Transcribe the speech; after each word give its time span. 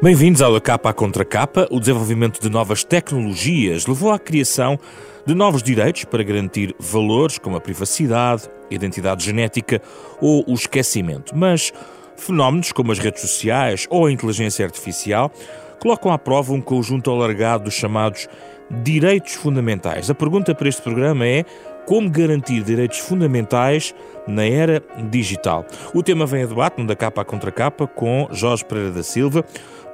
Bem-vindos 0.00 0.40
ao 0.40 0.60
Capa 0.60 0.92
Contra 0.92 1.24
Capa. 1.24 1.66
O 1.72 1.80
desenvolvimento 1.80 2.40
de 2.40 2.48
novas 2.48 2.84
tecnologias 2.84 3.84
levou 3.84 4.12
à 4.12 4.18
criação 4.18 4.78
de 5.26 5.34
novos 5.34 5.60
direitos 5.60 6.04
para 6.04 6.22
garantir 6.22 6.72
valores 6.78 7.36
como 7.36 7.56
a 7.56 7.60
privacidade, 7.60 8.48
a 8.70 8.74
identidade 8.74 9.24
genética 9.24 9.82
ou 10.20 10.44
o 10.46 10.54
esquecimento. 10.54 11.36
Mas 11.36 11.72
fenómenos 12.16 12.70
como 12.70 12.92
as 12.92 13.00
redes 13.00 13.22
sociais 13.22 13.88
ou 13.90 14.06
a 14.06 14.12
inteligência 14.12 14.64
artificial 14.64 15.32
colocam 15.80 16.12
à 16.12 16.18
prova 16.18 16.52
um 16.52 16.60
conjunto 16.60 17.10
alargado 17.10 17.64
dos 17.64 17.74
chamados 17.74 18.28
direitos 18.70 19.34
fundamentais. 19.34 20.08
A 20.08 20.14
pergunta 20.14 20.54
para 20.54 20.68
este 20.68 20.80
programa 20.80 21.26
é 21.26 21.44
como 21.88 22.10
garantir 22.10 22.62
direitos 22.62 22.98
fundamentais 22.98 23.94
na 24.26 24.44
era 24.44 24.82
digital. 25.10 25.64
O 25.94 26.02
tema 26.02 26.26
vem 26.26 26.42
a 26.42 26.46
debate 26.46 26.78
no 26.78 26.86
da 26.86 26.94
capa 26.94 27.24
contra 27.24 27.50
capa 27.50 27.86
com 27.86 28.28
Jorge 28.30 28.62
Pereira 28.62 28.92
da 28.92 29.02
Silva, 29.02 29.42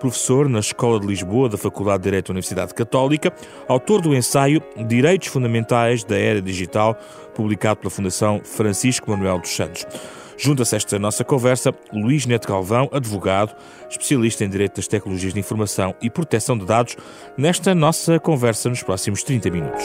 professor 0.04 0.50
na 0.50 0.58
Escola 0.58 1.00
de 1.00 1.06
Lisboa 1.06 1.48
da 1.48 1.56
Faculdade 1.56 2.00
de 2.00 2.04
Direito 2.04 2.26
da 2.26 2.32
Universidade 2.32 2.74
Católica, 2.74 3.32
autor 3.66 4.02
do 4.02 4.14
ensaio 4.14 4.62
Direitos 4.86 5.28
Fundamentais 5.28 6.04
da 6.04 6.14
Era 6.14 6.42
Digital, 6.42 6.94
publicado 7.34 7.80
pela 7.80 7.90
Fundação 7.90 8.42
Francisco 8.44 9.10
Manuel 9.10 9.38
dos 9.38 9.56
Santos. 9.56 9.86
Junta-se 10.36 10.74
a 10.74 10.76
esta 10.76 10.98
nossa 10.98 11.24
conversa 11.24 11.72
Luís 11.90 12.26
Neto 12.26 12.46
Galvão, 12.46 12.90
advogado, 12.92 13.56
especialista 13.88 14.44
em 14.44 14.50
Direito 14.50 14.76
das 14.76 14.86
Tecnologias 14.86 15.32
de 15.32 15.40
Informação 15.40 15.94
e 16.02 16.10
Proteção 16.10 16.58
de 16.58 16.66
Dados, 16.66 16.98
nesta 17.38 17.74
nossa 17.74 18.20
conversa 18.20 18.68
nos 18.68 18.82
próximos 18.82 19.22
30 19.22 19.50
minutos. 19.50 19.84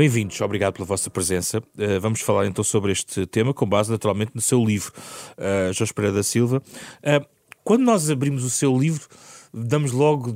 Bem-vindos, 0.00 0.40
obrigado 0.40 0.72
pela 0.72 0.86
vossa 0.86 1.10
presença. 1.10 1.58
Uh, 1.58 2.00
vamos 2.00 2.22
falar 2.22 2.46
então 2.46 2.64
sobre 2.64 2.90
este 2.90 3.26
tema, 3.26 3.52
com 3.52 3.66
base 3.66 3.90
naturalmente 3.90 4.32
no 4.34 4.40
seu 4.40 4.64
livro, 4.64 4.90
uh, 5.36 5.74
Jorge 5.74 5.92
Pereira 5.92 6.16
da 6.16 6.22
Silva. 6.22 6.62
Uh, 7.00 7.26
quando 7.62 7.82
nós 7.82 8.08
abrimos 8.08 8.42
o 8.42 8.48
seu 8.48 8.74
livro, 8.78 9.06
damos 9.52 9.92
logo, 9.92 10.34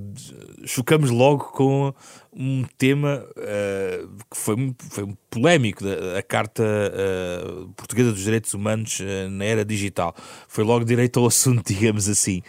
chocamos 0.67 1.09
logo 1.09 1.45
com 1.45 1.95
um 2.31 2.67
tema 2.77 3.25
uh, 3.39 4.09
que 4.31 4.37
foi, 4.37 4.75
foi 4.91 5.15
polémico, 5.31 5.83
a 6.15 6.21
Carta 6.21 6.63
uh, 6.63 7.67
Portuguesa 7.71 8.13
dos 8.13 8.23
Direitos 8.23 8.53
Humanos 8.53 9.01
uh, 9.01 9.31
na 9.31 9.47
Era 9.47 9.65
Digital. 9.65 10.15
Foi 10.47 10.63
logo 10.63 10.85
direito 10.85 11.19
ao 11.21 11.25
assunto, 11.25 11.65
digamos 11.73 12.07
assim. 12.07 12.43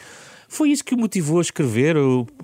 Foi 0.56 0.70
isso 0.70 0.86
que 0.86 0.96
o 0.96 0.98
motivou 0.98 1.40
a 1.40 1.42
escrever? 1.42 1.98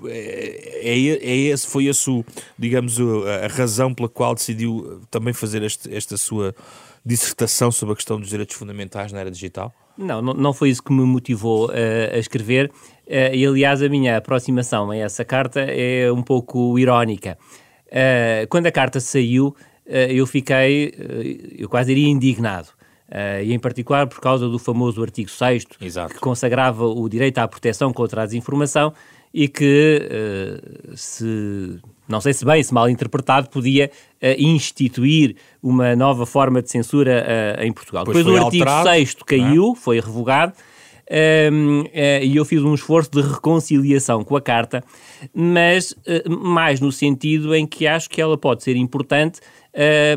É, 0.06 0.82
é, 0.84 1.00
é 1.00 1.36
esse, 1.48 1.66
foi 1.66 1.86
esse, 1.86 2.26
digamos, 2.60 2.98
a 3.00 3.48
razão 3.48 3.94
pela 3.94 4.10
qual 4.10 4.36
decidiu 4.36 5.00
também 5.10 5.34
fazer 5.34 5.64
este, 5.64 5.96
esta 5.96 6.18
sua 6.18 6.54
dissertação 7.06 7.72
sobre 7.72 7.94
a 7.94 7.96
questão 7.96 8.20
dos 8.20 8.28
direitos 8.28 8.58
fundamentais 8.58 9.14
na 9.14 9.22
era 9.22 9.32
digital? 9.32 9.74
Não, 9.98 10.22
não 10.22 10.54
foi 10.54 10.72
isso 10.72 10.84
que 10.84 10.92
me 10.92 11.06
motivou 11.06 11.70
uh, 11.70 12.14
a 12.14 12.18
escrever. 12.18 12.70
Uh, 13.08 13.34
e, 13.34 13.46
aliás, 13.46 13.82
a 13.82 13.88
minha 13.88 14.18
aproximação 14.18 14.92
a 14.92 14.98
essa 14.98 15.24
carta 15.24 15.62
é 15.62 16.12
um 16.12 16.22
pouco 16.22 16.78
irónica. 16.78 17.38
Uh, 17.88 18.46
quando 18.50 18.66
a 18.66 18.72
carta 18.74 19.00
saiu, 19.00 19.56
eu 19.86 20.28
fiquei, 20.28 20.94
eu 21.58 21.68
quase 21.68 21.92
iria 21.92 22.08
indignado. 22.08 22.68
Uh, 23.12 23.44
e 23.44 23.54
em 23.54 23.60
particular 23.60 24.08
por 24.08 24.22
causa 24.22 24.48
do 24.48 24.58
famoso 24.58 25.04
artigo 25.04 25.30
6 25.30 25.66
que 25.66 26.20
consagrava 26.22 26.86
o 26.86 27.10
direito 27.10 27.40
à 27.40 27.48
proteção 27.48 27.92
contra 27.92 28.22
a 28.22 28.26
desinformação 28.26 28.94
e 29.34 29.50
que, 29.50 30.02
uh, 30.10 30.96
se 30.96 31.78
não 32.08 32.22
sei 32.22 32.32
se 32.32 32.46
bem, 32.46 32.64
se 32.64 32.74
mal 32.74 32.90
interpretado, 32.90 33.50
podia 33.50 33.92
uh, 34.24 34.42
instituir 34.42 35.36
uma 35.62 35.94
nova 35.94 36.26
forma 36.26 36.62
de 36.62 36.72
censura 36.72 37.58
em 37.60 37.74
Portugal. 37.74 38.06
Depois 38.06 38.26
Depois 38.26 38.42
o 38.42 38.46
artigo 38.46 38.64
alterado, 38.64 38.96
6 38.96 39.16
caiu, 39.26 39.74
é? 39.74 39.76
foi 39.76 40.00
revogado, 40.00 40.54
um, 41.52 41.84
e 41.94 42.34
eu 42.38 42.46
fiz 42.46 42.62
um 42.62 42.74
esforço 42.74 43.12
de 43.12 43.22
reconciliação 43.22 44.24
com 44.24 44.38
a 44.38 44.42
carta, 44.42 44.82
mas 45.34 45.94
mais 46.30 46.80
no 46.80 46.94
sentido 46.94 47.54
em 47.54 47.68
que 47.68 47.86
acho 47.86 48.10
que 48.10 48.22
ela 48.22 48.38
pode 48.38 48.64
ser 48.64 48.78
importante 48.78 49.42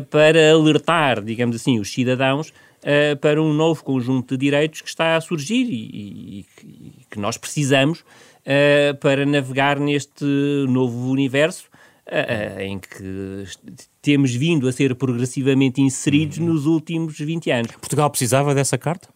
para 0.09 0.51
alertar, 0.51 1.21
digamos 1.21 1.57
assim, 1.57 1.79
os 1.79 1.91
cidadãos 1.91 2.53
uh, 2.85 3.17
para 3.17 3.41
um 3.41 3.53
novo 3.53 3.83
conjunto 3.83 4.37
de 4.37 4.45
direitos 4.45 4.81
que 4.81 4.87
está 4.87 5.15
a 5.15 5.21
surgir 5.21 5.65
e, 5.65 5.89
e, 5.93 6.45
e 6.63 7.05
que 7.09 7.19
nós 7.19 7.37
precisamos 7.37 7.99
uh, 7.99 8.95
para 8.99 9.25
navegar 9.25 9.79
neste 9.79 10.25
novo 10.69 11.09
universo 11.09 11.67
uh, 12.07 12.59
em 12.61 12.77
que 12.77 13.45
temos 14.01 14.33
vindo 14.33 14.67
a 14.67 14.71
ser 14.71 14.93
progressivamente 14.95 15.81
inseridos 15.81 16.37
uhum. 16.37 16.45
nos 16.45 16.65
últimos 16.65 17.17
20 17.17 17.51
anos. 17.51 17.71
Portugal 17.71 18.09
precisava 18.09 18.53
dessa 18.53 18.77
carta? 18.77 19.09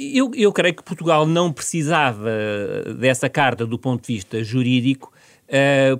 Eu, 0.00 0.30
eu 0.34 0.52
creio 0.52 0.76
que 0.76 0.82
Portugal 0.82 1.26
não 1.26 1.52
precisava 1.52 2.30
dessa 3.00 3.28
carta 3.28 3.66
do 3.66 3.76
ponto 3.76 4.06
de 4.06 4.14
vista 4.14 4.44
jurídico, 4.44 5.12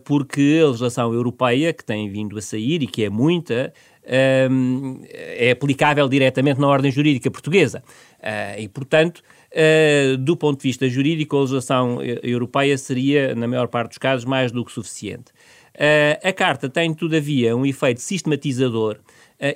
porque 0.05 0.61
a 0.63 0.67
legislação 0.69 1.13
europeia, 1.13 1.73
que 1.73 1.85
tem 1.85 2.09
vindo 2.09 2.39
a 2.39 2.41
sair 2.41 2.81
e 2.81 2.87
que 2.87 3.03
é 3.03 3.11
muita, 3.11 3.73
é 4.09 5.51
aplicável 5.51 6.09
diretamente 6.09 6.59
na 6.59 6.67
ordem 6.67 6.91
jurídica 6.91 7.31
portuguesa. 7.31 7.83
Uh, 8.19 8.61
e, 8.61 8.69
portanto, 8.69 9.23
uh, 9.53 10.17
do 10.17 10.37
ponto 10.37 10.61
de 10.61 10.69
vista 10.69 10.89
jurídico, 10.89 11.37
a 11.37 11.41
legislação 11.41 11.99
europeia 12.23 12.77
seria, 12.79 13.35
na 13.35 13.47
maior 13.47 13.69
parte 13.69 13.91
dos 13.91 13.99
casos, 13.99 14.25
mais 14.25 14.51
do 14.51 14.65
que 14.65 14.73
suficiente. 14.73 15.31
Uh, 15.75 16.27
a 16.27 16.33
Carta 16.33 16.69
tem, 16.69 16.93
todavia, 16.95 17.55
um 17.55 17.65
efeito 17.65 18.01
sistematizador 18.01 18.99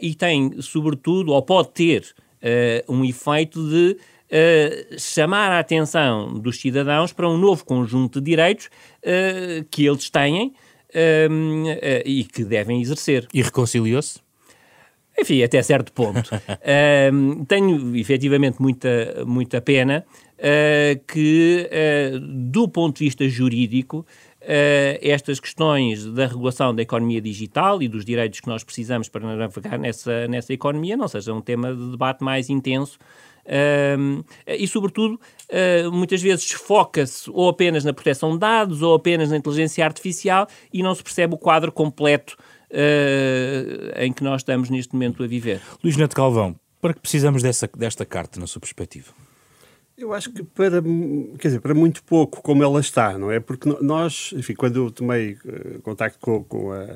e 0.01 0.15
tem, 0.15 0.61
sobretudo, 0.61 1.33
ou 1.33 1.43
pode 1.43 1.71
ter, 1.71 2.15
um 2.89 3.05
efeito 3.05 3.69
de 3.69 3.97
chamar 4.97 5.51
a 5.51 5.59
atenção 5.59 6.39
dos 6.39 6.61
cidadãos 6.61 7.13
para 7.13 7.29
um 7.29 7.37
novo 7.37 7.65
conjunto 7.65 8.21
de 8.21 8.31
direitos 8.31 8.71
que 9.73 9.85
eles 9.85 10.09
têm 10.09 10.55
e 12.07 12.23
que 12.33 12.45
devem 12.45 12.81
exercer. 12.81 13.27
E 13.35 13.43
reconciliou-se? 13.43 14.22
Enfim, 15.19 15.43
até 15.43 15.63
certo 15.63 15.93
ponto. 15.93 16.29
uh, 16.35 17.45
tenho 17.47 17.97
efetivamente 17.97 18.61
muita, 18.61 19.25
muita 19.27 19.61
pena 19.61 20.05
uh, 20.39 21.05
que, 21.07 21.69
uh, 21.71 22.19
do 22.19 22.69
ponto 22.69 22.99
de 22.99 23.05
vista 23.05 23.29
jurídico, 23.29 24.07
Uh, 24.45 24.99
estas 25.01 25.39
questões 25.39 26.05
da 26.05 26.27
regulação 26.27 26.75
da 26.75 26.83
economia 26.83 27.21
digital 27.21 27.81
e 27.81 27.87
dos 27.87 28.05
direitos 28.05 28.41
que 28.41 28.49
nós 28.49 28.65
precisamos 28.65 29.09
para 29.09 29.37
navegar 29.37 29.79
nessa, 29.79 30.27
nessa 30.27 30.53
economia 30.53 30.97
não 30.97 31.07
seja 31.07 31.33
um 31.33 31.41
tema 31.41 31.73
de 31.73 31.93
debate 31.93 32.25
mais 32.25 32.51
intenso. 32.51 32.99
E, 34.45 34.67
sobretudo, 34.67 35.15
uh, 35.49 35.93
muitas 35.93 36.21
vezes 36.21 36.51
foca-se 36.51 37.31
ou 37.31 37.49
apenas 37.49 37.85
na 37.85 37.93
proteção 37.93 38.33
de 38.33 38.39
dados 38.39 38.83
ou 38.83 38.95
apenas 38.95 39.31
na 39.31 39.37
inteligência 39.37 39.85
artificial 39.85 40.49
e 40.73 40.83
não 40.83 40.93
se 40.93 41.05
percebe 41.05 41.35
o 41.35 41.39
quadro 41.39 41.71
completo 41.71 42.37
uh, 42.73 44.01
em 44.01 44.13
que 44.13 44.25
nós 44.25 44.41
estamos 44.41 44.71
neste 44.71 44.95
momento 44.95 45.23
a 45.23 45.27
viver. 45.27 45.61
Luís 45.83 45.97
Neto 45.97 46.17
Calvão, 46.17 46.57
para 46.81 46.95
que 46.95 47.01
precisamos 47.01 47.43
dessa, 47.43 47.69
desta 47.77 48.05
carta, 48.05 48.41
na 48.41 48.47
sua 48.47 48.61
perspectiva? 48.61 49.13
Eu 49.97 50.13
acho 50.13 50.33
que 50.33 50.43
para, 50.43 50.83
quer 51.39 51.49
dizer, 51.49 51.61
para 51.61 51.75
muito 51.75 52.03
pouco 52.03 52.43
como 52.43 52.65
ela 52.65 52.81
está, 52.81 53.17
não 53.19 53.31
é? 53.31 53.39
Porque 53.39 53.69
nós, 53.83 54.33
enfim, 54.35 54.55
quando 54.55 54.77
eu 54.77 54.91
tomei 54.91 55.35
uh, 55.45 55.81
contacto 55.83 56.19
com, 56.19 56.43
com, 56.43 56.73
a. 56.73 56.87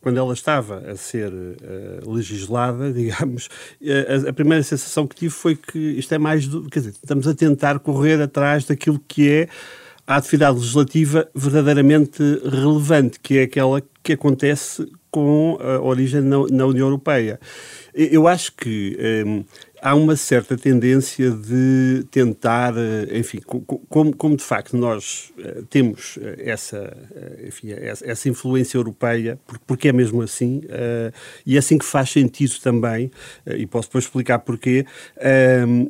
quando 0.00 0.18
ela 0.18 0.34
estava 0.34 0.78
a 0.90 0.96
ser 0.96 1.32
uh, 1.32 2.12
legislada, 2.12 2.92
digamos, 2.94 3.46
uh, 3.80 4.26
a, 4.26 4.30
a, 4.30 4.32
primeira 4.34 4.62
sensação 4.62 5.06
que 5.06 5.16
tive 5.16 5.32
foi 5.32 5.56
que 5.56 5.78
isto 5.78 6.14
é 6.14 6.18
mais 6.18 6.46
do. 6.46 6.68
Quer 6.68 6.80
dizer, 6.80 6.90
estamos 6.90 7.26
a 7.26 7.34
tentar 7.34 7.78
correr 7.80 8.20
atrás 8.20 8.64
daquilo 8.64 9.00
que 9.08 9.28
é 9.28 9.48
a 10.06 10.16
atividade 10.16 10.58
legislativa 10.58 11.28
verdadeiramente 11.34 12.22
relevante, 12.44 13.18
que 13.18 13.38
é 13.38 13.42
aquela 13.42 13.82
que 14.04 14.12
acontece 14.12 14.86
com 15.16 15.56
a 15.62 15.80
origem 15.80 16.20
na, 16.20 16.36
na 16.50 16.66
União 16.66 16.88
Europeia. 16.88 17.40
Eu 17.94 18.28
acho 18.28 18.52
que 18.52 19.24
hum, 19.26 19.44
há 19.80 19.94
uma 19.94 20.14
certa 20.14 20.58
tendência 20.58 21.30
de 21.30 22.04
tentar, 22.10 22.74
eh, 22.76 23.18
enfim, 23.18 23.40
como, 23.88 24.14
como 24.14 24.36
de 24.36 24.42
facto 24.42 24.76
nós 24.76 25.32
uh, 25.38 25.62
temos 25.70 26.18
eh, 26.20 26.50
essa, 26.50 26.94
enfim, 27.46 27.68
essa, 27.72 28.28
influência 28.28 28.76
europeia, 28.76 29.38
porque 29.66 29.88
é 29.88 29.92
mesmo 29.92 30.20
assim, 30.20 30.60
e 31.46 31.56
é 31.56 31.58
assim 31.58 31.78
que 31.78 31.84
faz 31.86 32.10
sentido 32.10 32.56
também, 32.62 33.10
e 33.46 33.66
posso 33.66 33.88
depois 33.88 34.04
explicar 34.04 34.40
porquê, 34.40 34.84
hum, 35.66 35.88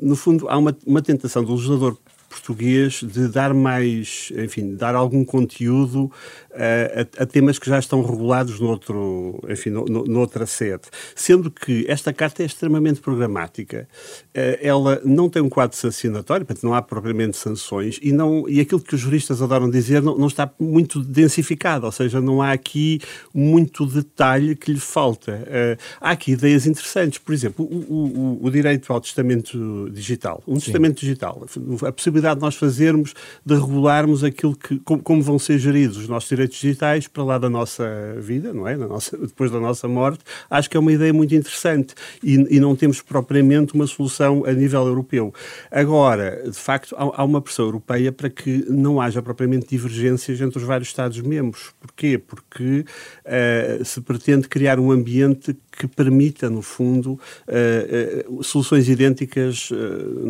no 0.00 0.16
fundo 0.16 0.48
há 0.48 0.56
uma, 0.56 0.74
uma 0.86 1.02
tentação 1.02 1.44
do 1.44 1.52
legislador 1.52 1.98
português 2.36 3.02
de 3.02 3.28
dar 3.28 3.54
mais, 3.54 4.32
enfim, 4.36 4.74
dar 4.74 4.94
algum 4.94 5.24
conteúdo 5.24 6.04
uh, 6.04 7.08
a, 7.18 7.22
a, 7.22 7.26
temas 7.26 7.58
que 7.58 7.68
já 7.68 7.78
estão 7.78 8.02
regulados 8.02 8.60
noutro, 8.60 9.42
enfim, 9.48 9.70
no, 9.70 9.84
no, 9.86 10.04
noutra 10.04 10.44
sede. 10.46 10.82
Sendo 11.14 11.50
que 11.50 11.86
esta 11.88 12.12
carta 12.12 12.42
é 12.42 12.46
extremamente 12.46 13.00
programática, 13.00 13.88
uh, 14.36 14.58
ela 14.60 15.00
não 15.04 15.28
tem 15.28 15.42
um 15.42 15.48
quadro 15.48 15.76
sancionatório, 15.76 16.44
portanto 16.44 16.64
não 16.64 16.74
há 16.74 16.82
propriamente 16.82 17.36
sanções 17.36 17.98
e, 18.02 18.12
não, 18.12 18.48
e 18.48 18.60
aquilo 18.60 18.80
que 18.80 18.94
os 18.94 19.00
juristas 19.00 19.40
adoram 19.40 19.70
dizer 19.70 20.02
não, 20.02 20.16
não 20.16 20.26
está 20.26 20.50
muito 20.58 21.02
densificado, 21.02 21.86
ou 21.86 21.92
seja, 21.92 22.20
não 22.20 22.42
há 22.42 22.52
aqui 22.52 23.00
muito 23.32 23.86
detalhe 23.86 24.54
que 24.54 24.72
lhe 24.72 24.80
falta. 24.80 25.32
Uh, 25.32 25.82
há 26.00 26.10
aqui 26.10 26.32
ideias 26.32 26.66
interessantes, 26.66 27.18
por 27.18 27.32
exemplo, 27.32 27.64
o, 27.64 28.38
o, 28.40 28.46
o 28.46 28.50
direito 28.50 28.92
ao 28.92 29.00
testamento 29.00 29.88
digital. 29.90 30.42
Um 30.46 30.56
Sim. 30.56 30.66
testamento 30.66 31.00
digital, 31.00 31.46
a 31.86 31.92
possibilidade 31.92 32.25
de 32.34 32.40
nós 32.40 32.54
fazermos, 32.54 33.14
de 33.44 33.54
regularmos 33.54 34.24
aquilo 34.24 34.56
que, 34.56 34.78
como, 34.78 35.22
vão 35.22 35.38
ser 35.38 35.58
geridos 35.58 35.96
os 35.96 36.08
nossos 36.08 36.28
direitos 36.28 36.58
digitais 36.58 37.06
para 37.08 37.24
lá 37.24 37.38
da 37.38 37.50
nossa 37.50 37.86
vida, 38.18 38.52
não 38.52 38.66
é? 38.66 38.76
Nossa, 38.76 39.16
depois 39.18 39.50
da 39.50 39.60
nossa 39.60 39.88
morte, 39.88 40.24
acho 40.50 40.68
que 40.70 40.76
é 40.76 40.80
uma 40.80 40.92
ideia 40.92 41.12
muito 41.12 41.34
interessante 41.34 41.94
e, 42.22 42.56
e 42.56 42.60
não 42.60 42.76
temos 42.76 43.00
propriamente 43.00 43.74
uma 43.74 43.86
solução 43.86 44.44
a 44.46 44.52
nível 44.52 44.86
europeu. 44.86 45.32
Agora, 45.70 46.42
de 46.44 46.58
facto, 46.58 46.94
há, 46.96 47.20
há 47.20 47.24
uma 47.24 47.40
pressão 47.40 47.64
europeia 47.66 48.12
para 48.12 48.30
que 48.30 48.64
não 48.68 49.00
haja 49.00 49.22
propriamente 49.22 49.66
divergências 49.68 50.40
entre 50.40 50.58
os 50.58 50.64
vários 50.64 50.88
Estados-membros. 50.88 51.72
Porquê? 51.80 52.18
Porque 52.18 52.84
uh, 53.24 53.84
se 53.84 54.00
pretende 54.00 54.48
criar 54.48 54.78
um 54.78 54.90
ambiente 54.90 55.56
que 55.72 55.86
permita, 55.86 56.48
no 56.48 56.62
fundo, 56.62 57.12
uh, 57.12 58.38
uh, 58.38 58.42
soluções 58.42 58.88
idênticas 58.88 59.68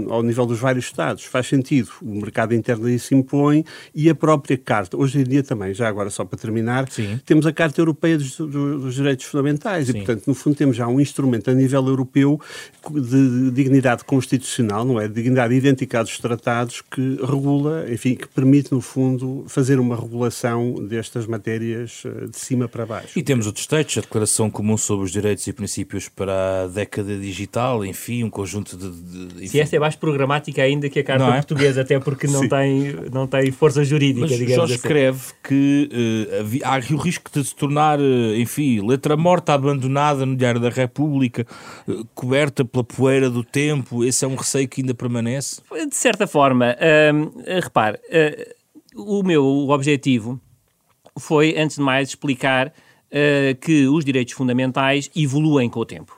ao 0.08 0.22
nível 0.22 0.46
dos 0.46 0.58
vários 0.58 0.86
Estados. 0.86 1.24
Faz 1.24 1.46
sentido. 1.46 1.85
O 2.02 2.20
mercado 2.20 2.54
interno 2.54 2.86
aí 2.86 2.98
se 2.98 3.14
impõe 3.14 3.64
e 3.94 4.08
a 4.08 4.14
própria 4.14 4.56
Carta. 4.56 4.96
Hoje 4.96 5.20
em 5.20 5.24
dia 5.24 5.42
também, 5.42 5.74
já 5.74 5.88
agora 5.88 6.10
só 6.10 6.24
para 6.24 6.38
terminar, 6.38 6.90
Sim. 6.90 7.20
temos 7.24 7.46
a 7.46 7.52
Carta 7.52 7.80
Europeia 7.80 8.18
dos, 8.18 8.36
dos 8.36 8.94
Direitos 8.94 9.26
Fundamentais 9.26 9.86
Sim. 9.86 9.92
e, 9.92 9.94
portanto, 9.96 10.26
no 10.26 10.34
fundo 10.34 10.56
temos 10.56 10.76
já 10.76 10.86
um 10.88 11.00
instrumento 11.00 11.50
a 11.50 11.54
nível 11.54 11.86
europeu 11.86 12.40
de 12.90 13.50
dignidade 13.50 14.04
constitucional, 14.04 14.84
não 14.84 15.00
é? 15.00 15.06
De 15.06 15.14
dignidade 15.14 15.54
idêntica 15.54 16.02
dos 16.02 16.18
tratados 16.18 16.80
que 16.80 17.18
regula, 17.22 17.86
enfim, 17.90 18.14
que 18.14 18.26
permite, 18.28 18.72
no 18.72 18.80
fundo, 18.80 19.44
fazer 19.48 19.78
uma 19.78 19.96
regulação 19.96 20.74
destas 20.74 21.26
matérias 21.26 22.02
de 22.30 22.38
cima 22.38 22.68
para 22.68 22.86
baixo. 22.86 23.18
E 23.18 23.22
temos 23.22 23.46
outros 23.46 23.66
textos, 23.66 23.98
a 23.98 24.00
Declaração 24.00 24.50
Comum 24.50 24.76
sobre 24.76 25.04
os 25.04 25.12
Direitos 25.12 25.26
direitos 25.26 25.46
e 25.46 25.52
princípios 25.52 26.08
para 26.08 26.64
a 26.64 26.66
década 26.68 27.16
digital, 27.16 27.84
enfim, 27.84 28.24
um 28.24 28.30
conjunto 28.30 28.76
de. 28.76 28.90
de 28.90 29.36
enfim. 29.36 29.48
Se 29.48 29.60
essa 29.60 29.76
é 29.76 29.78
mais 29.78 29.96
programática 29.96 30.62
ainda 30.62 30.88
que 30.88 30.98
a 30.98 31.04
Carta 31.04 31.24
é? 31.24 31.32
Portuguesa, 31.32 31.65
até 31.76 31.98
porque 31.98 32.26
não 32.26 32.48
tem, 32.48 32.94
não 33.12 33.26
tem 33.26 33.50
força 33.50 33.84
jurídica, 33.84 34.26
Mas 34.26 34.38
digamos 34.38 34.54
Jorge 34.54 34.74
assim. 34.74 34.82
escreve 34.82 35.20
que 35.42 35.90
uh, 35.92 36.60
há 36.64 36.94
o 36.94 36.96
risco 36.96 37.30
de 37.32 37.44
se 37.44 37.54
tornar, 37.54 37.98
uh, 37.98 38.36
enfim, 38.36 38.86
letra 38.86 39.16
morta 39.16 39.54
abandonada 39.54 40.24
no 40.24 40.36
Diário 40.36 40.60
da 40.60 40.68
República, 40.68 41.46
uh, 41.88 42.04
coberta 42.14 42.64
pela 42.64 42.84
poeira 42.84 43.30
do 43.30 43.42
tempo. 43.42 44.04
Esse 44.04 44.24
é 44.24 44.28
um 44.28 44.34
receio 44.34 44.68
que 44.68 44.80
ainda 44.80 44.94
permanece? 44.94 45.60
De 45.88 45.96
certa 45.96 46.26
forma, 46.26 46.76
repare, 47.46 47.98
o 48.94 49.22
meu 49.22 49.44
objetivo 49.68 50.40
foi, 51.18 51.54
antes 51.58 51.76
de 51.76 51.82
mais, 51.82 52.08
explicar 52.08 52.72
que 53.60 53.86
os 53.86 54.04
direitos 54.04 54.34
fundamentais 54.34 55.10
evoluem 55.14 55.68
com 55.68 55.80
o 55.80 55.86
tempo. 55.86 56.15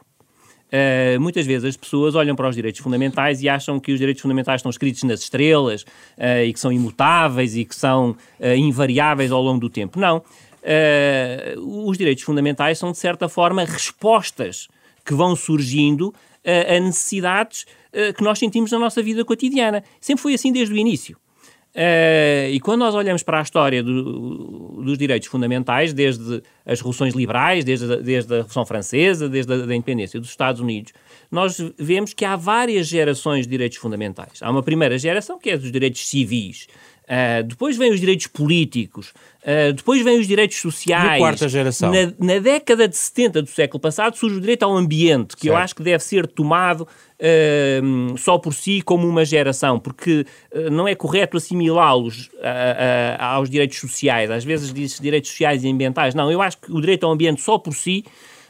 Uh, 0.69 1.19
muitas 1.19 1.47
vezes 1.47 1.65
as 1.65 1.77
pessoas 1.77 2.15
olham 2.15 2.37
para 2.37 2.47
os 2.47 2.55
direitos 2.55 2.81
fundamentais 2.81 3.43
e 3.43 3.49
acham 3.49 3.81
que 3.81 3.91
os 3.91 3.99
direitos 3.99 4.21
fundamentais 4.21 4.59
estão 4.59 4.71
escritos 4.71 5.03
nas 5.05 5.21
estrelas 5.21 5.83
uh, 5.83 6.45
e 6.47 6.53
que 6.53 6.61
são 6.61 6.71
imutáveis 6.71 7.57
e 7.57 7.65
que 7.65 7.75
são 7.75 8.11
uh, 8.11 8.55
invariáveis 8.55 9.33
ao 9.33 9.43
longo 9.43 9.61
do 9.61 9.71
tempo. 9.71 9.99
Não. 9.99 10.23
os 11.57 11.97
direitos 11.97 12.23
fundamentais 12.25 12.79
são, 12.79 12.93
de 12.93 12.99
certa 12.99 13.29
forma, 13.29 13.65
respostas 13.65 14.69
que 15.05 15.15
vão 15.15 15.35
surgindo 15.35 16.13
a 16.45 16.81
necessidades 16.81 17.67
que 18.17 18.23
nós 18.23 18.39
sentimos 18.39 18.71
na 18.71 18.79
nossa 18.79 19.03
vida 19.03 19.25
cotidiana. 19.25 19.83
Sempre 20.01 20.23
foi 20.23 20.35
assim 20.35 20.53
desde 20.53 20.75
o 20.75 20.77
início. 20.77 21.17
Uh, 21.75 22.51
e 22.51 22.59
quando 22.61 22.81
nós 22.81 22.95
olhamos 22.95 23.23
para 23.23 23.39
a 23.39 23.43
história 23.43 23.83
do, 23.83 24.83
dos 24.83 24.99
direitos 24.99 25.29
fundamentais, 25.29 25.93
desde 25.93 26.43
as 26.67 26.79
revoluções 26.81 27.15
liberais, 27.15 27.65
desde, 27.65 27.93
a, 27.93 27.97
desde 27.97 28.33
a 28.33 28.37
Revolução 28.39 28.67
Francesa, 28.67 29.29
desde 29.29 29.53
a 29.53 29.59
da 29.59 29.75
independência 29.75 30.19
dos 30.19 30.31
Estados 30.31 30.61
Unidos, 30.61 30.93
nós 31.31 31.61
vemos 31.79 32.15
que 32.15 32.25
há 32.25 32.37
várias 32.37 32.89
gerações 32.89 33.45
de 33.45 33.51
direitos 33.51 33.79
fundamentais. 33.79 34.41
Há 34.41 34.51
uma 34.51 34.63
primeira 34.63 34.99
geração 34.99 35.39
que 35.39 35.51
é 35.51 35.57
dos 35.57 35.71
direitos 35.71 36.09
civis, 36.09 36.67
Uh, 37.09 37.43
depois 37.43 37.75
vêm 37.79 37.91
os 37.91 37.99
direitos 37.99 38.27
políticos, 38.27 39.15
uh, 39.43 39.73
depois 39.73 40.05
vêm 40.05 40.21
os 40.21 40.27
direitos 40.27 40.59
sociais. 40.59 41.17
E 41.17 41.19
quarta 41.19 41.49
geração. 41.49 41.91
Na, 41.91 42.35
na, 42.35 42.39
década 42.39 42.87
de 42.87 42.99
70 42.99 43.41
do 43.41 43.49
século 43.49 43.81
passado 43.81 44.15
surge 44.15 44.37
o 44.37 44.41
direito 44.43 44.63
ao 44.65 44.77
ambiente, 44.77 45.35
que 45.35 45.45
certo. 45.45 45.55
eu 45.55 45.57
acho 45.57 45.75
que 45.75 45.83
deve 45.83 46.05
ser 46.05 46.27
tomado 46.27 46.87
só 48.17 48.39
por 48.39 48.55
si 48.55 48.81
como 48.81 49.09
uma 49.09 49.25
geração, 49.25 49.79
porque 49.79 50.25
não 50.71 50.87
é 50.87 50.95
correto 50.95 51.37
assimilá-los 51.37 52.31
aos 53.19 53.51
direitos 53.51 53.79
sociais. 53.79 54.31
Às 54.31 54.45
vezes 54.45 54.73
diz 54.73 54.99
direitos 55.01 55.31
sociais 55.31 55.65
e 55.65 55.69
ambientais. 55.69 56.15
Não, 56.15 56.31
eu 56.31 56.41
acho 56.41 56.59
que 56.59 56.73
o 56.73 56.81
direito 56.81 57.05
ao 57.05 57.13
ambiente 57.13 57.41
só 57.41 57.59
por 57.59 57.75
si 57.75 58.05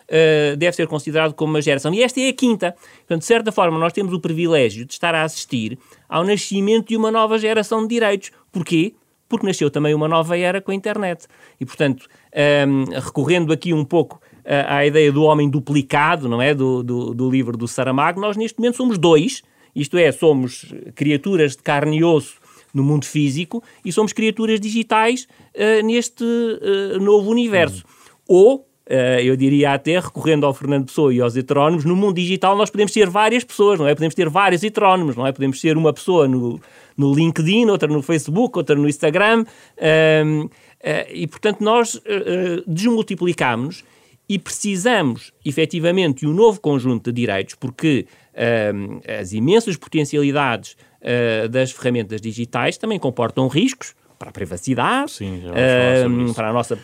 uh, 0.09 0.57
deve 0.57 0.75
ser 0.75 0.87
considerado 0.87 1.35
como 1.35 1.53
uma 1.53 1.63
geração. 1.63 1.93
E 1.93 2.03
esta 2.03 2.21
é 2.21 2.29
a 2.29 2.33
quinta. 2.33 2.75
Portanto, 2.99 3.21
de 3.21 3.27
certa 3.27 3.53
forma, 3.53 3.79
nós 3.79 3.93
temos 3.93 4.13
o 4.13 4.21
privilégio 4.21 4.85
de 4.85 4.93
estar 4.93 5.15
a 5.15 5.23
assistir 5.23 5.79
ao 6.09 6.25
nascimento 6.25 6.89
de 6.89 6.97
uma 6.97 7.11
nova 7.11 7.39
geração 7.39 7.83
de 7.83 7.89
direitos. 7.89 8.31
Porquê? 8.51 8.95
Porque 9.29 9.47
nasceu 9.47 9.71
também 9.71 9.95
uma 9.95 10.09
nova 10.09 10.39
era 10.39 10.61
com 10.61 10.71
a 10.71 10.75
internet. 10.75 11.27
E, 11.61 11.67
portanto, 11.67 12.07
um, 12.07 12.09
ehm, 12.33 12.85
recorrendo 13.01 13.53
aqui 13.53 13.75
um 13.75 13.85
pouco 13.85 14.21
à 14.67 14.87
ideia 14.87 15.13
do 15.13 15.23
homem 15.25 15.49
duplicado, 15.49 16.29
não 16.29 16.41
é? 16.41 16.55
Do, 16.55 16.83
do, 16.83 17.15
do 17.15 17.31
livro 17.31 17.57
do 17.57 17.69
Saramago, 17.69 18.21
nós 18.21 18.37
neste 18.37 18.59
momento 18.59 18.77
somos 18.77 18.97
dois, 18.97 19.43
isto 19.77 19.99
é, 19.99 20.11
somos 20.11 20.73
criaturas 20.95 21.55
de 21.55 21.63
carne 21.63 21.99
e 21.99 22.05
osso 22.05 22.37
no 22.73 22.83
mundo 22.83 23.05
físico 23.05 23.63
e 23.85 23.93
somos 23.93 24.13
criaturas 24.13 24.61
digitais 24.61 25.27
uh, 25.55 25.85
neste 25.85 26.25
uh, 26.25 26.99
novo 27.01 27.31
universo. 27.31 27.85
Ou 28.27 28.67
Uh, 28.91 29.21
eu 29.21 29.37
diria 29.37 29.75
até, 29.75 30.01
recorrendo 30.01 30.47
ao 30.47 30.55
Fernando 30.55 30.87
Pessoa 30.87 31.13
e 31.13 31.21
aos 31.21 31.37
heterónimos, 31.37 31.85
no 31.85 31.95
mundo 31.95 32.15
digital 32.15 32.57
nós 32.57 32.71
podemos 32.71 32.91
ser 32.91 33.11
várias 33.11 33.45
pessoas, 33.45 33.79
não 33.79 33.87
é? 33.87 33.95
Podemos 33.95 34.15
ter 34.15 34.31
vários 34.31 34.65
heterónimos, 34.65 35.15
não 35.15 35.27
é? 35.27 35.33
Podemos 35.33 35.61
ser 35.61 35.77
uma 35.77 35.93
pessoa 35.93 36.27
no, 36.27 36.59
no 36.97 37.13
LinkedIn, 37.13 37.67
outra 37.67 37.87
no 37.87 38.01
Facebook, 38.01 38.57
outra 38.57 38.75
no 38.75 38.89
Instagram, 38.89 39.45
uh, 39.45 40.51
e 41.13 41.27
portanto 41.27 41.61
nós 41.61 41.97
uh, 41.97 42.01
desmultiplicamos 42.67 43.85
e 44.29 44.39
precisamos 44.39 45.33
efetivamente 45.45 46.21
de 46.21 46.27
um 46.27 46.33
novo 46.33 46.61
conjunto 46.61 47.11
de 47.13 47.21
direitos, 47.21 47.55
porque 47.55 48.07
as 49.19 49.33
imensas 49.33 49.77
potencialidades 49.77 50.77
das 51.51 51.73
ferramentas 51.73 52.21
digitais 52.21 52.77
também 52.77 52.99
comportam 52.99 53.49
riscos, 53.49 53.95
para 54.19 54.31
a 54.31 54.33
privacidade, 54.33 55.13
Sim, 55.13 55.43
uh, 55.47 56.35
para 56.35 56.51
a 56.51 56.53
nossa 56.53 56.77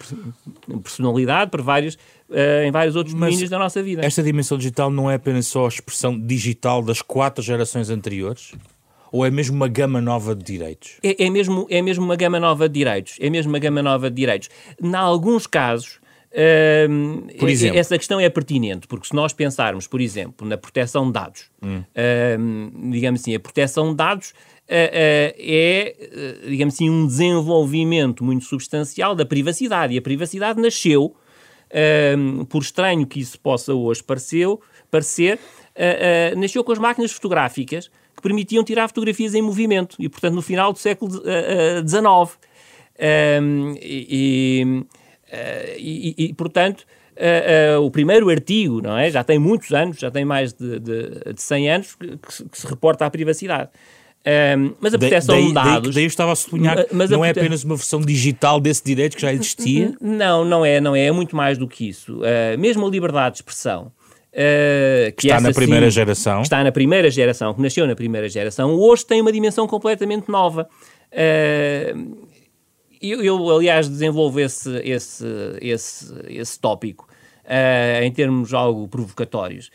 personalidade, 0.83 1.51
para 1.51 1.63
vários, 1.63 1.95
uh, 2.31 2.65
em 2.65 2.71
vários 2.71 2.95
outros 2.95 3.13
Mas 3.15 3.31
domínios 3.31 3.51
da 3.51 3.59
nossa 3.59 3.83
vida. 3.83 4.07
Esta 4.07 4.23
dimensão 4.23 4.57
digital 4.57 4.89
não 4.89 5.11
é 5.11 5.17
apenas 5.17 5.47
só 5.49 5.65
a 5.65 5.69
expressão 5.69 6.19
digital 6.19 6.81
das 6.81 7.03
quatro 7.03 7.43
gerações 7.43 7.91
anteriores? 7.91 8.53
Ou 9.11 9.27
é 9.27 9.31
mesmo 9.31 9.57
uma 9.57 9.69
gama 9.69 10.01
nova 10.01 10.35
de 10.35 10.45
direitos? 10.45 10.99
É, 11.03 11.25
é, 11.25 11.31
mesmo, 11.31 11.67
é 11.71 11.83
mesmo 11.83 12.05
uma 12.05 12.17
gama 12.17 12.39
nova 12.39 12.69
de 12.69 12.75
direitos. 12.75 13.17
É 13.21 13.31
mesmo 13.31 13.53
uma 13.53 13.61
gama 13.61 13.83
nova 13.83 14.11
de 14.11 14.17
direitos. 14.17 14.49
Em 14.83 14.95
alguns 14.95 15.47
casos, 15.47 16.01
Uh, 16.35 17.39
por 17.39 17.49
exemplo. 17.49 17.79
Essa 17.79 17.97
questão 17.97 18.19
é 18.19 18.29
pertinente, 18.29 18.89
porque 18.89 19.07
se 19.07 19.15
nós 19.15 19.33
pensarmos, 19.33 19.87
por 19.87 20.01
exemplo, 20.01 20.47
na 20.47 20.59
proteção 20.59 21.07
de 21.07 21.13
dados, 21.13 21.45
hum. 21.63 21.79
uh, 21.79 22.91
digamos 22.91 23.21
assim, 23.21 23.37
a 23.37 23.41
proteção 23.41 23.91
de 23.91 23.95
dados 23.95 24.35
é, 24.67 25.35
é, 25.37 25.95
é, 26.45 26.49
digamos 26.49 26.75
assim, 26.75 26.89
um 26.89 27.07
desenvolvimento 27.07 28.25
muito 28.25 28.47
substancial 28.47 29.15
da 29.15 29.25
privacidade. 29.25 29.95
E 29.95 29.99
a 29.99 30.03
privacidade 30.03 30.61
nasceu, 30.61 31.15
por 32.49 32.63
estranho 32.63 33.07
que 33.07 33.21
isso 33.21 33.39
possa 33.39 33.75
hoje 33.75 34.03
pareceu, 34.03 34.61
parecer, 34.91 35.39
uh, 35.77 36.35
uh, 36.35 36.41
nasceu 36.41 36.65
com 36.65 36.73
as 36.73 36.79
máquinas 36.79 37.13
fotográficas 37.13 37.91
que 38.17 38.23
permitiam 38.23 38.65
tirar 38.65 38.89
fotografias 38.89 39.35
em 39.35 39.43
movimento. 39.43 39.97
E, 39.99 40.09
portanto, 40.09 40.35
no 40.35 40.43
final 40.43 40.73
do 40.73 40.79
século 40.79 41.11
XIX. 41.13 42.39
Um, 43.43 43.75
e, 43.83 44.07
e, 44.63 44.87
e, 45.79 46.35
portanto, 46.37 46.85
Uh, 47.15 47.79
uh, 47.79 47.87
o 47.87 47.93
primeiro 47.93 48.29
artigo, 48.29 48.83
não 48.83 48.99
é? 48.99 49.09
Já 49.09 49.23
tem 49.23 49.39
muitos 49.39 49.71
anos, 49.71 50.01
já 50.01 50.11
tem 50.11 50.25
mais 50.25 50.53
de, 50.53 50.81
de, 50.81 51.33
de 51.33 51.41
100 51.41 51.71
anos, 51.71 51.95
que, 51.95 52.09
que, 52.17 52.59
se 52.59 52.67
reporta 52.67 53.07
à 53.07 53.11
privacidade. 53.11 53.71
Um, 54.27 54.75
mas 54.81 54.95
a 54.95 54.99
proteção 54.99 55.37
daí, 55.37 55.47
de 55.47 55.55
dados. 55.55 55.83
Daí, 55.83 55.95
daí 55.95 56.03
eu 56.03 56.09
estava 56.09 56.33
a 56.33 56.35
sublinhar 56.35 56.87
mas 56.91 57.11
não 57.11 57.25
é 57.25 57.31
apenas 57.31 57.63
uma 57.63 57.77
versão 57.77 58.01
digital 58.01 58.59
desse 58.59 58.83
direito 58.83 59.15
que 59.15 59.23
já 59.23 59.33
existia? 59.33 59.95
Não, 60.01 60.45
não 60.45 60.65
é, 60.67 60.81
não 60.81 60.97
é. 60.97 61.07
É 61.07 61.13
muito 61.13 61.37
mais 61.37 61.57
do 61.57 61.69
que 61.69 61.89
isso. 61.89 62.21
Mesmo 62.59 62.85
a 62.85 62.91
liberdade 62.91 63.35
de 63.35 63.43
expressão. 63.43 63.93
Uh, 64.35 65.15
que, 65.17 65.29
está 65.29 65.41
na 65.41 65.53
primeira 65.53 65.89
geração. 65.89 66.43
está 66.43 66.65
na 66.65 66.73
primeira 66.73 67.09
geração, 67.09 67.55
que 67.55 67.63
nasceu 67.63 67.87
na 67.87 67.95
primeira 67.95 68.29
geração, 68.29 68.75
hoje 68.75 69.07
tem 69.07 69.21
uma 69.21 69.31
dimensão 69.31 69.65
completamente 69.65 70.29
nova. 70.29 70.69
Uh, 71.13 72.17
eu, 73.11 73.23
eu, 73.23 73.51
aliás, 73.51 73.89
desenvolvo 73.89 74.41
esse, 74.41 74.71
esse, 74.79 75.27
esse, 75.61 76.15
esse 76.29 76.59
tópico 76.59 77.09
uh, 77.45 78.03
em 78.03 78.13
termos 78.13 78.53
algo 78.55 78.89
provocatórios. 78.89 79.71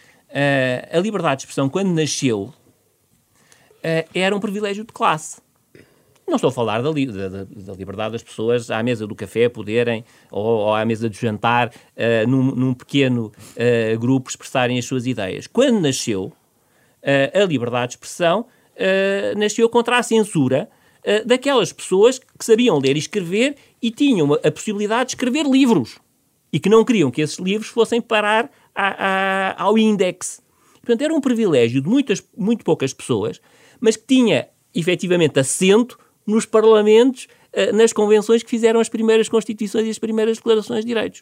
a 0.91 1.00
liberdade 1.00 1.38
de 1.38 1.41
expressão, 1.43 1.69
quando 1.69 1.89
nasceu, 1.93 2.53
era 4.13 4.36
um 4.36 4.39
privilégio 4.39 4.83
de 4.83 4.91
classe. 4.91 5.41
Não 6.29 6.36
estou 6.36 6.50
a 6.50 6.51
falar 6.51 6.83
da, 6.83 6.91
da, 6.91 7.43
da, 7.43 7.74
liberdade 7.74 8.12
das 8.12 8.21
pessoas 8.21 8.69
à 8.69 8.83
mesa 8.83 9.07
do 9.07 9.15
café 9.15 9.50
poderem, 9.50 10.05
ou, 10.29 10.45
ou 10.45 10.75
à 10.75 10.86
mesa 10.86 11.09
do 11.09 11.15
jantar, 11.15 11.69
uh, 11.69 12.29
num, 12.29 12.55
num, 12.55 12.74
pequeno 12.74 13.31
uh, 13.55 14.00
grupo, 14.00 14.29
expressarem 14.29 14.77
as 14.77 14.86
suas 14.86 15.07
ideias. 15.07 15.48
Quando 15.48 15.81
nasceu 15.81 16.25
uh, 16.25 17.41
a 17.41 17.45
liberdade 17.45 17.88
de 17.88 17.93
expressão, 17.95 18.45
nasceu 19.36 19.67
contra 19.67 19.98
a 19.98 20.03
censura 20.03 20.69
daquelas 21.25 21.72
pessoas 21.72 22.20
que 22.20 22.44
sabiam 22.46 22.77
ler 22.77 22.96
e 22.96 23.00
escrever 23.00 23.56
e 23.82 23.89
tinham 23.89 24.34
a 24.34 24.51
possibilidade 24.51 25.10
de 25.10 25.12
escrever 25.15 25.46
livros 25.46 25.98
e 26.51 26.60
que 26.60 26.70
não 26.70 26.84
queriam 26.84 27.12
que 27.12 27.22
esses 27.22 27.38
livros 27.38 27.70
fossem 27.70 28.01
parar 28.01 28.51
a, 28.75 29.53
a, 29.58 29.63
ao 29.63 29.77
índex. 29.77 30.41
Portanto, 30.82 31.01
era 31.01 31.13
um 31.13 31.22
privilégio 31.22 31.82
de 31.82 31.88
muitas, 31.88 32.24
muito 32.36 32.63
poucas 32.63 32.94
pessoas, 32.94 33.39
mas 33.79 33.96
que 33.96 34.06
tinha 34.08 34.48
efetivamente 34.74 35.39
assento 35.39 35.98
nos 36.25 36.46
parlamentos, 36.46 37.27
uh, 37.53 37.75
nas 37.75 37.94
convenções 37.94 38.44
que 38.44 38.50
fizeram 38.50 38.79
as 38.79 38.89
primeiras 38.89 39.29
constituições 39.29 39.86
e 39.86 39.89
as 39.89 40.00
primeiras 40.00 40.38
declarações 40.38 40.82
de 40.82 40.88
direitos. 40.88 41.22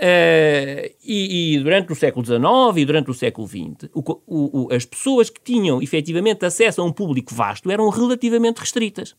Uh, 0.00 0.88
e, 1.04 1.56
e, 1.56 1.58
durante 1.58 1.92
o 1.92 1.94
século 1.94 2.24
XIX 2.24 2.40
e 2.76 2.84
durante 2.86 3.10
o 3.10 3.14
século 3.14 3.46
XX, 3.46 3.90
o, 3.92 4.00
o, 4.26 4.62
o, 4.62 4.72
as 4.72 4.86
pessoas 4.86 5.28
que 5.28 5.42
tinham 5.42 5.82
efetivamente 5.82 6.42
acesso 6.42 6.80
a 6.80 6.84
um 6.84 6.90
público 6.90 7.34
vasto 7.34 7.70
eram 7.70 7.86
relativamente 7.90 8.60
restritas. 8.60 9.14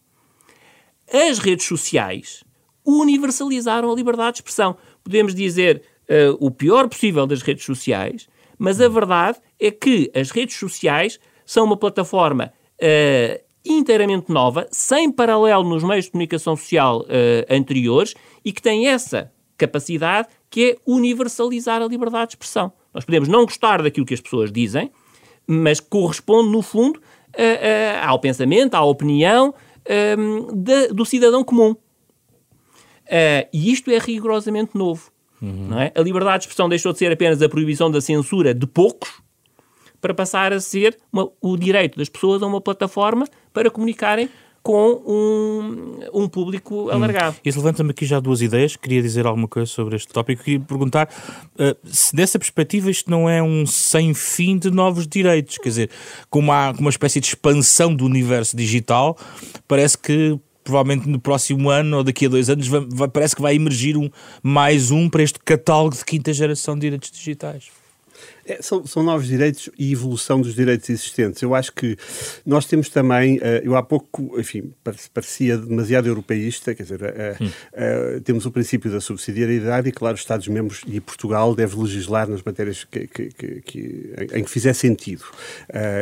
As 1.07 1.38
redes 1.38 1.67
sociais 1.67 2.43
universalizaram 2.83 3.91
a 3.91 3.95
liberdade 3.95 4.31
de 4.31 4.38
expressão. 4.39 4.75
Podemos 5.03 5.35
dizer 5.35 5.83
uh, 6.09 6.35
o 6.43 6.50
pior 6.50 6.89
possível 6.89 7.27
das 7.27 7.43
redes 7.43 7.63
sociais, 7.63 8.27
mas 8.57 8.81
a 8.81 8.89
verdade 8.89 9.38
é 9.59 9.69
que 9.69 10.11
as 10.15 10.31
redes 10.31 10.55
sociais 10.55 11.19
são 11.45 11.63
uma 11.63 11.77
plataforma 11.77 12.51
uh, 12.81 13.43
inteiramente 13.63 14.31
nova, 14.31 14.67
sem 14.71 15.11
paralelo 15.11 15.63
nos 15.63 15.83
meios 15.83 16.05
de 16.05 16.11
comunicação 16.11 16.55
social 16.55 17.05
anteriores 17.47 18.15
e 18.43 18.51
que 18.51 18.59
tem 18.59 18.88
essa 18.88 19.31
capacidade 19.55 20.27
que 20.51 20.72
é 20.72 20.75
universalizar 20.86 21.81
a 21.81 21.88
liberdade 21.88 22.27
de 22.27 22.31
expressão. 22.34 22.72
Nós 22.93 23.03
podemos 23.03 23.27
não 23.27 23.46
gostar 23.46 23.81
daquilo 23.81 24.05
que 24.05 24.13
as 24.13 24.22
pessoas 24.22 24.51
dizem, 24.51 24.91
mas 25.48 25.79
corresponde, 25.79 26.51
no 26.51 26.62
fundo, 26.62 27.01
ao 28.03 28.20
pensamento, 28.20 28.75
à 28.75 28.84
opinião 28.84 29.55
ehm, 29.86 30.48
de, 30.53 30.89
do 30.89 31.05
cidadão 31.05 31.43
comum. 31.43 31.75
e 33.53 33.72
isto 33.72 33.89
é 33.89 33.98
rigorosamente 33.98 34.77
novo. 34.77 35.10
Uhum. 35.41 35.79
É? 35.79 35.91
A 35.96 36.01
liberdade 36.01 36.39
de 36.39 36.43
expressão 36.43 36.70
deixou 36.70 36.91
de 36.93 37.00
ser 37.00 37.12
apenas 37.12 37.41
a 37.41 37.50
proibição 37.50 37.89
da 37.89 38.00
censura 38.00 38.53
de 38.53 38.67
poucos 38.67 39.10
para 40.00 40.13
passar 40.13 40.53
a 40.53 40.60
ser 40.60 40.98
uma, 41.12 41.29
o 41.41 41.58
direito 41.58 41.98
das 41.98 42.10
pessoas 42.10 42.43
a 42.43 42.48
uma 42.48 42.62
plataforma 42.62 43.25
para 43.53 43.70
comunicarem 43.70 44.29
com 44.63 45.01
um, 45.05 46.21
um 46.23 46.27
público 46.27 46.87
hum. 46.87 46.91
alargado. 46.91 47.37
Hum. 47.37 47.41
Isso 47.43 47.57
levanta-me 47.59 47.91
aqui 47.91 48.05
já 48.05 48.19
duas 48.19 48.41
ideias. 48.41 48.75
Queria 48.75 49.01
dizer 49.01 49.25
alguma 49.25 49.47
coisa 49.47 49.69
sobre 49.69 49.95
este 49.95 50.11
tópico. 50.11 50.43
Queria 50.43 50.59
perguntar 50.59 51.09
uh, 51.55 51.75
se 51.85 52.15
dessa 52.15 52.37
perspectiva 52.37 52.89
isto 52.89 53.09
não 53.09 53.29
é 53.29 53.41
um 53.41 53.65
sem 53.65 54.13
fim 54.13 54.57
de 54.57 54.69
novos 54.69 55.07
direitos. 55.07 55.57
Quer 55.57 55.69
dizer, 55.69 55.89
como 56.29 56.51
há 56.51 56.73
uma 56.77 56.89
espécie 56.89 57.19
de 57.19 57.27
expansão 57.27 57.93
do 57.95 58.05
universo 58.05 58.55
digital, 58.55 59.17
parece 59.67 59.97
que 59.97 60.39
provavelmente 60.63 61.09
no 61.09 61.19
próximo 61.19 61.69
ano 61.69 61.97
ou 61.97 62.03
daqui 62.03 62.27
a 62.27 62.29
dois 62.29 62.49
anos 62.49 62.67
vai, 62.67 62.85
vai, 62.87 63.07
parece 63.07 63.35
que 63.35 63.41
vai 63.41 63.55
emergir 63.55 63.97
um, 63.97 64.09
mais 64.43 64.91
um 64.91 65.09
para 65.09 65.23
este 65.23 65.39
catálogo 65.39 65.95
de 65.95 66.05
quinta 66.05 66.31
geração 66.31 66.75
de 66.75 66.81
direitos 66.81 67.09
digitais. 67.11 67.80
É, 68.45 68.61
são, 68.61 68.85
são, 68.85 69.03
novos 69.03 69.27
direitos 69.27 69.69
e 69.77 69.91
evolução 69.91 70.41
dos 70.41 70.55
direitos 70.55 70.89
existentes. 70.89 71.41
Eu 71.41 71.53
acho 71.53 71.71
que 71.73 71.95
nós 72.45 72.65
temos 72.65 72.89
também, 72.89 73.37
uh, 73.37 73.61
eu 73.63 73.75
há 73.75 73.83
pouco, 73.83 74.39
enfim, 74.39 74.73
parecia 75.13 75.57
demasiado 75.57 76.07
europeísta, 76.07 76.73
quer 76.73 76.83
dizer, 76.83 77.01
uh, 77.01 78.17
uh, 78.17 78.21
temos 78.21 78.45
o 78.45 78.51
princípio 78.51 78.91
da 78.91 78.99
subsidiariedade 78.99 79.89
e, 79.89 79.91
claro, 79.91 80.15
os 80.15 80.21
Estados-membros 80.21 80.81
e 80.87 80.99
Portugal 80.99 81.53
deve 81.55 81.77
legislar 81.77 82.27
nas 82.27 82.41
matérias 82.41 82.83
que, 82.83 83.07
que, 83.07 83.29
que, 83.29 83.61
que 83.61 84.15
em, 84.33 84.43
que 84.43 84.49
fizer 84.49 84.73
sentido. 84.73 85.23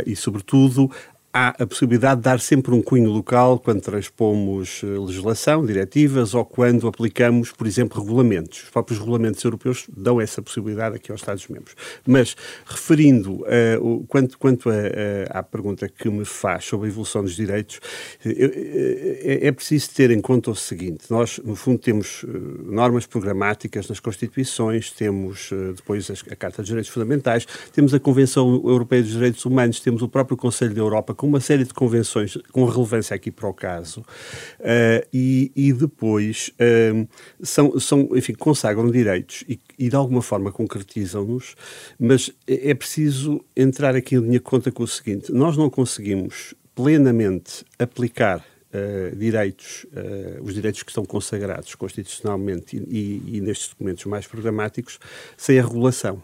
e, 0.05 0.15
sobretudo, 0.15 0.89
há 1.33 1.50
a 1.50 1.67
possibilidade 1.67 2.21
de 2.21 2.24
dar 2.24 2.39
sempre 2.39 2.74
um 2.74 2.81
cunho 2.81 3.09
local 3.09 3.59
quando 3.59 3.81
transpomos 3.81 4.81
eh, 4.83 4.88
legislação, 4.88 5.63
diretivas 5.63 6.33
ou 6.33 6.43
quando 6.43 6.88
aplicamos, 6.88 7.51
por 7.51 7.67
exemplo, 7.67 8.01
regulamentos. 8.01 8.63
Os 8.63 8.69
próprios 8.69 9.00
regulamentos 9.00 9.43
europeus 9.43 9.86
dão 9.95 10.19
essa 10.19 10.41
possibilidade 10.41 10.95
aqui 10.95 11.12
aos 11.12 11.21
Estados-membros. 11.21 11.75
Mas, 12.05 12.36
referindo 12.65 13.43
uh, 13.43 14.05
quanto, 14.07 14.38
quanto 14.38 14.69
a, 14.69 14.74
a, 14.74 15.39
à 15.39 15.43
pergunta 15.43 15.88
que 15.88 16.09
me 16.09 16.25
faz 16.25 16.65
sobre 16.65 16.88
a 16.88 16.89
evolução 16.89 17.21
dos 17.21 17.36
direitos, 17.36 17.79
é, 18.25 19.48
é 19.48 19.51
preciso 19.51 19.91
ter 19.93 20.09
em 20.09 20.21
conta 20.21 20.50
o 20.50 20.55
seguinte: 20.55 21.05
nós, 21.09 21.39
no 21.43 21.55
fundo, 21.55 21.77
temos 21.77 22.25
normas 22.65 23.05
programáticas 23.05 23.88
nas 23.88 24.00
Constituições, 24.00 24.91
temos 24.91 25.51
depois 25.75 26.09
a 26.09 26.36
Carta 26.36 26.62
dos 26.62 26.67
Direitos 26.67 26.91
Fundamentais, 26.91 27.45
temos 27.71 27.93
a 27.93 28.00
Convenção 28.00 28.62
Europeia 28.65 29.03
dos 29.03 29.12
Direitos 29.12 29.45
Humanos, 29.45 29.79
temos 29.79 30.01
o 30.01 30.09
próprio 30.09 30.36
Conselho 30.36 30.74
da 30.74 30.81
Europa 30.81 31.13
com 31.19 31.27
uma 31.27 31.41
série 31.41 31.65
de 31.65 31.73
convenções 31.73 32.38
com 32.53 32.63
relevância 32.63 33.13
aqui 33.13 33.29
para 33.29 33.49
o 33.49 33.53
caso, 33.53 33.99
uh, 33.99 35.05
e, 35.13 35.51
e, 35.53 35.73
depois 35.73 36.49
uh, 36.53 37.05
são, 37.43 37.77
são, 37.77 38.09
enfim, 38.15 38.33
consagram 38.33 38.89
direitos 38.89 39.43
e, 39.45 39.59
e 39.77 39.89
de 39.89 39.95
alguma 39.97 40.21
forma 40.21 40.49
concretizam-nos, 40.49 41.55
mas 41.99 42.31
é, 42.47 42.69
é 42.69 42.73
preciso 42.73 43.43
entrar 43.53 43.97
aqui 43.97 44.15
em 44.15 44.19
linha 44.19 44.31
de 44.31 44.39
conta 44.39 44.71
com 44.71 44.83
o 44.83 44.88
seguinte: 44.88 45.29
nós 45.33 45.57
não 45.57 45.69
conseguimos 45.69 46.55
plenamente 46.73 47.65
aplicar 47.77 48.43
Uh, 48.71 49.15
direitos, 49.15 49.83
uh, 49.85 50.43
os 50.43 50.53
direitos 50.53 50.83
que 50.83 50.91
estão 50.91 51.03
consagrados 51.03 51.73
constitucionalmente 51.73 52.77
e, 52.77 53.23
e, 53.25 53.38
e, 53.38 53.41
nestes 53.41 53.69
documentos 53.69 54.05
mais 54.05 54.27
programáticos, 54.27 54.99
sem 55.35 55.57
a 55.57 55.63
regulação. 55.63 56.23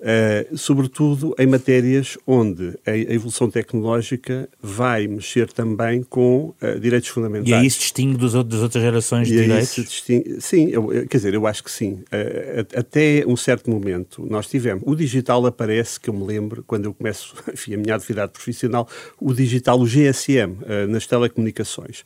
Uh, 0.00 0.56
sobretudo 0.56 1.34
em 1.38 1.46
matérias 1.46 2.18
onde 2.26 2.74
a, 2.86 2.96
evolução 2.96 3.50
tecnológica 3.50 4.48
vai 4.60 5.06
mexer 5.06 5.52
também 5.52 6.02
com 6.02 6.54
uh, 6.60 6.80
direitos 6.80 7.08
fundamentais. 7.08 7.48
E 7.48 7.54
aí 7.54 7.70
se 7.70 7.78
distingue 7.78 8.16
dos 8.16 8.34
outros, 8.34 8.54
das 8.54 8.62
outras 8.62 8.82
gerações 8.82 9.28
de 9.28 9.34
e 9.34 9.42
direitos? 9.42 9.74
Distingue, 9.74 10.40
sim, 10.40 10.68
eu, 10.70 10.88
quer 11.08 11.16
dizer, 11.18 11.34
eu 11.34 11.46
acho 11.46 11.62
que 11.62 11.70
sim. 11.70 12.02
Uh, 12.12 12.78
até 12.78 13.24
um 13.26 13.36
certo 13.36 13.70
momento 13.70 14.26
nós 14.28 14.46
tivemos. 14.46 14.82
O 14.86 14.94
digital 14.94 15.44
aparece, 15.46 16.00
que 16.00 16.10
eu 16.10 16.14
me 16.14 16.24
lembro, 16.24 16.64
quando 16.66 16.86
eu 16.86 16.94
começo 16.94 17.34
enfim, 17.52 17.74
a 17.74 17.78
minha 17.78 17.94
atividade 17.94 18.32
profissional, 18.32 18.88
o 19.20 19.32
digital, 19.32 19.78
o 19.80 19.84
GSM, 19.84 20.56
nas 20.88 21.06
telecomunicações. 21.06 22.04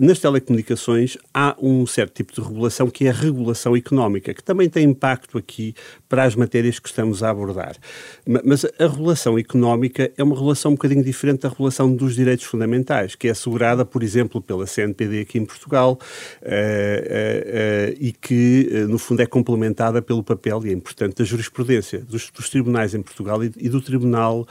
Nas 0.00 0.18
telecomunicações 0.18 1.18
há 1.32 1.54
um 1.60 1.86
certo 1.86 2.14
tipo 2.14 2.32
de 2.32 2.40
regulação 2.40 2.88
que 2.88 3.06
é 3.06 3.10
a 3.10 3.12
regulação 3.12 3.76
económica, 3.76 4.32
que 4.32 4.42
também 4.42 4.68
tem 4.68 4.84
impacto 4.84 5.36
aqui 5.36 5.74
para 6.08 6.24
as 6.24 6.34
matérias 6.34 6.78
que 6.78 6.88
estamos 6.88 7.22
a 7.22 7.30
abordar. 7.30 7.76
Mas 8.44 8.64
a 8.64 8.86
regulação 8.86 9.38
económica 9.38 10.10
é 10.16 10.22
uma 10.22 10.34
regulação 10.34 10.72
um 10.72 10.74
bocadinho 10.74 11.02
diferente 11.02 11.40
da 11.40 11.48
regulação 11.48 11.94
dos 11.94 12.14
direitos 12.14 12.44
fundamentais, 12.44 13.14
que 13.14 13.28
é 13.28 13.30
assegurada, 13.30 13.84
por 13.84 14.02
exemplo, 14.02 14.40
pela 14.40 14.66
CNPD 14.66 15.20
aqui 15.20 15.38
em 15.38 15.44
Portugal 15.44 15.98
uh, 16.42 16.46
uh, 16.46 16.48
uh, 16.48 17.96
e 18.00 18.12
que, 18.12 18.86
no 18.88 18.98
fundo, 18.98 19.20
é 19.20 19.26
complementada 19.26 20.00
pelo 20.00 20.22
papel, 20.22 20.64
e 20.64 20.70
é 20.70 20.72
importante, 20.72 21.16
da 21.16 21.24
jurisprudência 21.24 22.00
dos, 22.00 22.30
dos 22.30 22.48
tribunais 22.48 22.94
em 22.94 23.02
Portugal 23.02 23.42
e, 23.44 23.52
e 23.56 23.68
do 23.68 23.80
Tribunal 23.80 24.46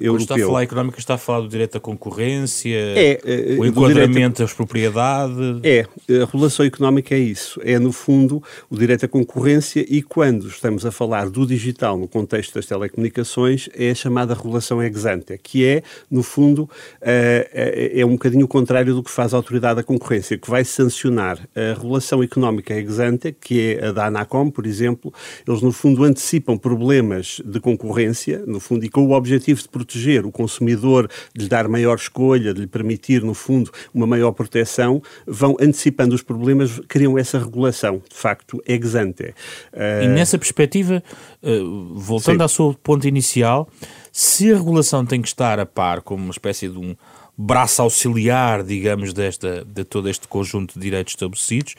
Europeu. 0.00 0.10
Quando 0.10 0.20
está 0.20 0.34
a 0.34 0.38
falar 0.38 0.62
económica, 0.62 0.98
está 0.98 1.14
a 1.14 1.18
falar 1.18 1.40
do 1.40 1.48
direito 1.48 1.76
à 1.76 1.80
concorrência, 1.80 2.76
é, 2.76 3.20
o 3.58 3.64
enquadramento 3.64 4.42
das 4.42 4.52
propriedades. 4.52 5.60
É, 5.62 5.86
a 6.22 6.26
regulação 6.26 6.64
económica 6.64 7.14
é 7.14 7.18
isso. 7.18 7.60
É, 7.64 7.78
no 7.78 7.92
fundo, 7.92 8.42
o 8.68 8.76
direito 8.76 9.04
à 9.04 9.08
concorrência 9.08 9.84
e 9.88 10.02
quando 10.20 10.48
estamos 10.48 10.84
a 10.84 10.92
falar 10.92 11.30
do 11.30 11.46
digital 11.46 11.96
no 11.96 12.06
contexto 12.06 12.52
das 12.52 12.66
telecomunicações, 12.66 13.70
é 13.74 13.90
a 13.90 13.94
chamada 13.94 14.34
regulação 14.34 14.82
ex 14.82 15.06
ante, 15.06 15.38
que 15.38 15.64
é, 15.64 15.82
no 16.10 16.22
fundo, 16.22 16.68
é, 17.00 17.92
é 17.94 18.04
um 18.04 18.10
bocadinho 18.10 18.44
o 18.44 18.48
contrário 18.48 18.94
do 18.94 19.02
que 19.02 19.10
faz 19.10 19.32
a 19.32 19.38
autoridade 19.38 19.76
da 19.76 19.82
concorrência, 19.82 20.36
que 20.36 20.50
vai 20.50 20.62
sancionar 20.62 21.38
a 21.56 21.72
regulação 21.72 22.22
económica 22.22 22.74
ex 22.74 22.98
ante, 22.98 23.32
que 23.32 23.78
é 23.78 23.86
a 23.86 23.92
da 23.92 24.08
ANACOM, 24.08 24.50
por 24.50 24.66
exemplo. 24.66 25.10
Eles, 25.48 25.62
no 25.62 25.72
fundo, 25.72 26.04
antecipam 26.04 26.58
problemas 26.58 27.40
de 27.42 27.58
concorrência, 27.58 28.44
no 28.46 28.60
fundo, 28.60 28.84
e 28.84 28.90
com 28.90 29.06
o 29.06 29.12
objetivo 29.12 29.62
de 29.62 29.70
proteger 29.70 30.26
o 30.26 30.30
consumidor, 30.30 31.08
de 31.34 31.44
lhe 31.44 31.48
dar 31.48 31.66
maior 31.66 31.96
escolha, 31.96 32.52
de 32.52 32.60
lhe 32.60 32.66
permitir, 32.66 33.22
no 33.22 33.32
fundo, 33.32 33.70
uma 33.94 34.06
maior 34.06 34.32
proteção, 34.32 35.02
vão 35.26 35.56
antecipando 35.58 36.14
os 36.14 36.20
problemas, 36.20 36.78
criam 36.86 37.16
essa 37.16 37.38
regulação, 37.38 38.02
de 38.06 38.16
facto, 38.16 38.62
ex 38.66 38.94
ante. 38.94 39.34
Uh... 39.72 40.09
E 40.10 40.14
nessa 40.14 40.38
perspectiva, 40.38 41.02
uh, 41.42 41.94
voltando 41.94 42.36
Sim. 42.38 42.42
ao 42.42 42.48
seu 42.48 42.76
ponto 42.82 43.06
inicial, 43.06 43.68
se 44.12 44.52
a 44.52 44.56
regulação 44.56 45.04
tem 45.04 45.20
que 45.22 45.28
estar 45.28 45.58
a 45.58 45.66
par 45.66 46.02
como 46.02 46.22
uma 46.22 46.30
espécie 46.30 46.68
de 46.68 46.78
um 46.78 46.96
braço 47.36 47.80
auxiliar, 47.80 48.62
digamos, 48.62 49.12
desta, 49.12 49.64
de 49.64 49.84
todo 49.84 50.08
este 50.08 50.28
conjunto 50.28 50.74
de 50.74 50.80
direitos 50.80 51.12
estabelecidos, 51.12 51.74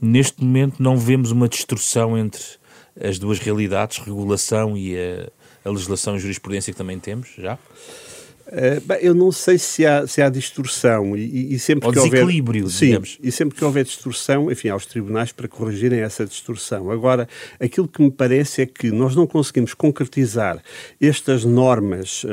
neste 0.00 0.42
momento 0.42 0.82
não 0.82 0.96
vemos 0.96 1.30
uma 1.30 1.48
distorção 1.48 2.16
entre 2.16 2.42
as 3.00 3.18
duas 3.18 3.38
realidades, 3.38 3.98
regulação 3.98 4.76
e 4.76 4.96
a, 4.96 5.30
a 5.64 5.70
legislação 5.70 6.16
e 6.16 6.18
jurisprudência 6.18 6.72
que 6.72 6.78
também 6.78 6.98
temos, 6.98 7.28
já? 7.36 7.58
Uh, 8.48 8.80
bem, 8.86 8.98
eu 9.02 9.14
não 9.14 9.30
sei 9.30 9.58
se 9.58 9.84
há, 9.84 10.06
se 10.06 10.22
há 10.22 10.30
distorção 10.30 11.14
e, 11.14 11.52
e 11.52 11.58
sempre 11.58 11.86
Ou 11.86 11.92
que 11.92 11.98
houver 11.98 12.26
sim, 12.70 12.86
digamos. 12.86 13.18
e 13.22 13.30
sempre 13.30 13.54
que 13.54 13.62
houver 13.62 13.84
distorção, 13.84 14.50
enfim, 14.50 14.70
há 14.70 14.76
os 14.76 14.86
tribunais 14.86 15.32
para 15.32 15.46
corrigirem 15.46 16.00
essa 16.00 16.24
distorção. 16.24 16.90
Agora, 16.90 17.28
aquilo 17.60 17.86
que 17.86 18.00
me 18.00 18.10
parece 18.10 18.62
é 18.62 18.66
que 18.66 18.90
nós 18.90 19.14
não 19.14 19.26
conseguimos 19.26 19.74
concretizar 19.74 20.62
estas 20.98 21.44
normas 21.44 22.24
uh, 22.24 22.28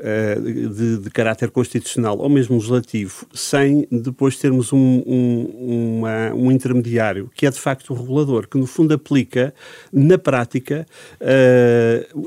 uh, 0.00 0.68
de, 0.74 0.98
de, 0.98 1.10
caráter 1.10 1.48
constitucional 1.48 2.18
ou 2.18 2.28
mesmo 2.28 2.56
legislativo 2.56 3.24
sem 3.32 3.86
depois 3.88 4.36
termos 4.36 4.72
um, 4.72 5.02
um, 5.06 5.98
uma, 5.98 6.34
um 6.34 6.50
intermediário 6.50 7.30
que 7.36 7.46
é 7.46 7.50
de 7.50 7.60
facto 7.60 7.90
o 7.90 7.96
regulador, 7.96 8.48
que 8.48 8.58
no 8.58 8.66
fundo 8.66 8.94
aplica 8.94 9.54
na 9.92 10.18
prática 10.18 10.86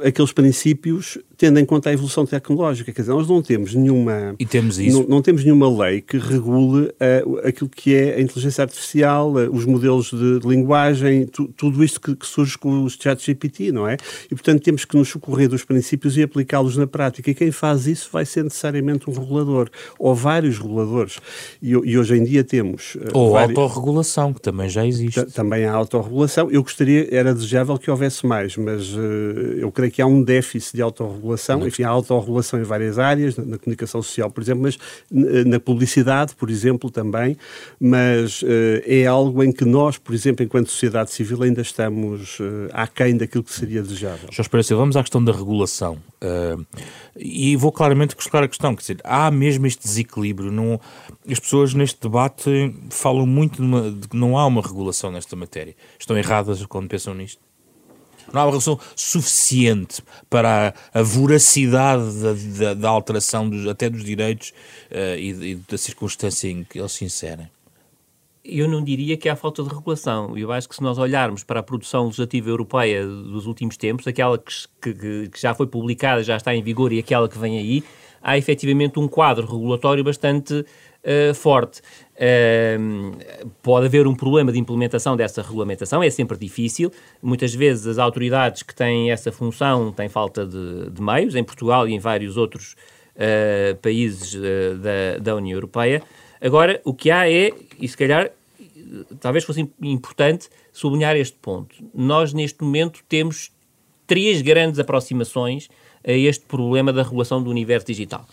aqueles 0.03 0.31
princípios 0.31 1.17
tendo 1.37 1.59
em 1.59 1.65
conta 1.65 1.89
a 1.89 1.93
evolução 1.93 2.25
tecnológica. 2.25 2.91
Quer 2.91 3.01
dizer, 3.01 3.13
nós 3.13 3.27
não 3.27 3.41
temos 3.41 3.73
nenhuma. 3.73 4.35
E 4.39 4.45
temos 4.45 4.79
isso. 4.79 5.01
Não, 5.01 5.07
não 5.07 5.21
temos 5.21 5.43
nenhuma 5.43 5.69
lei 5.83 6.01
que 6.01 6.17
regule 6.17 6.85
uh, 6.85 7.47
aquilo 7.47 7.69
que 7.69 7.93
é 7.93 8.15
a 8.15 8.21
inteligência 8.21 8.63
artificial, 8.63 9.31
uh, 9.33 9.53
os 9.53 9.65
modelos 9.65 10.11
de, 10.11 10.39
de 10.39 10.47
linguagem, 10.47 11.25
tu, 11.25 11.47
tudo 11.55 11.83
isto 11.83 11.99
que, 11.99 12.15
que, 12.15 12.25
surge 12.25 12.57
com 12.57 12.83
os 12.83 12.97
chats 12.99 13.23
GPT, 13.23 13.71
não 13.71 13.87
é? 13.87 13.97
E, 14.25 14.29
portanto, 14.29 14.61
temos 14.61 14.85
que 14.85 14.95
nos 14.97 15.09
socorrer 15.09 15.49
dos 15.49 15.63
princípios 15.63 16.17
e 16.17 16.23
aplicá-los 16.23 16.77
na 16.77 16.87
prática. 16.87 17.29
E 17.29 17.33
quem 17.33 17.51
faz 17.51 17.87
isso 17.87 18.09
vai 18.11 18.25
ser 18.25 18.43
necessariamente 18.43 19.09
um 19.09 19.13
regulador, 19.13 19.69
ou 19.99 20.15
vários 20.15 20.57
reguladores. 20.57 21.19
E, 21.61 21.71
e 21.71 21.97
hoje 21.97 22.15
em 22.15 22.23
dia 22.23 22.43
temos. 22.43 22.95
Uh, 22.95 23.09
ou 23.13 23.31
vários... 23.33 23.57
autorregulação, 23.57 24.33
que 24.33 24.41
também 24.41 24.69
já 24.69 24.85
existe. 24.85 25.25
Também 25.25 25.65
há 25.65 25.73
autorregulação. 25.73 26.49
Eu 26.49 26.63
gostaria, 26.63 27.07
era 27.13 27.33
desejável 27.33 27.77
que 27.77 27.91
houvesse 27.91 28.25
mais, 28.25 28.55
mas 28.55 28.95
eu 29.59 29.71
creio 29.71 29.91
que 29.91 30.01
há 30.01 30.05
um 30.05 30.21
déficit 30.23 30.75
de 30.75 30.81
autorregulação 30.81 31.24
autorregulação, 31.25 31.67
enfim, 31.67 31.83
há 31.83 31.89
autorregulação 31.89 32.59
em 32.59 32.63
várias 32.63 32.99
áreas, 32.99 33.35
na, 33.35 33.45
na, 33.45 33.57
comunicação 33.57 34.01
social, 34.01 34.29
por 34.29 34.41
exemplo, 34.41 34.63
mas 34.63 34.77
na 35.11 35.59
publicidade, 35.59 36.35
por 36.35 36.49
exemplo, 36.49 36.89
também, 36.89 37.37
mas 37.79 38.41
uh, 38.41 38.47
é 38.85 39.05
algo 39.05 39.43
em 39.43 39.51
que 39.51 39.65
nós, 39.65 39.97
por 39.97 40.13
exemplo, 40.13 40.45
enquanto 40.45 40.69
sociedade 40.69 41.11
civil, 41.11 41.43
ainda 41.43 41.61
estamos 41.61 42.39
uh, 42.39 42.69
aquém 42.71 43.17
daquilo 43.17 43.43
que 43.43 43.51
seria 43.51 43.81
desejável. 43.81 44.29
Jorge 44.31 44.49
Pereira 44.49 44.75
vamos 44.75 44.95
à 44.95 45.01
questão 45.01 45.23
da 45.23 45.31
regulação. 45.31 45.97
Uh, 46.21 46.65
e 47.17 47.55
vou 47.55 47.71
claramente 47.71 48.15
colocar 48.15 48.43
a 48.43 48.47
questão, 48.47 48.75
quer 48.75 48.81
dizer, 48.81 48.97
há 49.03 49.29
mesmo 49.31 49.65
este 49.65 49.83
desequilíbrio, 49.83 50.51
não, 50.51 50.79
as 51.29 51.39
pessoas 51.39 51.73
neste 51.73 52.01
debate 52.01 52.73
falam 52.89 53.25
muito 53.25 53.57
de, 53.57 53.61
uma, 53.61 53.91
de 53.91 54.07
que 54.07 54.17
não 54.17 54.37
há 54.37 54.45
uma 54.45 54.61
regulação 54.61 55.11
nesta 55.11 55.35
matéria. 55.35 55.75
Estão 55.99 56.17
erradas 56.17 56.63
quando 56.65 56.87
pensam 56.87 57.13
nisto? 57.13 57.39
Não 58.31 58.41
há 58.41 58.45
uma 58.45 58.51
relação 58.51 58.79
suficiente 58.95 60.01
para 60.29 60.73
a, 60.93 60.99
a 60.99 61.03
voracidade 61.03 62.03
da, 62.21 62.33
da, 62.33 62.73
da 62.73 62.89
alteração 62.89 63.49
dos, 63.49 63.67
até 63.67 63.89
dos 63.89 64.03
direitos 64.03 64.49
uh, 64.91 65.17
e, 65.17 65.51
e, 65.51 65.55
da 65.55 65.77
circunstância 65.77 66.47
em 66.47 66.63
que 66.63 66.79
eles 66.79 66.91
se 66.91 67.05
inserem. 67.05 67.49
Eu 68.43 68.67
não 68.67 68.83
diria 68.83 69.17
que 69.17 69.27
há 69.27 69.35
falta 69.35 69.63
de 69.63 69.69
regulação. 69.69 70.37
Eu 70.37 70.51
acho 70.51 70.69
que 70.69 70.75
se 70.75 70.83
nós 70.83 70.99
olharmos 70.99 71.43
para 71.43 71.61
a 71.61 71.63
produção 71.63 72.05
legislativa 72.05 72.49
europeia 72.49 73.03
dos 73.03 73.47
últimos 73.47 73.75
tempos, 73.75 74.05
aquela 74.05 74.37
que, 74.37 74.93
que, 74.93 75.29
que 75.29 75.41
já 75.41 75.55
foi 75.55 75.65
publicada, 75.65 76.21
já 76.21 76.37
está 76.37 76.53
em 76.53 76.61
vigor 76.61 76.93
e 76.93 76.99
aquela 76.99 77.27
que 77.27 77.39
vem 77.39 77.57
aí, 77.57 77.83
há 78.21 78.37
efetivamente 78.37 78.99
um 78.99 79.07
quadro 79.07 79.45
regulatório 79.45 80.03
bastante 80.03 80.53
uh, 80.53 81.33
forte. 81.33 81.81
Pode 83.61 83.87
haver 83.87 84.07
um 84.07 84.15
problema 84.15 84.51
de 84.51 84.59
implementação 84.59 85.17
dessa 85.17 85.41
regulamentação, 85.41 86.01
é 86.01 86.09
sempre 86.09 86.37
difícil. 86.37 86.91
Muitas 87.21 87.53
vezes 87.53 87.87
as 87.87 87.97
autoridades 87.97 88.63
que 88.63 88.73
têm 88.73 89.11
essa 89.11 89.31
função 89.31 89.91
têm 89.91 90.07
falta 90.07 90.45
de, 90.45 90.89
de 90.89 91.01
meios, 91.01 91.35
em 91.35 91.43
Portugal 91.43 91.87
e 91.87 91.93
em 91.93 91.99
vários 91.99 92.37
outros 92.37 92.75
uh, 93.15 93.75
países 93.77 94.33
uh, 94.33 94.77
da, 94.77 95.17
da 95.19 95.35
União 95.35 95.55
Europeia. 95.55 96.01
Agora, 96.41 96.79
o 96.83 96.93
que 96.93 97.11
há 97.11 97.29
é, 97.29 97.51
e 97.79 97.87
se 97.87 97.97
calhar 97.97 98.31
talvez 99.19 99.43
fosse 99.43 99.67
importante 99.81 100.49
sublinhar 100.71 101.15
este 101.15 101.37
ponto. 101.41 101.75
Nós, 101.93 102.33
neste 102.33 102.63
momento, 102.63 103.01
temos 103.07 103.51
três 104.05 104.41
grandes 104.41 104.79
aproximações 104.79 105.69
a 106.05 106.11
este 106.11 106.45
problema 106.45 106.93
da 106.93 107.03
regulação 107.03 107.41
do 107.41 107.49
universo 107.49 107.87
digital. 107.87 108.27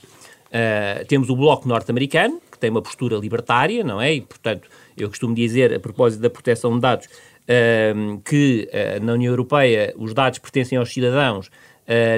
Uh, 0.53 1.05
temos 1.07 1.31
o 1.31 1.37
Bloco 1.37 1.67
Norte-Americano, 1.67 2.39
tem 2.61 2.69
uma 2.69 2.83
postura 2.83 3.17
libertária, 3.17 3.83
não 3.83 4.01
é? 4.01 4.13
E, 4.13 4.21
portanto, 4.21 4.69
eu 4.97 5.09
costumo 5.09 5.35
dizer, 5.35 5.73
a 5.75 5.81
propósito 5.81 6.21
da 6.21 6.29
proteção 6.29 6.75
de 6.75 6.81
dados, 6.81 7.07
uh, 7.07 8.21
que 8.23 8.69
uh, 8.71 9.03
na 9.03 9.15
União 9.15 9.33
Europeia 9.33 9.95
os 9.97 10.13
dados 10.13 10.39
pertencem 10.39 10.77
aos 10.77 10.93
cidadãos, 10.93 11.51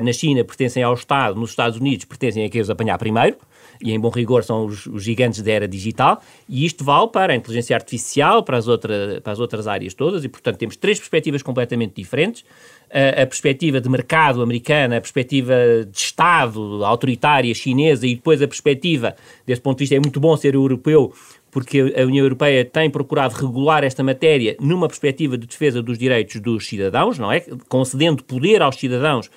na 0.05 0.13
China 0.13 0.45
pertencem 0.45 0.83
ao 0.83 0.93
Estado, 0.93 1.41
nos 1.41 1.51
Estados 1.51 1.81
Unidos 1.81 2.05
pertencem 2.05 2.45
a 2.45 2.51
quem 2.51 2.61
os 2.61 2.69
apanhar 2.69 2.99
primeiro, 2.99 3.39
e 3.83 3.93
em 3.93 3.99
bom 3.99 4.09
rigor 4.09 4.45
são 4.45 4.67
os, 4.67 4.87
os, 4.87 5.03
gigantes 5.03 5.43
da 5.43 5.53
era 5.53 5.69
digital, 5.69 6.23
e 6.49 6.65
isto 6.65 6.85
vale 6.85 7.09
para 7.09 7.33
a 7.33 7.37
inteligência 7.37 7.75
artificial, 7.75 8.43
para 8.43 8.57
as, 8.57 8.69
outra, 8.69 9.21
para 9.23 9.33
as 9.33 9.41
outras 9.41 9.67
áreas 9.67 9.95
todas, 9.95 10.25
e 10.25 10.29
portanto 10.29 10.57
temos 10.57 10.77
três 10.77 10.99
perspectivas 10.99 11.43
completamente 11.43 11.95
diferentes. 11.95 12.45
A, 12.91 13.23
a 13.23 13.27
perspectiva 13.27 13.81
de 13.81 13.89
mercado 13.89 14.43
americana, 14.43 14.99
a 14.99 15.01
perspectiva 15.01 15.55
de 15.91 15.99
Estado 15.99 16.85
autoritária 16.85 17.53
chinesa 17.55 18.07
e 18.07 18.15
depois 18.15 18.41
a 18.41 18.47
perspectiva, 18.47 19.17
desse 19.47 19.61
ponto 19.61 19.79
de 19.79 19.85
vista, 19.85 19.97
é 19.97 20.01
muito 20.01 20.21
bom 20.21 20.37
ser 20.37 20.55
europeu, 20.55 21.13
porque 21.55 21.95
a 21.97 22.03
União 22.03 22.25
Europeia 22.25 22.65
tem 22.65 22.91
procurado 22.91 23.35
regular 23.35 23.85
esta 23.85 24.03
matéria 24.03 24.57
numa 24.61 24.89
perspectiva 24.89 25.39
de 25.39 25.47
defesa 25.47 25.81
dos 25.81 25.97
direitos 25.97 26.41
dos 26.41 26.67
cidadãos, 26.67 27.17
não 27.17 27.31
é? 27.31 27.45
Concedendo 27.69 28.25
poder 28.25 28.61
aos 28.61 28.75
cidadãos 28.75 29.31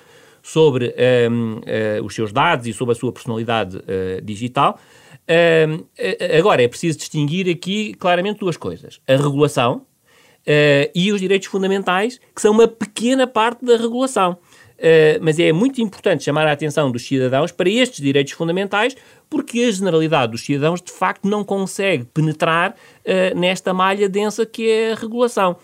sobre 0.48 0.86
uh, 0.86 0.92
eh, 1.66 2.00
os 2.02 2.14
seus 2.14 2.32
dados 2.32 2.66
e 2.66 2.72
sobre 2.72 2.92
a 2.92 2.94
sua 2.94 3.12
personalidade 3.12 3.76
uh, 3.76 4.22
digital. 4.22 4.78
Um, 5.68 5.84
agora, 6.38 6.62
é 6.62 6.68
preciso 6.68 6.96
distinguir 6.96 7.50
aqui 7.50 7.92
claramente 7.94 8.40
duas 8.40 8.56
coisas: 8.56 8.98
a 9.06 9.12
regulação 9.12 9.76
uh, 9.76 10.90
e 10.94 11.12
os 11.12 11.20
direitos 11.20 11.48
fundamentais, 11.48 12.18
que 12.34 12.40
são 12.40 12.52
uma 12.52 12.66
pequena 12.66 13.26
parte 13.26 13.62
da 13.62 13.76
regulação. 13.76 14.38
mas 15.20 15.38
é 15.38 15.52
muito 15.52 15.82
importante 15.82 16.24
chamar 16.24 16.46
a 16.46 16.52
atenção 16.52 16.90
dos 16.90 17.06
cidadãos 17.06 17.52
para 17.52 17.68
estes 17.68 18.00
direitos 18.00 18.32
fundamentais, 18.32 18.96
porque 19.28 19.64
a 19.64 19.70
generalidade 19.70 20.32
dos 20.32 20.42
cidadãos 20.42 20.80
de 20.80 20.92
facto 20.92 21.28
não 21.28 21.44
consegue 21.44 22.04
penetrar 22.04 22.74
nesta 23.36 23.74
malha 23.74 24.08
densa 24.08 24.46
que 24.46 24.70
é 24.70 24.92
a 24.92 24.94
regulação. 24.94 25.56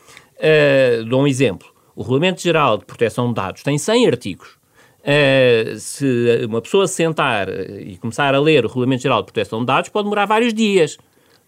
dou 1.09 1.23
um 1.23 1.27
exemplo. 1.27 1.69
O 1.97 2.03
Regulamento 2.03 2.43
Geral 2.43 2.77
de 2.77 2.85
Proteção 2.85 3.29
de 3.29 3.35
Dados 3.35 3.63
tem 3.63 3.79
100 3.79 4.09
artigos. 4.09 4.64
Uh, 5.05 5.79
se 5.79 6.47
uma 6.49 6.63
pessoa 6.63 6.87
se 6.87 6.95
sentar 6.95 7.49
e 7.49 7.99
começar 7.99 8.35
a 8.35 8.41
ler 8.41 8.65
o 8.65 8.69
Regulamento 8.69 9.03
Geral 9.03 9.21
de 9.21 9.27
Proteção 9.27 9.61
de 9.61 9.67
Dados, 9.67 9.91
pode 9.91 10.05
demorar 10.05 10.25
vários 10.25 10.55
dias. 10.55 10.97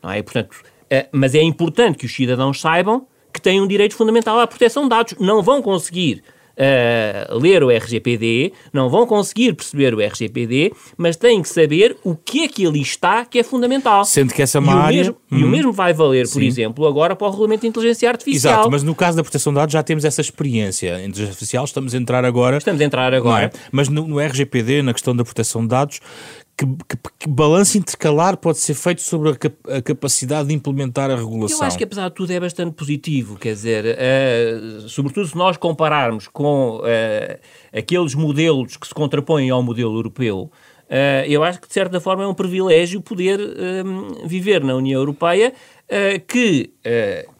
Não 0.03 0.11
é? 0.11 0.23
Portanto, 0.23 0.53
uh, 0.53 1.09
mas 1.11 1.35
é 1.35 1.42
importante 1.42 1.97
que 1.99 2.07
os 2.07 2.14
cidadãos 2.14 2.61
saibam 2.61 3.07
que 3.33 3.40
têm 3.40 3.61
um 3.61 3.66
direito 3.66 3.97
fundamental 3.97 4.38
à 4.38 4.47
proteção 4.47 4.85
de 4.85 4.90
dados. 4.90 5.14
Não 5.19 5.42
vão 5.42 5.62
conseguir 5.62 6.23
uh, 6.57 7.38
ler 7.38 7.62
o 7.62 7.71
RGPD, 7.71 8.53
não 8.73 8.88
vão 8.88 9.07
conseguir 9.07 9.55
perceber 9.55 9.95
o 9.95 10.01
RGPD, 10.01 10.73
mas 10.97 11.16
têm 11.16 11.42
que 11.42 11.49
saber 11.49 11.97
o 12.03 12.14
que 12.16 12.45
é 12.45 12.49
que 12.49 12.66
ali 12.66 12.81
está 12.81 13.25
que 13.25 13.38
é 13.38 13.42
fundamental. 13.42 14.05
Sendo 14.05 14.33
que 14.33 14.42
essa 14.42 14.59
é 14.59 14.61
uma 14.61 14.73
e 14.73 14.77
área... 14.77 14.87
O 14.87 14.97
mesmo, 14.97 15.16
hum. 15.31 15.38
E 15.38 15.45
o 15.45 15.49
mesmo 15.49 15.73
vai 15.73 15.92
valer, 15.92 16.25
por 16.25 16.40
Sim. 16.40 16.47
exemplo, 16.47 16.87
agora 16.87 17.14
para 17.14 17.27
o 17.27 17.31
Regulamento 17.31 17.62
de 17.62 17.69
Inteligência 17.69 18.09
Artificial. 18.09 18.55
Exato, 18.55 18.71
mas 18.71 18.83
no 18.83 18.95
caso 18.95 19.16
da 19.16 19.23
proteção 19.23 19.53
de 19.53 19.59
dados 19.59 19.73
já 19.73 19.83
temos 19.83 20.05
essa 20.05 20.21
experiência. 20.21 21.01
Em 21.01 21.09
inteligência 21.09 21.31
artificial 21.31 21.64
estamos 21.64 21.95
a 21.95 21.99
entrar 21.99 22.25
agora... 22.25 22.57
Estamos 22.59 22.81
a 22.81 22.85
entrar 22.85 23.12
agora. 23.14 23.47
É? 23.47 23.51
Mas 23.71 23.88
no, 23.88 24.07
no 24.07 24.21
RGPD, 24.21 24.83
na 24.83 24.92
questão 24.92 25.14
da 25.14 25.25
proteção 25.25 25.62
de 25.62 25.69
dados, 25.69 26.01
que, 26.57 26.66
que, 26.66 26.97
que, 27.19 27.29
balanço 27.29 27.77
intercalar 27.77 28.37
pode 28.37 28.59
ser 28.59 28.75
feito 28.75 29.03
sobre 29.03 29.31
a, 29.31 29.37
cap 29.37 29.55
a, 29.69 29.83
capacidade 29.83 30.49
de 30.49 30.55
implementar 30.55 31.11
a 31.11 31.16
regulação? 31.16 31.59
Eu 31.59 31.64
acho 31.64 31.77
que, 31.77 31.85
apesar 31.85 32.09
de 32.09 32.14
tudo, 32.14 32.33
é 32.33 32.40
bastante 32.40 32.73
positivo. 32.73 33.37
Quer 33.37 33.53
dizer, 33.53 33.85
uh, 33.85 34.88
sobretudo 34.88 35.27
se 35.27 35.37
nós 35.37 35.57
compararmos 35.57 36.29
com 36.29 36.79
uh, 36.79 37.38
aqueles 37.77 38.14
modelos 38.14 38.77
que 38.77 38.87
se 38.87 38.95
contrapõem 38.95 39.51
ao 39.51 39.62
modelo 39.62 39.95
europeu, 39.95 40.51
uh, 40.88 41.27
eu 41.27 41.45
acho 41.45 41.61
que, 41.61 41.69
de 41.69 41.75
certa 41.75 42.01
forma, 42.01 42.25
é 42.25 42.27
um 42.27 42.35
privilégio 42.35 43.03
poder 43.03 43.38
viver 44.25 44.64
na 44.64 44.75
União 44.75 44.99
Europeia 44.99 45.53
que 46.27 46.71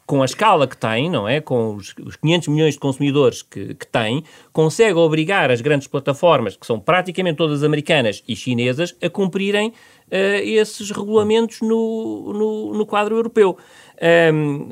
com 0.07 0.23
a 0.23 0.25
escala 0.25 0.66
que 0.66 0.77
tem, 0.77 1.11
não 1.11 1.29
é? 1.29 1.40
Com 1.40 1.75
os, 1.75 1.95
os 2.05 2.16
500 2.16 2.49
milhões 2.49 2.75
de 2.75 2.81
consumidores 2.81 3.42
que, 3.42 3.75
que 3.75 3.87
tem, 3.87 4.23
consegue 4.53 4.95
obrigar 4.95 5.51
as 5.51 5.61
grandes 5.61 5.88
plataformas, 5.88 6.57
que 6.57 6.64
são 6.64 6.79
praticamente 6.79 7.37
todas 7.37 7.64
americanas 7.64 8.23
e 8.27 8.37
chinesas, 8.37 8.95
a 9.03 9.11
cumprirem 9.11 9.69
uh, 9.69 9.73
esses 10.42 10.90
regulamentos 10.90 11.61
no, 11.61 12.33
no, 12.33 12.75
no 12.75 12.87
quadro 12.87 13.16
europeu. 13.16 13.59
Um, 14.33 14.69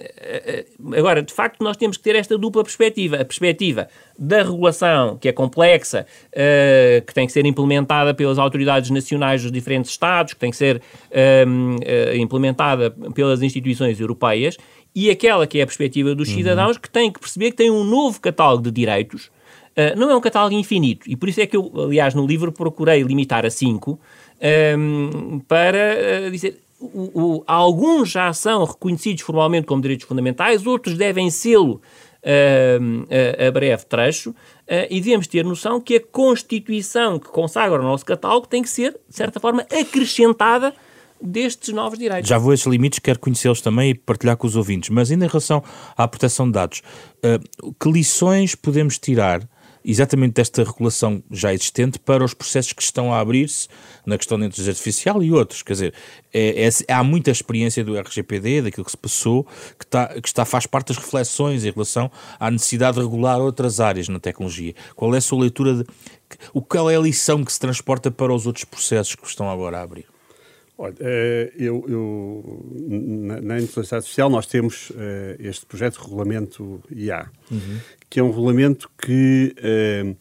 agora, 0.96 1.22
de 1.22 1.32
facto, 1.32 1.64
nós 1.64 1.76
temos 1.76 1.96
que 1.96 2.02
ter 2.02 2.14
esta 2.14 2.36
dupla 2.36 2.62
perspectiva. 2.62 3.16
A 3.16 3.24
perspectiva 3.24 3.88
da 4.18 4.42
regulação, 4.42 5.16
que 5.16 5.28
é 5.28 5.32
complexa, 5.32 6.06
uh, 6.28 7.04
que 7.04 7.14
tem 7.14 7.26
que 7.26 7.32
ser 7.32 7.44
implementada 7.46 8.14
pelas 8.14 8.38
autoridades 8.38 8.90
nacionais 8.90 9.42
dos 9.42 9.50
diferentes 9.50 9.90
Estados, 9.90 10.34
que 10.34 10.40
tem 10.40 10.50
que 10.50 10.56
ser 10.56 10.80
um, 11.46 11.76
uh, 11.76 12.16
implementada 12.16 12.90
pelas 13.14 13.42
instituições 13.42 13.98
europeias, 13.98 14.56
e 14.94 15.10
aquela 15.10 15.46
que 15.46 15.58
é 15.58 15.62
a 15.62 15.66
perspectiva 15.66 16.14
dos 16.14 16.28
uhum. 16.28 16.34
cidadãos, 16.36 16.78
que 16.78 16.88
têm 16.88 17.10
que 17.10 17.20
perceber 17.20 17.50
que 17.50 17.56
têm 17.56 17.70
um 17.70 17.84
novo 17.84 18.20
catálogo 18.20 18.62
de 18.62 18.70
direitos. 18.70 19.30
Uh, 19.76 19.98
não 19.98 20.10
é 20.10 20.16
um 20.16 20.20
catálogo 20.20 20.54
infinito, 20.54 21.10
e 21.10 21.16
por 21.16 21.28
isso 21.28 21.40
é 21.40 21.46
que 21.46 21.56
eu, 21.56 21.72
aliás, 21.74 22.14
no 22.14 22.24
livro 22.24 22.52
procurei 22.52 23.02
limitar 23.02 23.44
a 23.44 23.50
cinco 23.50 23.98
um, 24.78 25.40
para 25.48 26.30
dizer 26.30 26.60
o, 26.78 27.38
o, 27.38 27.44
alguns 27.46 28.10
já 28.10 28.32
são 28.32 28.64
reconhecidos 28.64 29.22
formalmente 29.22 29.66
como 29.66 29.80
direitos 29.80 30.06
fundamentais, 30.06 30.66
outros 30.66 30.96
devem 30.96 31.30
sê-lo 31.30 31.80
uh, 32.24 33.46
a, 33.46 33.50
breve 33.50 33.84
trecho, 33.86 34.30
uh, 34.30 34.34
e 34.90 35.00
devemos 35.00 35.26
ter 35.26 35.44
noção 35.44 35.80
que 35.80 35.96
a 35.96 36.00
Constituição 36.00 37.18
que 37.18 37.28
consagra 37.28 37.80
o 37.80 37.82
nosso 37.82 38.04
catálogo 38.04 38.46
tem 38.46 38.62
que 38.62 38.68
ser, 38.68 38.92
de 39.08 39.16
certa 39.16 39.40
forma, 39.40 39.62
acrescentada 39.62 40.74
destes 41.24 41.72
novos 41.72 41.98
direitos. 41.98 42.28
Já 42.28 42.36
vou 42.36 42.50
a 42.50 42.54
esses 42.54 42.66
limites, 42.66 42.98
quero 42.98 43.18
conhecê-los 43.18 43.60
também 43.60 43.90
e 43.90 43.94
partilhar 43.94 44.36
com 44.36 44.46
os 44.46 44.56
ouvintes, 44.56 44.90
mas 44.90 45.10
ainda 45.10 45.24
em 45.24 45.28
relação 45.28 45.62
à 45.96 46.06
proteção 46.06 46.46
de 46.46 46.52
dados, 46.52 46.82
uh, 47.24 47.74
que 47.80 47.90
lições 47.90 48.54
podemos 48.54 48.98
tirar 48.98 49.48
exatamente 49.84 50.34
desta 50.34 50.64
regulação 50.64 51.22
já 51.30 51.52
existente 51.52 51.98
para 51.98 52.24
os 52.24 52.32
processos 52.32 52.72
que 52.72 52.82
estão 52.82 53.12
a 53.12 53.20
abrir-se 53.20 53.68
na 54.06 54.16
questão 54.16 54.38
da 54.38 54.46
inteligência 54.46 54.70
artificial 54.70 55.22
e 55.22 55.30
outros. 55.30 55.62
Quer 55.62 55.72
dizer, 55.74 55.94
é, 56.32 56.66
é, 56.66 56.92
há 56.92 57.04
muita 57.04 57.30
experiência 57.30 57.84
do 57.84 57.98
RGPD, 57.98 58.62
daquilo 58.62 58.84
que 58.84 58.90
se 58.90 58.96
passou, 58.96 59.44
que, 59.78 59.84
está, 59.84 60.08
que 60.08 60.26
está, 60.26 60.44
faz 60.46 60.66
parte 60.66 60.88
das 60.88 60.96
reflexões 60.96 61.64
em 61.64 61.70
relação 61.70 62.10
à 62.40 62.50
necessidade 62.50 62.96
de 62.96 63.02
regular 63.02 63.40
outras 63.40 63.78
áreas 63.78 64.08
na 64.08 64.18
tecnologia. 64.18 64.74
Qual 64.96 65.14
é 65.14 65.18
a 65.18 65.20
sua 65.20 65.40
leitura 65.40 65.74
de. 65.74 65.84
O, 66.54 66.62
qual 66.62 66.90
é 66.90 66.96
a 66.96 67.00
lição 67.00 67.44
que 67.44 67.52
se 67.52 67.60
transporta 67.60 68.10
para 68.10 68.32
os 68.32 68.46
outros 68.46 68.64
processos 68.64 69.14
que 69.14 69.26
estão 69.26 69.50
agora 69.50 69.78
a 69.78 69.82
abrir? 69.82 70.13
Olha, 70.76 70.94
eh, 70.98 71.52
eu, 71.56 71.84
eu 71.88 72.72
na, 72.88 73.40
na, 73.40 73.60
inteligência 73.60 73.96
artificial 73.96 74.28
nós 74.28 74.44
temos 74.46 74.90
uh, 74.90 74.94
este 75.38 75.64
projeto 75.66 75.98
de 75.98 76.04
regulamento 76.04 76.82
IA, 76.90 77.30
uhum. 77.48 77.78
que 78.10 78.18
é 78.18 78.22
um 78.22 78.30
regulamento 78.30 78.90
que 78.98 79.54
uh, 79.58 80.16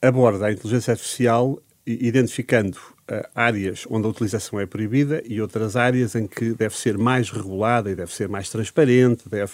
aborda 0.00 0.46
a 0.46 0.52
inteligência 0.52 0.92
artificial 0.92 1.62
identificando 1.86 2.78
uh, 2.78 3.28
áreas 3.34 3.84
onde 3.90 4.06
a 4.06 4.10
utilização 4.10 4.58
é 4.58 4.64
proibida 4.64 5.22
e 5.26 5.38
outras 5.38 5.76
áreas 5.76 6.14
em 6.14 6.26
que 6.26 6.54
deve 6.54 6.78
ser 6.78 6.96
mais 6.96 7.28
regulada 7.28 7.90
e 7.90 7.94
deve 7.94 8.14
ser 8.14 8.26
mais 8.26 8.48
transparente. 8.48 9.28
Deve... 9.28 9.52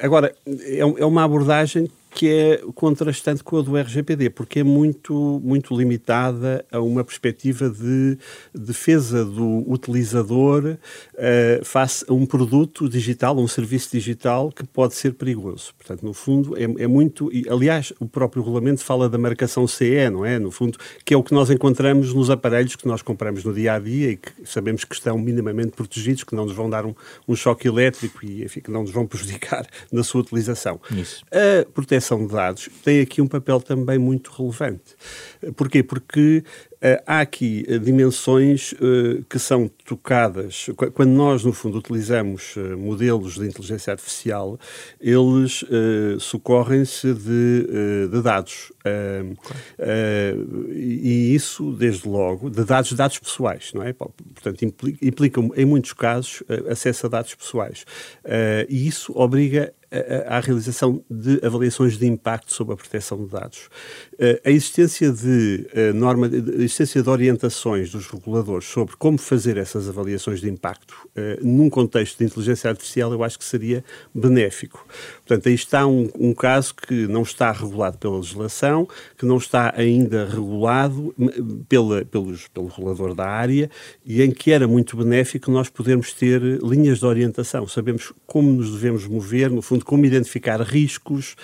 agora, 0.00 0.34
é, 0.44 0.78
é 0.80 1.06
uma 1.06 1.22
abordagem 1.22 1.88
que 2.10 2.28
é 2.28 2.62
contrastante 2.74 3.44
com 3.44 3.58
a 3.58 3.62
do 3.62 3.76
RGPD, 3.76 4.30
porque 4.30 4.60
é 4.60 4.64
muito, 4.64 5.40
muito 5.44 5.76
limitada 5.76 6.64
a 6.72 6.80
uma 6.80 7.04
perspectiva 7.04 7.68
de 7.68 8.16
defesa 8.54 9.22
do 9.22 9.70
utilizador 9.70 10.78
uh, 11.14 11.64
face 11.64 12.06
a 12.08 12.14
um 12.14 12.24
produto 12.24 12.88
digital, 12.88 13.36
um 13.36 13.46
serviço 13.46 13.90
digital 13.92 14.50
que 14.50 14.64
pode 14.64 14.94
ser 14.94 15.12
perigoso. 15.12 15.74
Portanto, 15.76 16.04
no 16.04 16.14
fundo, 16.14 16.56
é, 16.56 16.62
é 16.62 16.86
muito. 16.86 17.30
E, 17.32 17.46
aliás, 17.50 17.92
o 18.00 18.06
próprio 18.06 18.42
regulamento 18.42 18.82
fala 18.82 19.08
da 19.08 19.18
marcação 19.18 19.66
CE, 19.66 20.08
não 20.10 20.24
é? 20.24 20.38
No 20.38 20.50
fundo, 20.50 20.78
que 21.04 21.12
é 21.12 21.16
o 21.16 21.22
que 21.22 21.34
nós 21.34 21.50
encontramos 21.50 22.14
nos 22.14 22.30
aparelhos 22.30 22.76
que 22.76 22.86
nós 22.88 23.02
compramos 23.02 23.44
no 23.44 23.52
dia 23.52 23.74
a 23.74 23.78
dia 23.78 24.12
e 24.12 24.16
que 24.16 24.30
sabemos 24.44 24.84
que 24.84 24.94
estão 24.94 25.18
minimamente 25.18 25.72
protegidos, 25.72 26.24
que 26.24 26.34
não 26.34 26.46
nos 26.46 26.54
vão 26.54 26.70
dar 26.70 26.86
um, 26.86 26.94
um 27.28 27.36
choque 27.36 27.68
elétrico 27.68 28.24
e 28.24 28.42
enfim, 28.42 28.60
que 28.60 28.70
não 28.70 28.82
nos 28.82 28.90
vão 28.90 29.06
prejudicar 29.06 29.66
na 29.92 30.02
sua 30.02 30.22
utilização. 30.22 30.80
Isso. 30.90 31.22
A 31.30 31.70
proteção 31.70 31.95
proteção 31.96 32.26
de 32.26 32.32
dados 32.32 32.68
tem 32.84 33.00
aqui 33.00 33.20
um 33.20 33.26
papel 33.26 33.60
também 33.60 33.98
muito 33.98 34.30
relevante. 34.30 34.94
Porquê? 35.56 35.82
Porque 35.82 36.44
há 37.06 37.20
aqui 37.20 37.64
uh, 37.68 37.78
dimensões 37.78 38.72
uh, 38.72 39.24
que 39.28 39.38
são 39.38 39.68
tocadas. 39.84 40.68
Quando 40.94 41.10
nós, 41.10 41.44
no 41.44 41.52
fundo, 41.52 41.78
utilizamos 41.78 42.54
modelos 42.78 43.34
de 43.34 43.46
inteligência 43.46 43.92
artificial, 43.92 44.58
eles 45.00 45.64
socorrem-se 46.18 47.14
de, 47.14 48.08
de, 48.10 48.22
dados. 48.22 48.72
e 50.74 51.34
isso, 51.34 51.72
desde 51.72 52.08
logo, 52.08 52.50
de 52.50 52.64
dados, 52.64 52.92
dados 52.92 53.18
pessoais, 53.18 53.72
não 53.72 53.82
é? 53.82 53.92
Portanto, 53.92 54.64
implica, 54.64 55.06
implica 55.06 55.40
em 55.56 55.64
muitos 55.64 55.92
casos, 55.92 56.42
acesso 56.68 57.06
a 57.06 57.08
dados 57.08 57.34
pessoais. 57.34 57.84
e 58.68 58.86
isso 58.86 59.12
obriga 59.14 59.72
à 60.26 60.40
realização 60.40 61.04
de 61.08 61.40
avaliações 61.44 61.96
de 61.96 62.06
impacto 62.06 62.52
sobre 62.52 62.74
a 62.74 62.76
proteção 62.76 63.24
de 63.24 63.30
dados. 63.30 63.68
A 64.44 64.50
existência 64.50 65.12
de 65.12 65.66
norma, 65.94 66.26
a 66.26 66.62
existência 66.62 67.02
de 67.02 67.08
orientações 67.08 67.90
dos 67.90 68.06
reguladores 68.06 68.66
sobre 68.66 68.96
como 68.96 69.18
fazer 69.18 69.58
essas 69.58 69.88
avaliações 69.88 70.40
de 70.40 70.48
impacto 70.48 70.94
num 71.42 71.68
contexto 71.68 72.18
de 72.18 72.24
inteligência 72.24 72.70
artificial, 72.70 73.12
eu 73.12 73.22
acho 73.22 73.38
que 73.38 73.44
seria 73.44 73.84
benéfico. 74.14 74.86
Portanto, 75.18 75.48
aí 75.48 75.54
está 75.54 75.86
um, 75.86 76.08
um 76.18 76.32
caso 76.32 76.74
que 76.74 77.06
não 77.06 77.22
está 77.22 77.52
regulado 77.52 77.98
pela 77.98 78.16
legislação, 78.16 78.88
que 79.18 79.26
não 79.26 79.36
está 79.36 79.74
ainda 79.76 80.24
regulado 80.26 81.14
pela, 81.68 82.04
pelos, 82.04 82.48
pelo 82.48 82.68
regulador 82.68 83.14
da 83.14 83.26
área 83.26 83.70
e 84.04 84.22
em 84.22 84.30
que 84.30 84.50
era 84.50 84.66
muito 84.66 84.96
benéfico 84.96 85.50
nós 85.50 85.68
podermos 85.68 86.12
ter 86.12 86.40
linhas 86.62 87.00
de 87.00 87.06
orientação. 87.06 87.66
Sabemos 87.66 88.12
como 88.26 88.50
nos 88.50 88.72
devemos 88.72 89.06
mover, 89.06 89.50
no 89.50 89.62
fundo, 89.62 89.84
como 89.84 90.06
identificar 90.06 90.60
riscos. 90.60 91.36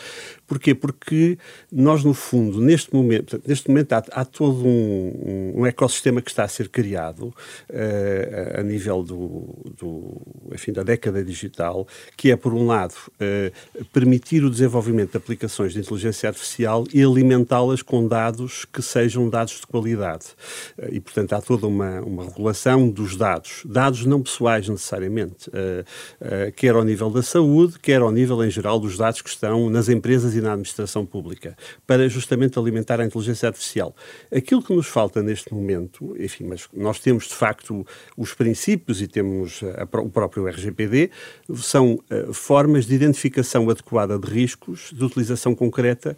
Porquê? 0.52 0.74
Porque 0.74 1.38
nós, 1.72 2.04
no 2.04 2.12
fundo, 2.12 2.60
neste 2.60 2.94
momento, 2.94 3.40
neste 3.46 3.70
momento 3.70 3.94
há, 3.94 4.04
há 4.12 4.22
todo 4.22 4.66
um, 4.66 5.54
um, 5.56 5.66
ecossistema 5.66 6.20
que 6.20 6.28
está 6.28 6.44
a 6.44 6.48
ser 6.48 6.68
criado 6.68 7.28
uh, 7.70 8.60
a 8.60 8.62
nível 8.62 9.02
do, 9.02 9.48
do, 9.78 10.20
enfim, 10.52 10.70
da 10.70 10.82
década 10.82 11.24
digital, 11.24 11.88
que 12.18 12.30
é, 12.30 12.36
por 12.36 12.52
um 12.52 12.66
lado, 12.66 12.92
uh, 13.14 13.84
permitir 13.94 14.44
o 14.44 14.50
desenvolvimento 14.50 15.12
de 15.12 15.16
aplicações 15.16 15.72
de 15.72 15.78
inteligência 15.78 16.28
artificial 16.28 16.84
e 16.92 17.02
alimentá-las 17.02 17.80
com 17.80 18.06
dados 18.06 18.66
que 18.66 18.82
sejam 18.82 19.30
dados 19.30 19.58
de 19.58 19.66
qualidade. 19.66 20.26
Uh, 20.76 20.92
e, 20.92 21.00
portanto, 21.00 21.32
há 21.32 21.40
toda 21.40 21.66
uma, 21.66 22.02
uma 22.02 22.24
regulação 22.26 22.90
dos 22.90 23.16
dados, 23.16 23.62
dados 23.64 24.04
não 24.04 24.20
pessoais 24.20 24.68
necessariamente, 24.68 25.50
quer 26.56 26.74
ao 26.74 26.84
nível 26.84 27.08
da 27.08 27.22
saúde, 27.22 27.78
quer 27.78 28.02
ao 28.02 28.12
nível 28.12 28.44
em 28.44 28.50
geral 28.50 28.78
dos 28.78 28.98
dados 28.98 29.22
que 29.22 29.30
estão 29.30 29.70
nas 29.70 29.88
empresas 29.88 30.34
e 30.34 30.41
na 30.42 30.52
administração 30.52 31.06
pública, 31.06 31.56
para 31.86 32.08
justamente 32.08 32.58
alimentar 32.58 33.00
a 33.00 33.04
inteligência 33.04 33.48
artificial. 33.48 33.94
Aquilo 34.34 34.62
que 34.62 34.74
nos 34.74 34.86
falta 34.86 35.22
neste 35.22 35.52
momento, 35.52 36.14
enfim, 36.18 36.44
mas 36.44 36.68
nós 36.72 36.98
temos 36.98 37.26
de 37.28 37.34
facto 37.34 37.86
os 38.16 38.34
princípios 38.34 39.00
e 39.00 39.06
temos 39.06 39.60
a, 39.62 39.98
o 40.00 40.10
próprio 40.10 40.46
RGPD, 40.48 41.10
são 41.54 41.94
uh, 41.94 42.32
formas 42.32 42.86
de 42.86 42.94
identificação 42.94 43.68
adequada 43.70 44.18
de 44.18 44.28
riscos, 44.28 44.90
de 44.92 45.04
utilização 45.04 45.54
concreta, 45.54 46.16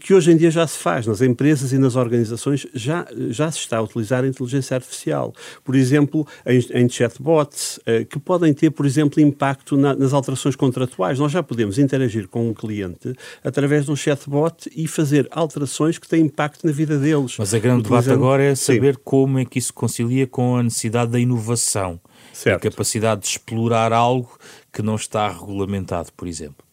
que 0.00 0.14
hoje 0.14 0.32
em 0.32 0.36
dia 0.36 0.50
já 0.50 0.66
se 0.66 0.78
faz 0.78 1.06
nas 1.06 1.20
empresas 1.20 1.72
e 1.72 1.78
nas 1.78 1.96
organizações, 1.96 2.66
já, 2.74 3.06
já 3.30 3.50
se 3.50 3.58
está 3.58 3.78
a 3.78 3.82
utilizar 3.82 4.24
a 4.24 4.28
inteligência 4.28 4.74
artificial. 4.74 5.32
Por 5.64 5.74
exemplo, 5.74 6.26
em, 6.46 6.58
em 6.74 6.88
chatbots, 6.88 7.78
uh, 7.78 8.04
que 8.06 8.18
podem 8.18 8.52
ter, 8.52 8.70
por 8.70 8.86
exemplo, 8.86 9.20
impacto 9.20 9.76
na, 9.76 9.94
nas 9.94 10.12
alterações 10.12 10.56
contratuais 10.56 11.18
nós 11.18 11.32
já 11.32 11.42
podemos 11.42 11.78
interagir 11.78 12.28
com 12.28 12.48
um 12.48 12.54
cliente 12.54 13.14
através 13.46 13.84
de 13.84 13.92
um 13.92 13.96
chatbot 13.96 14.68
e 14.74 14.88
fazer 14.88 15.28
alterações 15.30 15.98
que 15.98 16.08
têm 16.08 16.22
impacto 16.22 16.66
na 16.66 16.72
vida 16.72 16.98
deles. 16.98 17.36
Mas 17.38 17.54
a 17.54 17.58
grande 17.60 17.82
utilizando... 17.82 18.02
debate 18.02 18.12
agora 18.12 18.42
é 18.42 18.54
saber 18.56 18.96
Sim. 18.96 19.00
como 19.04 19.38
é 19.38 19.44
que 19.44 19.60
isso 19.60 19.72
concilia 19.72 20.26
com 20.26 20.56
a 20.56 20.64
necessidade 20.64 21.12
da 21.12 21.20
inovação, 21.20 22.00
certo. 22.32 22.66
a 22.66 22.70
capacidade 22.70 23.20
de 23.20 23.28
explorar 23.28 23.92
algo 23.92 24.36
que 24.72 24.82
não 24.82 24.96
está 24.96 25.28
regulamentado, 25.30 26.10
por 26.16 26.26
exemplo. 26.26 26.66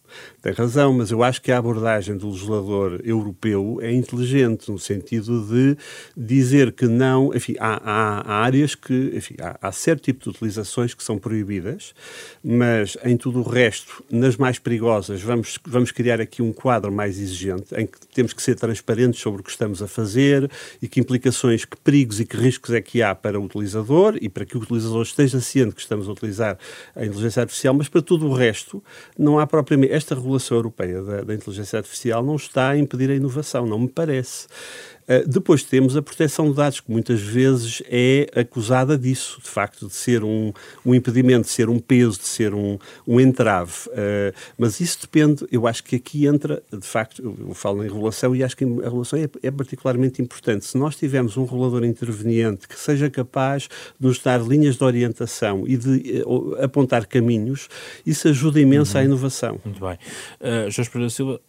Tem 0.43 0.51
razão, 0.51 0.91
mas 0.91 1.09
eu 1.09 1.23
acho 1.23 1.41
que 1.41 1.53
a 1.53 1.57
abordagem 1.57 2.17
do 2.17 2.29
legislador 2.29 2.99
europeu 3.05 3.79
é 3.81 3.93
inteligente, 3.93 4.69
no 4.69 4.77
sentido 4.77 5.41
de 5.47 5.77
dizer 6.17 6.73
que 6.73 6.85
não, 6.85 7.33
enfim, 7.33 7.55
há, 7.57 7.79
há, 7.81 8.43
áreas 8.43 8.75
que, 8.75 9.13
enfim, 9.15 9.35
há, 9.39 9.57
há 9.61 9.71
certo 9.71 10.01
tipo 10.01 10.21
de 10.21 10.31
utilizações 10.31 10.93
que 10.93 11.01
são 11.01 11.17
proibidas, 11.17 11.93
mas 12.43 12.97
em 13.05 13.15
tudo 13.15 13.39
o 13.39 13.41
resto, 13.41 14.03
nas 14.11 14.35
mais 14.35 14.59
perigosas, 14.59 15.21
vamos, 15.21 15.57
vamos 15.65 15.91
criar 15.93 16.19
aqui 16.19 16.41
um 16.41 16.51
quadro 16.51 16.91
mais 16.91 17.17
exigente, 17.17 17.73
em 17.77 17.87
que 17.87 18.05
temos 18.13 18.33
que 18.33 18.43
ser 18.43 18.55
transparentes 18.55 19.21
sobre 19.21 19.39
o 19.39 19.43
que 19.45 19.51
estamos 19.51 19.81
a 19.81 19.87
fazer 19.87 20.51
e 20.81 20.89
que 20.89 20.99
implicações, 20.99 21.63
que 21.63 21.77
perigos 21.77 22.19
e 22.19 22.25
que 22.25 22.35
riscos 22.35 22.71
é 22.71 22.81
que 22.81 23.01
há 23.01 23.15
para 23.15 23.39
o 23.39 23.45
utilizador 23.45 24.17
e 24.19 24.27
para 24.27 24.45
que 24.45 24.57
o 24.57 24.61
utilizador 24.61 25.03
esteja 25.03 25.39
ciente 25.39 25.73
que 25.73 25.81
estamos 25.81 26.09
a 26.09 26.11
utilizar 26.11 26.57
a 26.93 27.05
inteligência 27.05 27.39
artificial, 27.43 27.73
mas 27.73 27.87
para 27.87 28.01
tudo 28.01 28.27
o 28.27 28.33
resto, 28.33 28.83
não 29.17 29.39
há 29.39 29.47
propriamente. 29.47 29.93
Esta 29.93 30.13
regulação 30.15 30.32
europeia 30.55 31.01
da, 31.01 31.21
da 31.21 31.33
inteligência 31.33 31.77
artificial 31.77 32.23
não 32.23 32.35
está 32.35 32.69
a 32.69 32.77
impedir 32.77 33.09
a 33.09 33.15
inovação, 33.15 33.65
não 33.65 33.79
me 33.79 33.87
parece. 33.87 34.47
Uh, 35.03 35.27
depois 35.27 35.63
temos 35.63 35.97
a 35.97 36.01
proteção 36.01 36.49
de 36.49 36.55
dados, 36.55 36.79
que 36.79 36.91
muitas 36.91 37.21
vezes 37.21 37.83
é 37.87 38.27
acusada 38.35 38.97
disso, 38.97 39.39
de 39.43 39.49
facto, 39.49 39.87
de 39.87 39.93
ser 39.93 40.23
um, 40.23 40.51
um 40.85 40.95
impedimento, 40.95 41.45
de 41.45 41.51
ser 41.51 41.69
um 41.69 41.79
peso, 41.79 42.19
de 42.19 42.25
ser 42.25 42.53
um, 42.53 42.77
um 43.07 43.19
entrave. 43.19 43.71
Uh, 43.89 44.33
mas 44.57 44.79
isso 44.79 44.99
depende, 45.01 45.45
eu 45.51 45.67
acho 45.67 45.83
que 45.83 45.95
aqui 45.95 46.25
entra, 46.25 46.63
de 46.71 46.87
facto, 46.87 47.35
eu, 47.39 47.53
falo 47.53 47.83
em 47.83 47.87
regulação 47.87 48.35
e 48.35 48.43
acho 48.43 48.55
que 48.55 48.63
a 48.63 48.67
regulação 48.67 49.19
é, 49.19 49.29
é, 49.41 49.51
particularmente 49.51 50.21
importante. 50.21 50.65
Se 50.65 50.77
nós 50.77 50.95
tivermos 50.95 51.37
um 51.37 51.45
regulador 51.45 51.83
interveniente 51.83 52.67
que 52.67 52.79
seja 52.79 53.09
capaz 53.09 53.63
de 53.99 54.07
nos 54.07 54.19
dar 54.19 54.41
linhas 54.41 54.77
de 54.77 54.83
orientação 54.83 55.65
e 55.67 55.77
de 55.77 56.23
uh, 56.25 56.63
apontar 56.63 57.05
caminhos, 57.05 57.67
isso 58.05 58.27
ajuda 58.27 58.59
imenso 58.59 58.95
uhum. 58.95 59.01
à 59.01 59.05
inovação. 59.05 59.59
Muito 59.63 59.79
bem. 59.79 59.97
Uh, 60.39 60.71
Jorge 60.71 60.89
Pereira 60.89 61.09
Silva, 61.09 61.41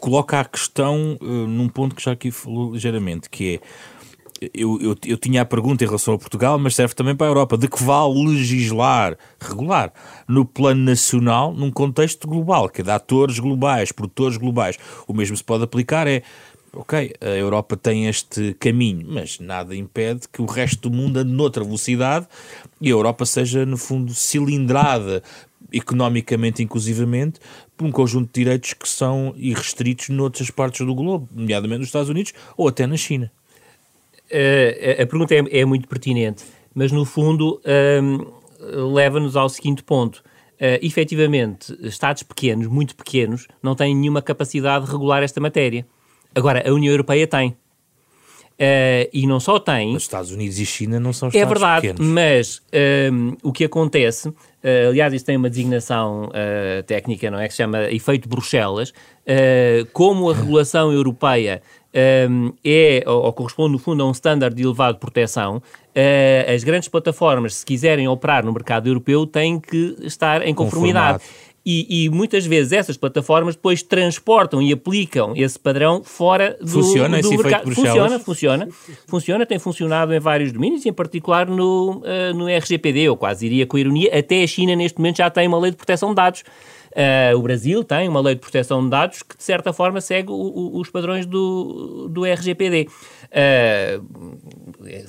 coloca 0.00 0.40
a 0.40 0.44
questão 0.44 1.18
num 1.20 1.68
ponto 1.68 1.94
que 1.94 2.02
já 2.02 2.12
aqui 2.12 2.30
falou 2.30 2.57
ligeiramente, 2.72 3.28
que 3.30 3.56
é 3.56 3.60
eu, 4.54 4.80
eu, 4.80 4.96
eu, 5.04 5.16
tinha 5.16 5.42
a 5.42 5.44
pergunta 5.44 5.82
em 5.82 5.86
relação 5.86 6.14
a 6.14 6.18
Portugal, 6.18 6.58
mas 6.58 6.74
serve 6.74 6.94
também 6.94 7.14
para 7.14 7.26
a 7.26 7.30
Europa, 7.30 7.58
de 7.58 7.68
que 7.68 7.82
vale 7.82 8.24
legislar, 8.24 9.16
regular, 9.40 9.92
no 10.28 10.44
plano 10.44 10.82
nacional, 10.82 11.52
num 11.52 11.70
contexto 11.70 12.28
global, 12.28 12.68
que 12.68 12.80
é 12.80 12.84
de 12.84 12.90
atores 12.90 13.38
globais, 13.38 13.90
produtores 13.90 14.36
globais. 14.36 14.78
O 15.06 15.12
mesmo 15.12 15.36
se 15.36 15.42
pode 15.42 15.64
aplicar 15.64 16.06
é, 16.06 16.22
ok, 16.72 17.12
a 17.20 17.28
Europa 17.30 17.76
tem 17.76 18.06
este 18.06 18.54
caminho, 18.54 19.06
mas 19.08 19.40
nada 19.40 19.74
impede 19.74 20.28
que 20.32 20.40
o 20.40 20.46
resto 20.46 20.88
do 20.88 20.96
mundo 20.96 21.18
ande 21.18 21.32
noutra 21.32 21.64
velocidade 21.64 22.26
e 22.80 22.88
a 22.88 22.90
Europa 22.90 23.26
seja, 23.26 23.66
no 23.66 23.76
fundo, 23.76 24.14
cilindrada 24.14 25.22
economicamente, 25.72 26.62
inclusivamente, 26.62 27.40
por 27.78 27.86
um 27.86 27.92
conjunto 27.92 28.26
de 28.26 28.44
direitos 28.44 28.74
que 28.74 28.88
são 28.88 29.32
irrestritos 29.36 30.08
noutras 30.08 30.50
partes 30.50 30.84
do 30.84 30.94
globo, 30.94 31.28
nomeadamente 31.32 31.78
nos 31.78 31.88
Estados 31.88 32.10
Unidos 32.10 32.34
ou 32.56 32.68
até 32.68 32.86
na 32.86 32.96
China. 32.96 33.30
Uh, 34.30 35.02
a 35.02 35.06
pergunta 35.06 35.34
é, 35.34 35.60
é, 35.60 35.64
muito 35.64 35.88
pertinente, 35.88 36.44
mas 36.74 36.92
no 36.92 37.04
fundo 37.04 37.62
uh, 37.64 38.92
leva-nos 38.92 39.36
ao 39.36 39.48
seguinte 39.48 39.82
ponto. 39.82 40.16
Uh, 40.60 40.76
efetivamente, 40.82 41.74
Estados 41.80 42.24
pequenos, 42.24 42.66
muito 42.66 42.96
pequenos, 42.96 43.46
não 43.62 43.76
têm 43.76 43.94
nenhuma 43.94 44.20
capacidade 44.20 44.84
de 44.84 44.90
regular 44.90 45.22
esta 45.22 45.40
matéria. 45.40 45.86
Agora, 46.34 46.68
a 46.68 46.72
União 46.72 46.92
Europeia 46.92 47.26
tem. 47.26 47.56
Uh, 48.60 49.06
e 49.12 49.24
não 49.24 49.38
só 49.38 49.60
tem. 49.60 49.94
Os 49.94 50.02
Estados 50.02 50.32
Unidos 50.32 50.58
e 50.58 50.66
China 50.66 50.98
não 50.98 51.12
são 51.12 51.28
é 51.28 51.30
Estados 51.30 51.42
É 51.42 51.46
verdade, 51.46 51.88
pequenos. 51.88 52.12
mas 52.12 52.62
um, 53.12 53.36
o 53.40 53.52
que 53.52 53.64
acontece, 53.64 54.34
uh, 54.64 54.88
aliás, 54.88 55.12
isso 55.12 55.24
tem 55.24 55.36
uma 55.36 55.50
designação 55.50 56.26
uh, 56.26 56.82
técnica, 56.84 57.30
não 57.30 57.38
é? 57.38 57.46
Que 57.46 57.52
se 57.52 57.58
chama 57.58 57.90
efeito 57.90 58.28
Bruxelas. 58.28 58.92
como 59.92 60.30
a 60.30 60.34
regulação 60.34 60.92
europeia 60.92 61.62
um, 62.30 62.52
é, 62.64 63.02
ou, 63.06 63.24
ou, 63.24 63.32
corresponde, 63.32 63.72
no 63.72 63.78
fundo, 63.78 64.02
a 64.02 64.06
um 64.06 64.12
standard 64.12 64.54
de 64.54 64.62
elevado 64.62 64.98
proteção, 64.98 65.62
as 66.54 66.62
grandes 66.62 66.88
plataformas, 66.88 67.56
se 67.56 67.66
quiserem 67.66 68.06
operar 68.06 68.44
no 68.44 68.52
mercado 68.52 68.88
europeu, 68.88 69.26
têm 69.26 69.58
que 69.58 69.96
estar 70.02 70.46
em 70.46 70.54
conformidade. 70.54 71.22
E, 71.70 72.06
e, 72.06 72.08
muitas 72.08 72.46
vezes 72.46 72.72
essas 72.72 72.96
plataformas 72.96 73.54
depois 73.54 73.82
transportam 73.82 74.62
e 74.62 74.72
aplicam 74.72 75.34
esse 75.36 75.58
padrão 75.58 76.02
fora 76.02 76.56
do, 76.58 76.66
funciona 76.66 77.20
do 77.20 77.28
mercado. 77.28 77.74
Funciona, 77.74 78.18
funciona, 78.18 78.68
funciona, 79.06 79.44
tem 79.44 79.58
funcionado 79.58 80.14
em 80.14 80.18
vários 80.18 80.50
domínios, 80.50 80.86
em 80.86 80.92
particular 80.94 81.46
no, 81.46 81.98
uh, 81.98 82.34
no 82.34 82.48
RGPD, 82.48 83.00
eu 83.00 83.18
quase 83.18 83.46
diria 83.46 83.66
com 83.66 83.76
ironia, 83.76 84.18
até 84.18 84.42
a 84.42 84.46
China 84.46 84.74
neste 84.74 84.96
momento 84.96 85.18
já 85.18 85.28
tem 85.28 85.46
uma 85.46 85.58
lei 85.58 85.70
de 85.70 85.76
proteção 85.76 86.08
de 86.08 86.14
dados. 86.14 86.42
Uh, 86.92 87.36
o 87.36 87.42
Brasil 87.42 87.84
tem 87.84 88.08
uma 88.08 88.20
lei 88.20 88.34
de 88.34 88.40
proteção 88.40 88.82
de 88.82 88.90
dados 88.90 89.22
que, 89.22 89.36
de 89.36 89.42
certa 89.42 89.72
forma, 89.72 90.00
segue 90.00 90.30
o, 90.30 90.34
o, 90.34 90.80
os 90.80 90.90
padrões 90.90 91.26
do, 91.26 92.08
do 92.08 92.24
RGPD. 92.24 92.88
Uh, 93.24 94.36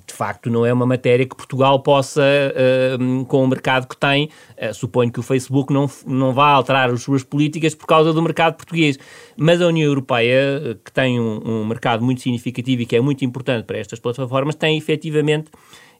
de 0.05 0.13
facto, 0.13 0.49
não 0.49 0.65
é 0.65 0.73
uma 0.73 0.85
matéria 0.85 1.25
que 1.25 1.35
Portugal 1.35 1.81
possa, 1.81 2.21
uh, 2.21 3.25
com 3.25 3.43
o 3.43 3.47
mercado 3.47 3.87
que 3.87 3.97
tem, 3.97 4.29
suponho 4.73 5.11
que 5.11 5.19
o 5.19 5.23
Facebook 5.23 5.73
não, 5.73 5.89
não 6.05 6.33
vá 6.33 6.49
alterar 6.49 6.89
as 6.89 7.01
suas 7.01 7.23
políticas 7.23 7.73
por 7.73 7.87
causa 7.87 8.11
do 8.11 8.21
mercado 8.21 8.55
português. 8.55 8.99
Mas 9.37 9.61
a 9.61 9.67
União 9.67 9.87
Europeia, 9.87 10.77
que 10.83 10.91
tem 10.91 11.19
um, 11.19 11.61
um 11.61 11.65
mercado 11.65 12.03
muito 12.03 12.21
significativo 12.21 12.81
e 12.81 12.85
que 12.85 12.95
é 12.95 13.01
muito 13.01 13.23
importante 13.23 13.65
para 13.65 13.77
estas 13.77 13.99
plataformas, 13.99 14.55
tem 14.55 14.77
efetivamente 14.77 15.49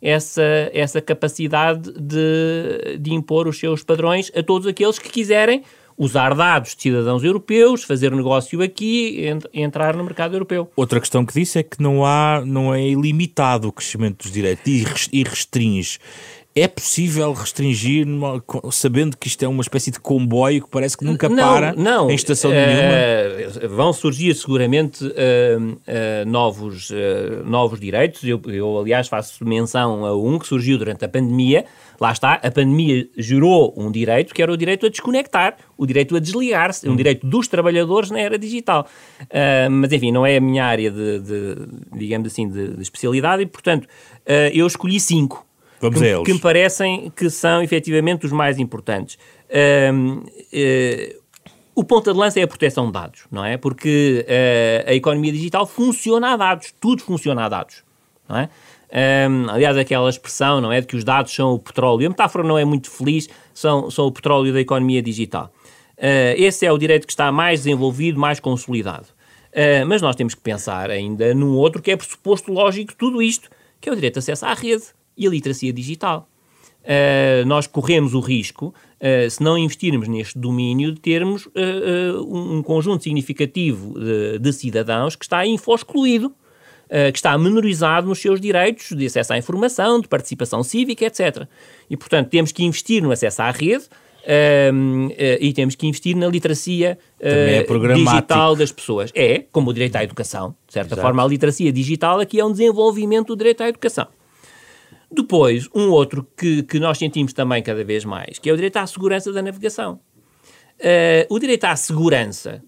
essa, 0.01 0.43
essa 0.73 1.01
capacidade 1.01 1.91
de, 1.93 2.97
de 2.99 3.13
impor 3.13 3.47
os 3.47 3.59
seus 3.59 3.83
padrões 3.83 4.31
a 4.35 4.41
todos 4.41 4.67
aqueles 4.67 4.99
que 4.99 5.09
quiserem 5.09 5.63
usar 5.99 6.33
dados 6.33 6.73
de 6.75 6.83
cidadãos 6.83 7.25
europeus, 7.25 7.83
fazer 7.83 8.09
negócio 8.13 8.62
aqui, 8.62 9.25
ent 9.25 9.43
entrar 9.53 9.97
no 9.97 10.03
mercado 10.05 10.33
europeu. 10.33 10.71
Outra 10.73 10.97
questão 10.97 11.25
que 11.25 11.33
disse 11.33 11.59
é 11.59 11.63
que 11.63 11.83
não 11.83 12.05
há, 12.05 12.41
não 12.45 12.73
é 12.73 12.81
ilimitado 12.88 13.67
o 13.67 13.71
crescimento 13.71 14.23
dos 14.23 14.31
direitos 14.31 15.09
e 15.12 15.23
restringe. 15.23 15.99
É 16.55 16.67
possível 16.67 17.31
restringir, 17.31 18.07
sabendo 18.71 19.15
que 19.15 19.27
isto 19.27 19.45
é 19.45 19.47
uma 19.47 19.62
espécie 19.62 19.91
de 19.91 19.99
comboio 19.99 20.63
que 20.63 20.69
parece 20.69 20.97
que 20.97 21.05
nunca 21.05 21.29
não, 21.29 21.35
para 21.35 21.73
não. 21.73 22.09
em 22.09 22.15
estação 22.15 22.49
uh, 22.49 22.53
nenhuma? 22.53 23.67
Vão 23.69 23.93
surgir 23.93 24.33
seguramente 24.33 25.05
uh, 25.05 25.09
uh, 25.09 26.27
novos, 26.27 26.89
novos 27.45 27.79
direitos. 27.79 28.23
Eu, 28.23 28.41
eu, 28.47 28.79
aliás, 28.79 29.07
faço 29.07 29.45
menção 29.45 30.03
a 30.03 30.17
um 30.17 30.39
que 30.39 30.47
surgiu 30.47 30.79
durante 30.79 31.05
a 31.05 31.07
pandemia. 31.07 31.65
Lá 32.01 32.12
está, 32.12 32.33
a 32.33 32.49
pandemia 32.51 33.07
gerou 33.15 33.71
um 33.77 33.91
direito 33.91 34.33
que 34.33 34.41
era 34.41 34.51
o 34.51 34.57
direito 34.57 34.88
a 34.88 34.89
desconectar, 34.89 35.55
o 35.77 35.85
direito 35.85 36.15
a 36.15 36.19
desligar-se, 36.19 36.89
um 36.89 36.93
hum. 36.93 36.95
direito 36.95 37.27
dos 37.27 37.47
trabalhadores 37.47 38.09
na 38.09 38.19
era 38.19 38.39
digital. 38.39 38.88
mas, 39.69 39.93
enfim, 39.93 40.12
não 40.12 40.25
é 40.25 40.38
a 40.38 40.41
minha 40.41 40.65
área 40.65 40.89
de, 40.89 41.19
de 41.19 41.55
digamos 41.95 42.31
assim, 42.31 42.49
de, 42.49 42.69
de 42.69 42.81
especialidade 42.81 43.43
e, 43.43 43.45
portanto, 43.45 43.88
eu 44.51 44.65
escolhi 44.65 44.99
cinco. 44.99 45.47
Vamos 45.81 45.99
que, 45.99 46.23
que 46.23 46.33
me 46.33 46.39
parecem 46.39 47.11
que 47.15 47.29
são 47.29 47.61
efetivamente 47.61 48.25
os 48.25 48.31
mais 48.31 48.59
importantes. 48.59 49.17
Um, 49.93 50.17
uh, 50.17 50.23
eh, 50.51 51.15
o 51.73 51.83
ponto 51.83 52.11
de 52.11 52.19
lança 52.19 52.39
é 52.39 52.43
a 52.43 52.47
proteção 52.47 52.87
de 52.87 52.91
dados, 52.91 53.21
não 53.31 53.45
é? 53.45 53.55
Porque 53.55 54.25
uh, 54.27 54.89
a 54.89 54.93
economia 54.93 55.31
digital 55.31 55.65
funciona 55.65 56.33
a 56.33 56.37
dados, 56.37 56.73
tudo 56.79 57.01
funciona 57.01 57.45
a 57.45 57.49
dados, 57.49 57.83
não 58.27 58.37
é? 58.37 58.49
Um, 59.29 59.49
aliás, 59.49 59.77
aquela 59.77 60.09
expressão, 60.09 60.59
não 60.59 60.71
é? 60.71 60.81
De 60.81 60.87
que 60.87 60.97
os 60.97 61.03
dados 61.03 61.33
são 61.33 61.53
o 61.53 61.59
petróleo. 61.59 62.07
A 62.07 62.09
metáfora 62.09 62.45
não 62.45 62.57
é 62.57 62.65
muito 62.65 62.89
feliz, 62.89 63.29
são, 63.53 63.89
são 63.89 64.07
o 64.07 64.11
petróleo 64.11 64.51
da 64.51 64.59
economia 64.59 65.01
digital. 65.01 65.53
Uh, 65.97 66.35
esse 66.35 66.65
é 66.65 66.71
o 66.71 66.77
direito 66.77 67.05
que 67.05 67.13
está 67.13 67.31
mais 67.31 67.61
desenvolvido, 67.61 68.19
mais 68.19 68.39
consolidado. 68.39 69.07
Uh, 69.53 69.85
mas 69.87 70.01
nós 70.01 70.15
temos 70.15 70.35
que 70.35 70.41
pensar 70.41 70.91
ainda 70.91 71.33
num 71.33 71.55
outro 71.55 71.81
que 71.81 71.91
é 71.91 71.95
pressuposto 71.95 72.51
lógico 72.51 72.91
de 72.91 72.97
tudo 72.97 73.21
isto, 73.21 73.49
que 73.79 73.87
é 73.87 73.91
o 73.91 73.95
direito 73.95 74.15
de 74.15 74.19
acesso 74.19 74.45
à 74.45 74.53
rede 74.53 74.98
e 75.19 75.27
a 75.27 75.29
literacia 75.29 75.73
digital. 75.73 76.27
Uh, 76.79 77.45
nós 77.45 77.67
corremos 77.67 78.13
o 78.13 78.21
risco, 78.21 78.67
uh, 78.67 79.29
se 79.29 79.43
não 79.43 79.58
investirmos 79.58 80.08
neste 80.08 80.39
domínio, 80.39 80.93
de 80.93 80.99
termos 81.01 81.45
uh, 81.47 81.51
um 82.25 82.63
conjunto 82.63 83.03
significativo 83.03 83.99
de, 83.99 84.39
de, 84.39 84.53
cidadãos 84.53 85.15
que 85.15 85.25
está 85.25 85.45
info-excluído, 85.45 86.34
que 87.13 87.19
está 87.19 87.38
menorizado 87.38 88.08
nos 88.08 88.17
seus 88.17 88.41
direitos 88.41 88.97
de 88.97 89.05
acesso 89.05 89.32
à 89.32 89.38
informação, 89.38 90.01
de 90.01 90.08
participação 90.08 90.63
cívica, 90.63 91.05
etc. 91.05 91.47
E, 91.88 91.95
portanto, 91.95 92.29
temos 92.29 92.51
que 92.51 92.63
investir 92.63 93.03
no 93.03 93.12
acesso 93.12 93.43
à 93.43 93.51
rede, 93.51 93.84
e 95.39 95.53
temos 95.53 95.75
que 95.75 95.86
investir 95.86 96.15
na 96.15 96.27
literacia 96.27 96.97
é 97.19 97.63
digital 97.93 98.55
das 98.55 98.71
pessoas. 98.71 99.12
É, 99.13 99.43
como 99.51 99.69
o 99.69 99.73
direito 99.73 99.97
à 99.97 100.03
educação. 100.03 100.55
De 100.65 100.73
certa 100.73 100.95
Exato. 100.95 101.01
forma, 101.03 101.23
a 101.23 101.27
literacia 101.27 101.71
digital 101.71 102.21
aqui 102.21 102.39
é 102.39 102.43
um 102.43 102.51
desenvolvimento 102.51 103.27
do 103.27 103.38
direito 103.38 103.62
à 103.62 103.69
educação. 103.69 104.08
Depois, 105.12 105.67
um 105.74 105.89
outro 105.89 106.28
que, 106.38 106.63
que 106.63 106.80
nós 106.80 106.98
sentimos 106.98 107.34
também 107.34 107.63
cada 107.63 107.84
vez 107.84 108.06
mais, 108.06 108.38
que 108.38 108.50
é 108.50 108.54
o 108.54 108.56
direito 108.56 108.78
à 108.78 108.86
segurança 108.86 109.32
da 109.34 109.41
navegação. 109.41 110.00
Uh, 110.80 111.26
o 111.34 111.39
direito 111.39 111.65
à 111.65 111.76
segurança 111.76 112.63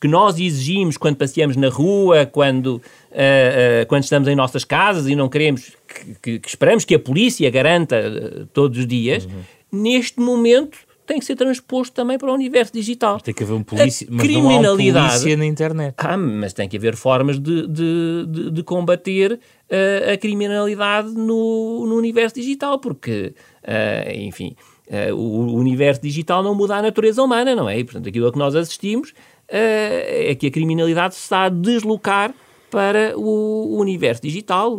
que 0.00 0.08
nós 0.08 0.38
exigimos 0.38 0.96
quando 0.96 1.16
passeamos 1.16 1.56
na 1.56 1.68
rua, 1.68 2.24
quando, 2.24 2.76
uh, 2.76 2.80
uh, 2.80 3.86
quando 3.86 4.04
estamos 4.04 4.28
em 4.28 4.34
nossas 4.34 4.64
casas 4.64 5.06
e 5.06 5.14
não 5.14 5.28
queremos, 5.28 5.76
que, 5.86 6.14
que, 6.22 6.38
que 6.38 6.48
esperamos 6.48 6.84
que 6.84 6.94
a 6.94 6.98
polícia 6.98 7.50
garanta 7.50 8.48
todos 8.52 8.78
os 8.78 8.86
dias, 8.86 9.24
uhum. 9.24 9.40
neste 9.82 10.20
momento 10.20 10.78
tem 11.10 11.18
que 11.18 11.24
ser 11.24 11.34
transposto 11.34 11.92
também 11.92 12.16
para 12.16 12.30
o 12.30 12.34
universo 12.34 12.72
digital. 12.72 13.14
Mas 13.14 13.22
tem 13.22 13.34
que 13.34 13.42
haver 13.42 13.54
um 13.54 13.64
polícia, 13.64 14.06
mas 14.08 14.22
criminalidade, 14.22 14.92
não 14.92 15.00
há 15.00 15.06
um 15.06 15.08
polícia 15.08 15.36
na 15.36 15.44
internet. 15.44 15.94
Ah, 15.98 16.16
mas 16.16 16.52
tem 16.52 16.68
que 16.68 16.76
haver 16.76 16.94
formas 16.94 17.36
de, 17.36 17.66
de, 17.66 18.26
de, 18.28 18.50
de 18.52 18.62
combater 18.62 19.32
uh, 19.32 20.12
a 20.12 20.16
criminalidade 20.16 21.08
no, 21.08 21.84
no 21.84 21.96
universo 21.96 22.36
digital, 22.36 22.78
porque, 22.78 23.34
uh, 23.64 24.10
enfim, 24.14 24.54
uh, 24.86 25.12
o 25.16 25.56
universo 25.56 26.00
digital 26.00 26.44
não 26.44 26.54
muda 26.54 26.76
a 26.76 26.82
natureza 26.82 27.20
humana, 27.20 27.56
não 27.56 27.68
é? 27.68 27.80
E, 27.80 27.82
portanto, 27.82 28.08
aquilo 28.08 28.28
a 28.28 28.32
que 28.32 28.38
nós 28.38 28.54
assistimos 28.54 29.12
é 29.52 30.32
que 30.36 30.46
a 30.46 30.50
criminalidade 30.52 31.16
se 31.16 31.22
está 31.22 31.46
a 31.46 31.48
deslocar 31.48 32.32
para 32.70 33.18
o 33.18 33.76
universo 33.80 34.22
digital 34.22 34.78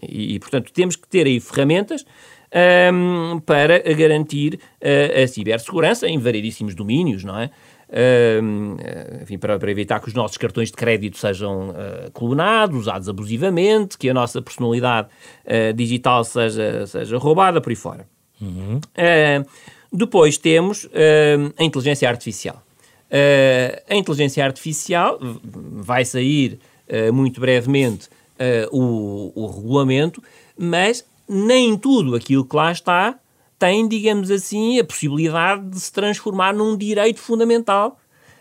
e, 0.00 0.38
portanto, 0.38 0.72
temos 0.72 0.96
que 0.96 1.06
ter 1.06 1.26
aí 1.26 1.38
ferramentas 1.40 2.06
um, 2.52 3.40
para 3.40 3.78
garantir 3.94 4.60
a, 4.80 5.22
a 5.22 5.26
cibersegurança 5.26 6.06
em 6.06 6.18
variedíssimos 6.18 6.74
domínios, 6.74 7.24
não 7.24 7.38
é? 7.38 7.50
Um, 8.42 8.76
enfim, 9.20 9.36
para, 9.36 9.58
para, 9.58 9.70
evitar 9.70 10.00
que 10.00 10.08
os 10.08 10.14
nossos 10.14 10.38
cartões 10.38 10.70
de 10.70 10.76
crédito 10.76 11.18
sejam 11.18 11.70
uh, 11.70 12.10
clonados, 12.14 12.78
usados 12.78 13.06
abusivamente, 13.06 13.98
que 13.98 14.08
a 14.08 14.14
nossa 14.14 14.40
personalidade 14.40 15.08
uh, 15.44 15.74
digital 15.74 16.24
seja, 16.24 16.86
seja 16.86 17.18
roubada, 17.18 17.60
por 17.60 17.68
aí 17.68 17.76
fora. 17.76 18.06
Uhum. 18.40 18.78
Uh, 18.78 19.46
depois 19.92 20.38
temos 20.38 20.88
a 21.58 21.62
inteligência 21.62 22.08
artificial. 22.08 22.62
a 23.86 23.94
inteligência 23.94 24.42
artificial 24.42 25.18
vai 25.44 26.02
sair 26.02 26.58
muito 27.12 27.38
brevemente 27.38 28.08
o, 28.70 29.32
o 29.34 29.46
regulamento, 29.48 30.22
mas 30.56 31.04
nem 31.32 31.76
tudo 31.76 32.14
aquilo 32.14 32.44
que 32.44 32.54
lá 32.54 32.70
está 32.70 33.18
tem, 33.58 33.86
digamos 33.86 34.30
assim, 34.30 34.80
a 34.80 34.84
possibilidade 34.84 35.68
de 35.70 35.78
se 35.78 35.92
transformar 35.92 36.52
num 36.52 36.76
direito 36.76 37.20
fundamental 37.20 37.96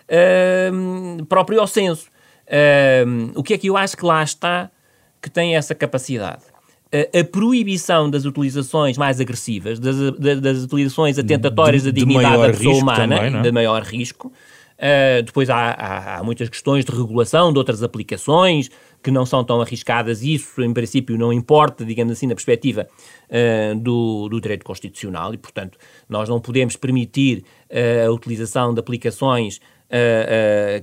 uh, 0.09 1.25
próprio 1.25 1.59
ao 1.59 1.67
senso. 1.67 2.07
Uh, 2.47 3.31
o 3.35 3.43
que 3.43 3.53
é 3.53 3.57
que 3.57 3.67
eu 3.67 3.77
acho 3.77 3.95
que 3.95 4.03
lá 4.03 4.23
está 4.23 4.71
que 5.21 5.29
tem 5.29 5.55
essa 5.55 5.75
capacidade? 5.75 6.41
A 6.93 7.23
proibição 7.23 8.09
das 8.09 8.25
utilizações 8.25 8.97
mais 8.97 9.21
agressivas, 9.21 9.79
das, 9.79 9.95
das 10.41 10.63
utilizações 10.63 11.17
atentatórias 11.17 11.83
da 11.83 11.91
dignidade 11.91 12.41
da 12.41 12.49
pessoa 12.49 12.75
humana, 12.75 13.15
também, 13.17 13.39
é? 13.39 13.41
de 13.41 13.51
maior 13.51 13.81
risco, 13.83 14.29
Uh, 14.81 15.21
depois 15.21 15.47
há, 15.47 15.57
há, 15.57 16.17
há, 16.17 16.23
muitas 16.23 16.49
questões 16.49 16.83
de 16.83 16.91
regulação 16.91 17.53
de 17.53 17.59
outras 17.59 17.83
aplicações 17.83 18.71
que 19.03 19.11
não 19.11 19.25
são 19.25 19.43
tão 19.43 19.61
arriscadas. 19.61 20.21
Isso, 20.21 20.61
em 20.61 20.73
princípio, 20.73 21.17
não 21.17 21.31
importa, 21.31 21.83
digamos 21.85 22.13
assim, 22.13 22.27
na 22.27 22.35
perspectiva 22.35 22.87
uh, 23.29 23.79
do, 23.79 24.29
do, 24.29 24.39
direito 24.39 24.65
constitucional 24.65 25.33
e, 25.33 25.37
portanto, 25.37 25.77
nós 26.07 26.29
não 26.29 26.39
podemos 26.39 26.75
permitir 26.75 27.43
uh, 27.69 28.07
a 28.07 28.11
utilização 28.11 28.73
de 28.73 28.79
aplicações 28.79 29.59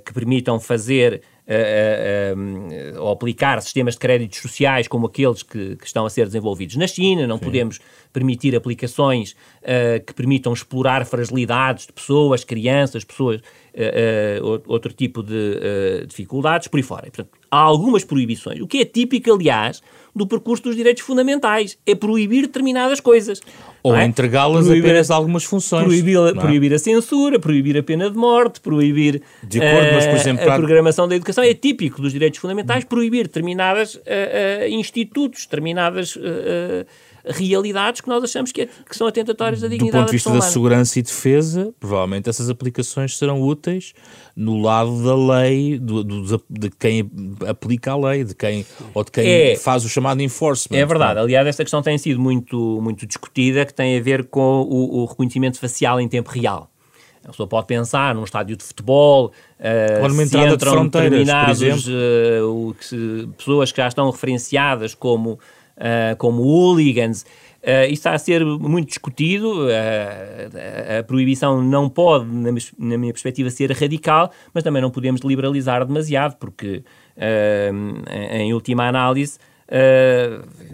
que 0.04 0.12
permitam 0.12 0.61
fazer 0.61 1.22
uh, 1.48 2.98
uh, 2.98 3.02
ou 3.02 3.11
aplicar 3.11 3.61
sistemas 3.62 3.94
de 3.94 4.00
créditos 4.00 4.38
sociais 4.38 4.87
como 4.87 5.07
aqueles 5.07 5.42
que, 5.42 5.76
que, 5.76 5.87
estão 5.87 6.04
a 6.04 6.11
ser 6.11 6.26
desenvolvidos 6.26 6.76
na 6.76 6.87
China, 6.87 7.26
não 7.26 7.38
Sim. 7.38 7.44
podemos 7.44 7.81
permitir 8.12 8.54
aplicações 8.54 9.33
uh, 9.62 10.04
que 10.04 10.12
permitam 10.12 10.52
explorar 10.52 11.04
fragilidades 11.07 11.87
de 11.87 11.92
pessoas, 11.92 12.44
crianças, 12.44 13.04
pessoas, 13.04 13.40
outro 14.67 14.93
tipo 14.93 15.23
de 15.23 16.07
dificuldades, 16.07 16.69
por 16.69 16.79
aí 16.79 16.83
fora. 16.83 17.03
Portanto, 17.03 17.31
há 17.51 17.59
algumas 17.59 18.05
proibições, 18.05 18.61
o 18.61 18.67
que 18.67 18.79
é 18.81 18.85
típico, 18.85 19.33
aliás, 19.33 19.81
do 20.14 20.27
percurso 20.27 20.64
dos 20.64 20.77
direitos 20.77 21.03
fundamentais, 21.03 21.79
é 21.87 21.95
proibir 21.95 22.43
determinadas 22.43 23.01
coisas. 23.01 23.41
Ou 23.83 23.97
é? 23.97 24.05
entregá-las 24.05 24.69
apenas 24.69 25.11
a 25.11 25.14
algumas 25.14 25.45
funções. 25.45 25.85
Proibir, 25.85 26.17
é? 26.17 26.33
proibir 26.35 26.75
a 26.75 26.79
censura, 26.79 27.38
proibir 27.38 27.79
a 27.79 27.83
pena 27.83 28.11
de 28.11 28.17
morte, 28.17 28.61
proibir 28.61 29.23
de 29.43 29.62
acordo, 29.62 29.95
mas, 29.95 30.07
por 30.07 30.17
eh, 30.17 30.21
exemplo, 30.21 30.51
a 30.51 30.57
programação 30.57 31.07
da 31.07 31.14
educação. 31.14 31.45
É 31.45 31.55
típico 31.55 32.03
dos 32.03 32.12
direitos 32.12 32.41
fundamentais 32.41 32.85
proibir 32.85 33.29
determinados 33.29 33.95
uh, 33.95 34.01
uh, 34.01 34.69
institutos, 34.69 35.45
determinadas 35.45 36.17
uh, 36.17 36.21
realidades 37.29 38.01
que 38.01 38.09
nós 38.09 38.23
achamos 38.23 38.53
que, 38.53 38.62
é, 38.62 38.67
que, 38.67 38.97
são 38.97 39.07
atentatórias 39.07 39.61
da 39.61 39.69
dignidade 39.69 39.93
Do 39.93 40.01
ponto 40.01 40.11
de 40.11 40.17
vista 40.17 40.33
da, 40.33 40.41
segurança 40.41 40.99
e 40.99 41.03
defesa, 41.03 41.75
provavelmente 41.79 42.29
essas 42.29 42.49
aplicações 42.49 43.17
serão 43.17 43.43
úteis 43.43 43.95
no 44.35 44.61
lado 44.61 45.03
da 45.05 45.14
lei, 45.14 45.79
do, 45.79 46.05
do, 46.05 46.45
de 46.49 46.71
quem 46.71 47.11
aplica 47.47 47.93
a 47.93 47.97
lei, 47.97 48.25
de 48.25 48.35
quem, 48.35 48.64
ou 48.95 49.05
de 49.05 49.11
quem 49.11 49.29
é, 49.29 49.57
faz 49.57 49.85
o 49.85 49.88
chamado 49.88 50.23
enforcement. 50.23 50.79
É 50.79 50.87
verdade. 50.87 51.21
Aliás, 51.21 51.47
esta 51.47 51.64
questão 51.64 51.83
tem 51.83 51.99
sido 51.99 52.21
muito, 52.21 52.81
muito 52.81 53.07
discutida, 53.07 53.67
que 53.67 53.75
tem 53.75 53.99
a 53.99 54.03
ver 54.03 54.27
com 54.27 54.62
o, 54.62 55.03
o 55.03 55.05
reconhecimento 55.07 55.59
facial 55.59 56.01
em 56.01 56.09
tempo 56.09 56.31
real. 56.31 56.71
A 57.29 57.31
pessoa 57.31 57.47
pode 57.47 57.67
pensar 57.67 58.14
num 58.14 58.25
estádio 58.25 58.57
de 58.57 58.64
futebol, 58.64 59.33
uh, 59.59 60.09
numa 60.09 60.23
entrada 60.23 60.57
de 60.57 60.64
fronteiras, 60.64 61.29
por 61.29 61.51
exemplo. 61.51 61.83
Uh, 61.91 62.75
que, 62.75 63.29
pessoas 63.37 63.71
que 63.71 63.77
já 63.77 63.88
estão 63.88 64.11
referenciadas 64.11 64.95
como, 64.95 65.38
uh, 65.79 66.17
como 66.17 66.43
hooligans. 66.43 67.25
Uh, 67.62 67.85
isso 67.85 67.95
está 67.95 68.12
a 68.12 68.19
ser 68.19 68.45
muito 68.45 68.88
discutido. 68.88 69.67
Uh, 69.67 69.71
a, 70.95 70.99
a 71.01 71.03
proibição 71.03 71.62
não 71.62 71.88
pode, 71.88 72.27
na, 72.27 72.51
na, 72.79 72.99
minha 72.99 73.12
perspectiva, 73.12 73.51
ser 73.51 73.71
radical, 73.73 74.31
mas 74.55 74.62
também 74.62 74.83
não 74.83 74.91
podemos 74.91 75.21
liberalizar 75.23 75.85
demasiado, 75.85 76.37
porque, 76.37 76.85
uh, 77.17 78.11
em, 78.11 78.43
em, 78.43 78.55
última 78.55 78.88
análise, 78.88 79.38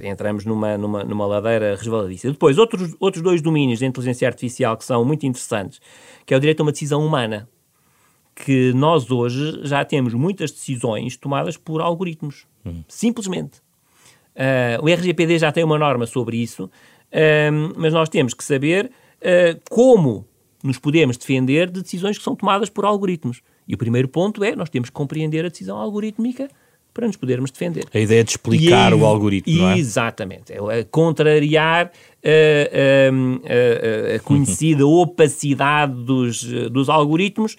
entramos 0.04 0.44
numa, 0.44 0.78
numa, 0.78 1.02
numa 1.02 1.26
ladeira 1.26 1.74
resvaladiça. 1.74 2.30
Depois, 2.30 2.58
outros, 2.58 2.94
outros 3.00 3.22
dois 3.22 3.42
domínios 3.42 3.80
da 3.80 3.86
inteligência 3.86 4.28
artificial 4.28 4.76
que 4.76 4.84
são 4.84 5.04
muito 5.04 5.26
interessantes, 5.26 5.80
que 6.24 6.32
é 6.32 6.36
o 6.36 6.40
direito 6.40 6.60
a 6.60 6.62
uma 6.62 6.70
decisão 6.70 7.04
humana, 7.04 7.48
que 8.36 8.72
nós 8.72 9.10
hoje 9.10 9.60
já 9.64 9.84
temos 9.84 10.14
muitas 10.14 10.52
decisões 10.52 11.16
tomadas 11.16 11.56
por 11.56 11.80
algoritmos, 11.80 12.46
hum. 12.64 12.84
simplesmente. 12.86 13.63
Uh, 14.34 14.84
o 14.84 14.88
RGPD 14.88 15.38
já 15.38 15.52
tem 15.52 15.62
uma 15.62 15.78
norma 15.78 16.06
sobre 16.06 16.36
isso, 16.36 16.64
uh, 16.64 17.72
mas 17.76 17.92
nós 17.92 18.08
temos 18.08 18.34
que 18.34 18.42
saber 18.42 18.90
uh, 19.20 19.60
como 19.70 20.26
nos 20.62 20.78
podemos 20.78 21.16
defender 21.16 21.70
de 21.70 21.82
decisões 21.82 22.18
que 22.18 22.24
são 22.24 22.34
tomadas 22.34 22.68
por 22.68 22.84
algoritmos. 22.84 23.42
E 23.66 23.74
o 23.74 23.78
primeiro 23.78 24.08
ponto 24.08 24.42
é 24.42 24.56
nós 24.56 24.68
temos 24.68 24.88
que 24.90 24.94
compreender 24.94 25.44
a 25.44 25.48
decisão 25.48 25.76
algorítmica 25.78 26.48
para 26.92 27.06
nos 27.06 27.16
podermos 27.16 27.50
defender. 27.50 27.84
A 27.92 27.98
ideia 27.98 28.22
de 28.22 28.30
explicar 28.30 28.92
e, 28.92 28.94
o 28.94 29.04
algoritmo, 29.04 29.52
não 29.52 29.70
é? 29.70 29.78
Exatamente. 29.78 30.52
É 30.52 30.84
contrariar 30.84 31.90
a, 32.24 32.30
a, 34.12 34.16
a 34.16 34.20
conhecida 34.20 34.86
opacidade 34.86 35.92
dos, 35.92 36.44
dos 36.70 36.88
algoritmos 36.88 37.56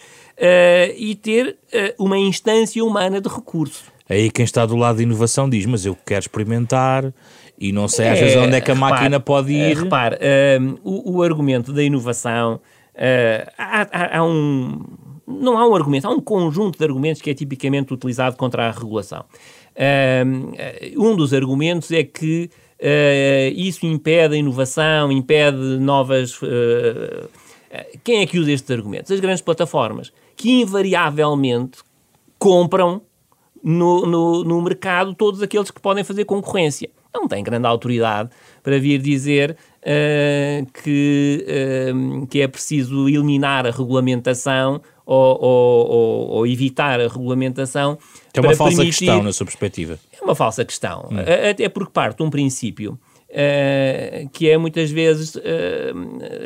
e 0.95 1.15
ter 1.15 1.57
uma 1.99 2.17
instância 2.17 2.83
humana 2.83 3.19
de 3.19 3.27
recurso. 3.27 3.91
Aí 4.09 4.29
quem 4.29 4.45
está 4.45 4.65
do 4.65 4.75
lado 4.75 4.97
da 4.97 5.03
inovação 5.03 5.49
diz, 5.49 5.65
mas 5.65 5.85
eu 5.85 5.97
quero 6.05 6.21
experimentar 6.21 7.11
e 7.59 7.71
não 7.71 7.87
sei 7.87 8.07
às 8.07 8.19
é, 8.19 8.21
vezes 8.21 8.37
onde 8.37 8.55
é 8.55 8.61
que 8.61 8.71
a 8.71 8.75
máquina 8.75 9.19
pode 9.19 9.51
ir. 9.53 9.77
Repare, 9.77 10.17
um, 10.61 10.77
o, 10.83 11.17
o, 11.17 11.23
argumento 11.23 11.73
da 11.73 11.81
inovação, 11.81 12.55
uh, 12.95 13.51
há, 13.57 13.87
há, 13.91 14.17
há, 14.17 14.23
um... 14.23 14.83
Não 15.27 15.57
há 15.57 15.67
um 15.67 15.75
argumento, 15.75 16.07
há 16.07 16.11
um 16.11 16.19
conjunto 16.19 16.77
de 16.77 16.85
argumentos 16.85 17.21
que 17.21 17.31
é 17.31 17.33
tipicamente 17.33 17.93
utilizado 17.93 18.35
contra 18.35 18.67
a 18.67 18.71
regulação. 18.71 19.25
Um, 19.75 21.11
um 21.11 21.15
dos 21.15 21.33
argumentos 21.33 21.91
é 21.91 22.03
que 22.03 22.49
uh, 22.79 23.53
isso 23.55 23.85
impede 23.87 24.35
a 24.35 24.37
inovação, 24.37 25.11
impede 25.11 25.79
novas... 25.79 26.39
Uh, 26.41 27.27
quem 28.03 28.21
é 28.21 28.25
que 28.25 28.37
usa 28.37 28.51
estes 28.51 28.69
argumentos? 28.71 29.11
As 29.11 29.19
grandes 29.19 29.41
plataformas, 29.41 30.13
que 30.37 30.61
invariavelmente 30.61 31.79
compram 32.37 33.01
no, 33.65 34.05
no, 34.05 34.43
no 34.43 34.61
mercado 34.61 35.15
todos 35.15 35.41
aqueles 35.41 35.71
que 35.71 35.81
podem 35.81 36.03
fazer 36.03 36.23
concorrência. 36.23 36.87
Não 37.11 37.27
tem 37.27 37.43
grande 37.43 37.65
autoridade 37.65 38.29
para 38.61 38.77
vir 38.77 39.01
dizer 39.01 39.57
uh, 39.81 40.71
que, 40.83 41.43
uh, 41.47 42.27
que 42.27 42.41
é 42.41 42.47
preciso 42.47 43.09
eliminar 43.09 43.65
a 43.65 43.71
regulamentação 43.71 44.81
ou, 45.03 45.41
ou, 45.41 45.87
ou, 45.87 46.27
ou 46.27 46.47
evitar 46.47 46.99
a 47.01 47.07
regulamentação. 47.07 47.97
É 48.33 48.39
uma 48.39 48.53
falsa 48.53 48.77
permitir... 48.77 48.99
questão, 48.99 49.23
na 49.23 49.33
sua 49.33 49.45
perspectiva. 49.47 49.97
É 50.21 50.23
uma 50.23 50.35
falsa 50.35 50.63
questão. 50.63 51.09
Hum. 51.11 51.17
Até 51.49 51.67
porque 51.67 51.91
parte 51.91 52.17
de 52.17 52.23
um 52.23 52.29
princípio 52.29 52.99
Uh, 53.27 54.29
que 54.29 54.49
é 54.49 54.57
muitas 54.57 54.89
vezes, 54.91 55.35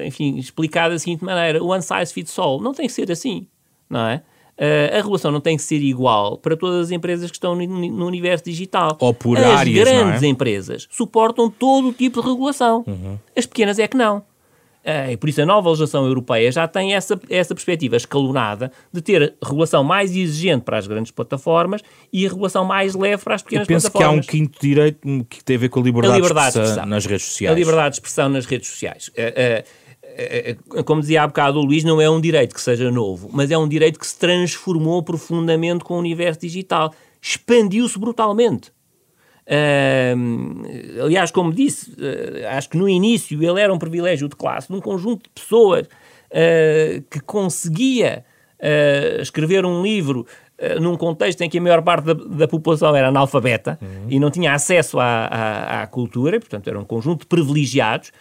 enfim, 0.03 0.37
explicado 0.37 0.95
da 0.95 0.97
seguinte 0.97 1.23
maneira: 1.23 1.63
one 1.63 1.83
size 1.83 2.11
fits 2.11 2.39
all. 2.39 2.59
Não 2.59 2.73
tem 2.73 2.87
que 2.87 2.93
ser 2.93 3.11
assim, 3.11 3.45
não 3.87 4.07
é? 4.07 4.23
Uh, 4.59 4.93
a 4.93 4.97
regulação 4.97 5.31
não 5.31 5.39
tem 5.39 5.55
que 5.55 5.63
ser 5.63 5.81
igual 5.81 6.37
para 6.37 6.57
todas 6.57 6.87
as 6.87 6.91
empresas 6.91 7.31
que 7.31 7.37
estão 7.37 7.55
no, 7.55 7.65
no 7.65 8.05
universo 8.05 8.43
digital. 8.43 8.97
Ou 8.99 9.13
por 9.13 9.37
as 9.37 9.45
áreas, 9.45 9.87
grandes 9.87 10.21
é? 10.21 10.27
empresas 10.27 10.85
suportam 10.91 11.49
todo 11.49 11.87
o 11.87 11.93
tipo 11.93 12.21
de 12.21 12.27
regulação. 12.27 12.83
Uhum. 12.85 13.17
As 13.37 13.45
pequenas 13.45 13.79
é 13.79 13.87
que 13.87 13.95
não. 13.95 14.21
Uh, 14.79 15.11
e 15.11 15.17
por 15.17 15.29
isso 15.29 15.41
a 15.41 15.45
nova 15.45 15.69
legislação 15.69 16.05
europeia 16.05 16.51
já 16.51 16.67
tem 16.67 16.93
essa, 16.93 17.19
essa 17.29 17.53
perspectiva 17.53 17.97
escalonada 17.97 18.71
de 18.91 19.01
ter 19.01 19.33
regulação 19.43 19.83
mais 19.83 20.15
exigente 20.15 20.63
para 20.63 20.77
as 20.77 20.87
grandes 20.87 21.11
plataformas 21.11 21.81
e 22.11 22.25
a 22.25 22.29
regulação 22.29 22.65
mais 22.65 22.95
leve 22.95 23.21
para 23.23 23.35
as 23.35 23.41
pequenas 23.41 23.67
Eu 23.67 23.75
penso 23.75 23.91
plataformas. 23.91 24.25
que 24.25 24.31
há 24.31 24.39
um 24.39 24.41
quinto 24.41 24.59
direito 24.59 25.25
que 25.29 25.43
tem 25.43 25.57
a 25.57 25.59
ver 25.59 25.69
com 25.69 25.81
a 25.81 25.83
liberdade, 25.83 26.13
a 26.13 26.17
liberdade 26.17 26.53
de, 26.53 26.59
expressão 26.59 26.63
de 26.63 26.69
expressão 26.69 26.89
nas 26.89 27.05
redes 27.05 27.25
sociais. 27.25 27.55
A 27.55 27.59
liberdade 27.59 27.89
de 27.89 27.95
expressão 27.95 28.29
nas 28.29 28.45
redes 28.45 28.69
sociais. 28.69 29.07
Uh, 29.09 29.63
é, 30.19 30.57
é, 30.75 30.83
como 30.83 31.01
dizia 31.01 31.23
há 31.23 31.27
bocado 31.27 31.59
o 31.59 31.63
Luís, 31.63 31.83
não 31.83 32.01
é 32.01 32.09
um 32.09 32.19
direito 32.19 32.53
que 32.53 32.61
seja 32.61 32.91
novo, 32.91 33.29
mas 33.31 33.49
é 33.51 33.57
um 33.57 33.67
direito 33.67 33.99
que 33.99 34.05
se 34.05 34.17
transformou 34.17 35.01
profundamente 35.01 35.83
com 35.83 35.95
o 35.95 35.97
universo 35.97 36.41
digital. 36.41 36.93
Expandiu-se 37.21 37.97
brutalmente. 37.97 38.71
Uh, 39.49 41.03
aliás, 41.03 41.31
como 41.31 41.51
disse, 41.51 41.89
uh, 41.91 42.47
acho 42.51 42.69
que 42.69 42.77
no 42.77 42.87
início 42.87 43.41
ele 43.41 43.59
era 43.59 43.73
um 43.73 43.79
privilégio 43.79 44.29
de 44.29 44.35
classe 44.35 44.67
de 44.67 44.75
um 44.75 44.79
conjunto 44.79 45.23
de 45.23 45.29
pessoas 45.29 45.87
uh, 45.87 47.01
que 47.09 47.19
conseguia 47.21 48.25
escrever 49.21 49.65
um 49.65 49.81
livro 49.81 50.27
num 50.81 50.97
contexto 50.97 51.39
em 51.39 51.49
que 51.49 51.59
a 51.59 51.61
maior 51.61 51.81
parte 51.81 52.03
da, 52.03 52.13
da 52.13 52.45
população 52.45 52.93
era 52.93 53.07
analfabeta 53.07 53.79
uhum. 53.81 54.07
e 54.09 54.19
não 54.19 54.29
tinha 54.29 54.51
acesso 54.51 54.99
à, 54.99 55.27
à, 55.27 55.81
à, 55.81 55.87
cultura, 55.87 56.37
portanto 56.41 56.67
era 56.67 56.77
um 56.77 56.83
conjunto 56.83 57.21
de 57.21 57.27
privilegiados. 57.27 58.11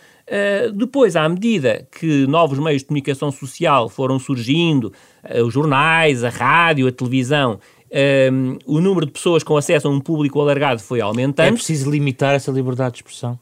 Depois, 0.74 1.16
à 1.16 1.28
medida 1.28 1.86
que 1.90 2.26
novos 2.26 2.58
meios 2.58 2.82
de 2.82 2.88
comunicação 2.88 3.32
social 3.32 3.88
foram 3.88 4.18
surgindo, 4.18 4.92
os 5.44 5.52
jornais, 5.52 6.22
a 6.22 6.28
rádio, 6.28 6.86
a 6.86 6.92
televisão, 6.92 7.58
um, 8.32 8.58
o 8.66 8.80
número 8.80 9.06
de 9.06 9.12
pessoas 9.12 9.42
com 9.42 9.56
acesso 9.56 9.88
a 9.88 9.90
um 9.90 10.00
público 10.00 10.40
alargado 10.40 10.80
foi 10.80 11.00
aumentando. 11.00 11.48
É 11.48 11.52
preciso 11.52 11.90
limitar 11.90 12.34
essa 12.34 12.50
liberdade 12.50 12.92
de 12.92 12.98
expressão. 12.98 13.38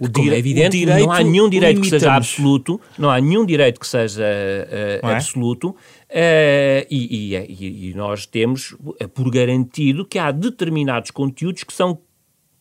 O 0.00 0.10
Como 0.10 0.32
é 0.32 0.38
evidente, 0.38 0.76
direito 0.76 1.06
não 1.06 1.12
há 1.12 1.22
nenhum 1.22 1.48
direito 1.48 1.80
que 1.80 1.88
seja 1.88 2.14
absoluto, 2.14 2.80
não 2.98 3.08
há 3.08 3.20
nenhum 3.20 3.46
direito 3.46 3.78
que 3.78 3.86
seja 3.86 4.24
uh, 4.24 5.06
é? 5.06 5.14
absoluto, 5.14 5.68
uh, 5.68 5.76
e, 6.90 7.36
e, 7.36 7.90
e, 7.90 7.94
nós 7.94 8.26
temos 8.26 8.76
por 9.14 9.30
garantido 9.30 10.04
que 10.04 10.18
há 10.18 10.32
determinados 10.32 11.12
conteúdos 11.12 11.62
que 11.62 11.72
são 11.72 11.96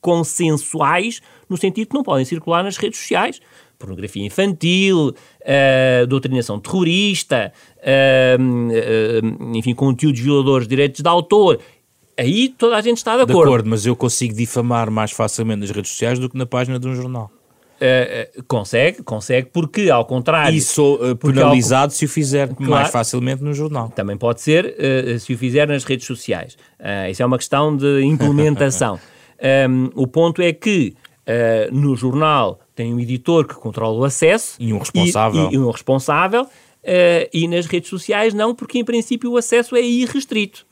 consensuais, 0.04 1.22
no 1.50 1.56
sentido 1.58 1.88
que 1.88 1.96
não 1.96 2.04
podem 2.04 2.26
circular 2.26 2.62
nas 2.62 2.78
redes 2.78 3.00
sociais. 3.00 3.40
Pornografia 3.80 4.24
infantil, 4.24 5.10
uh, 5.10 6.08
doutrinação 6.08 6.60
terrorista, 6.60 7.52
uh, 7.80 9.56
enfim, 9.56 9.74
conteúdos 9.74 10.20
violadores 10.20 10.68
de 10.68 10.70
direitos 10.70 11.02
de 11.02 11.10
autor. 11.10 11.60
Aí 12.18 12.50
toda 12.50 12.78
a 12.78 12.82
gente 12.82 12.98
está 12.98 13.16
de 13.16 13.24
acordo. 13.24 13.40
De 13.40 13.44
acordo, 13.44 13.70
mas 13.70 13.86
eu 13.86 13.96
consigo 13.96 14.36
difamar 14.36 14.92
mais 14.92 15.12
facilmente 15.12 15.62
nas 15.62 15.72
redes 15.72 15.92
sociais 15.92 16.20
do 16.20 16.30
que 16.30 16.38
na 16.38 16.46
página 16.46 16.78
de 16.78 16.88
um 16.88 16.96
jornal. 16.96 17.32
Uh, 17.76 18.44
consegue, 18.48 19.04
consegue, 19.04 19.50
porque 19.52 19.90
ao 19.90 20.06
contrário. 20.06 20.56
E 20.56 20.62
sou 20.62 20.96
uh, 20.96 21.16
penalizado 21.16 21.86
ao... 21.86 21.90
se 21.90 22.06
o 22.06 22.10
fizer 22.10 22.48
claro, 22.54 22.72
mais 22.72 22.90
facilmente 22.90 23.44
no 23.44 23.54
jornal. 23.54 23.90
Também 23.90 24.16
pode 24.16 24.42
ser 24.42 24.66
uh, 24.66 25.20
se 25.20 25.34
o 25.34 25.38
fizer 25.38 25.68
nas 25.68 25.84
redes 25.84 26.06
sociais. 26.06 26.56
isso 27.10 27.24
é 27.24 27.26
uma 27.26 27.38
questão 27.38 27.76
de 27.76 28.04
implementação. 28.04 29.00
um, 29.70 29.90
o 29.96 30.08
ponto 30.08 30.42
é 30.42 30.54
que 30.54 30.96
no 31.72 31.96
jornal 31.96 32.60
tem 32.76 32.94
um 32.94 33.00
editor 33.00 33.48
que 33.48 33.54
controla 33.54 33.98
o 33.98 34.04
acesso 34.04 34.58
e 34.60 34.74
um 34.74 34.78
responsável. 34.78 35.50
E, 35.50 35.54
e 35.54 35.58
um 35.58 35.70
responsável 35.70 36.46
Uh, 36.84 37.32
e 37.34 37.48
nas 37.48 37.66
redes 37.66 37.90
sociais 37.90 38.34
não, 38.34 38.54
porque 38.54 38.78
em 38.78 38.84
princípio 38.84 39.32
o 39.32 39.38
acesso 39.38 39.74
é 39.76 39.82
irrestrito. 39.82 40.66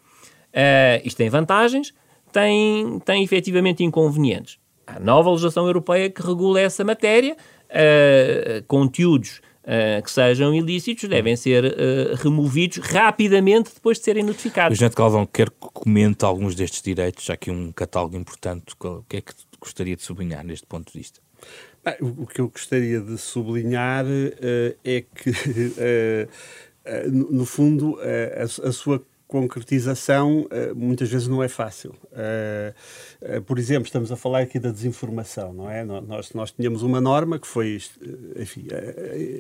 Uh, 0.50 1.00
isto 1.06 1.16
tem 1.16 1.30
vantagens, 1.30 1.94
tem, 2.34 3.00
tem 3.00 3.24
efetivamente 3.24 3.82
inconvenientes. 3.82 4.60
Há 4.86 5.00
nova 5.00 5.30
legislação 5.30 5.66
europeia 5.66 6.10
que 6.10 6.22
regula 6.22 6.60
essa 6.60 6.84
matéria, 6.84 7.34
uh, 7.34 8.64
conteúdos 8.68 9.42
Uh, 9.64 10.02
que 10.02 10.10
sejam 10.10 10.56
ilícitos 10.56 11.08
devem 11.08 11.36
ser 11.36 11.64
uh, 11.66 12.16
removidos 12.16 12.78
rapidamente 12.78 13.72
depois 13.72 14.00
de 14.00 14.06
serem 14.06 14.24
notificados. 14.24 14.76
O 14.76 14.80
Jean 14.80 14.90
Calvão 14.90 15.24
quer 15.24 15.52
que 15.52 15.56
comente 15.72 16.26
alguns 16.26 16.56
destes 16.56 16.82
direitos, 16.82 17.24
já 17.24 17.38
que 17.38 17.52
um 17.52 17.72
catálogo 17.72 18.18
importante. 18.18 18.74
O 18.80 19.04
que 19.08 19.18
é 19.18 19.22
que 19.22 19.34
gostaria 19.60 19.96
de 19.96 20.02
sublinhar 20.02 20.44
neste 20.44 20.66
ponto 20.66 20.92
de 20.92 20.98
vista? 20.98 21.22
o 22.00 22.28
que 22.28 22.42
eu 22.42 22.50
gostaria 22.50 23.00
de 23.02 23.18
sublinhar 23.18 24.06
uh, 24.06 24.78
é 24.84 25.02
que, 25.02 25.30
uh, 25.30 25.34
uh, 27.08 27.12
no, 27.12 27.32
no, 27.32 27.46
fundo, 27.46 27.98
a, 28.00 28.44
a, 28.44 28.72
sua 28.72 29.04
concretização 29.32 30.46
muitas 30.76 31.10
vezes 31.10 31.28
não 31.28 31.42
é 31.42 31.48
fácil. 31.48 31.96
por 33.46 33.58
exemplo, 33.58 33.86
estamos 33.86 34.12
a 34.12 34.18
falar 34.18 34.42
aqui 34.42 34.60
da 34.60 34.70
desinformação, 34.70 35.54
não 35.54 35.70
é? 35.70 35.86
Nós, 35.86 36.34
nós 36.34 36.52
tínhamos 36.52 36.84
uma 36.84 37.00
norma 37.00 37.40
que 37.40 37.48
foi 37.48 37.80
enfim, 38.38 38.68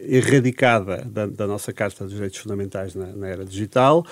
erradicada 0.07 1.03
da, 1.05 1.27
da, 1.27 1.45
nossa 1.45 1.73
Carta 1.73 2.05
dos 2.05 2.13
Direitos 2.13 2.39
Fundamentais 2.39 2.95
na, 2.95 3.07
na 3.07 3.27
era 3.27 3.43
digital, 3.43 4.05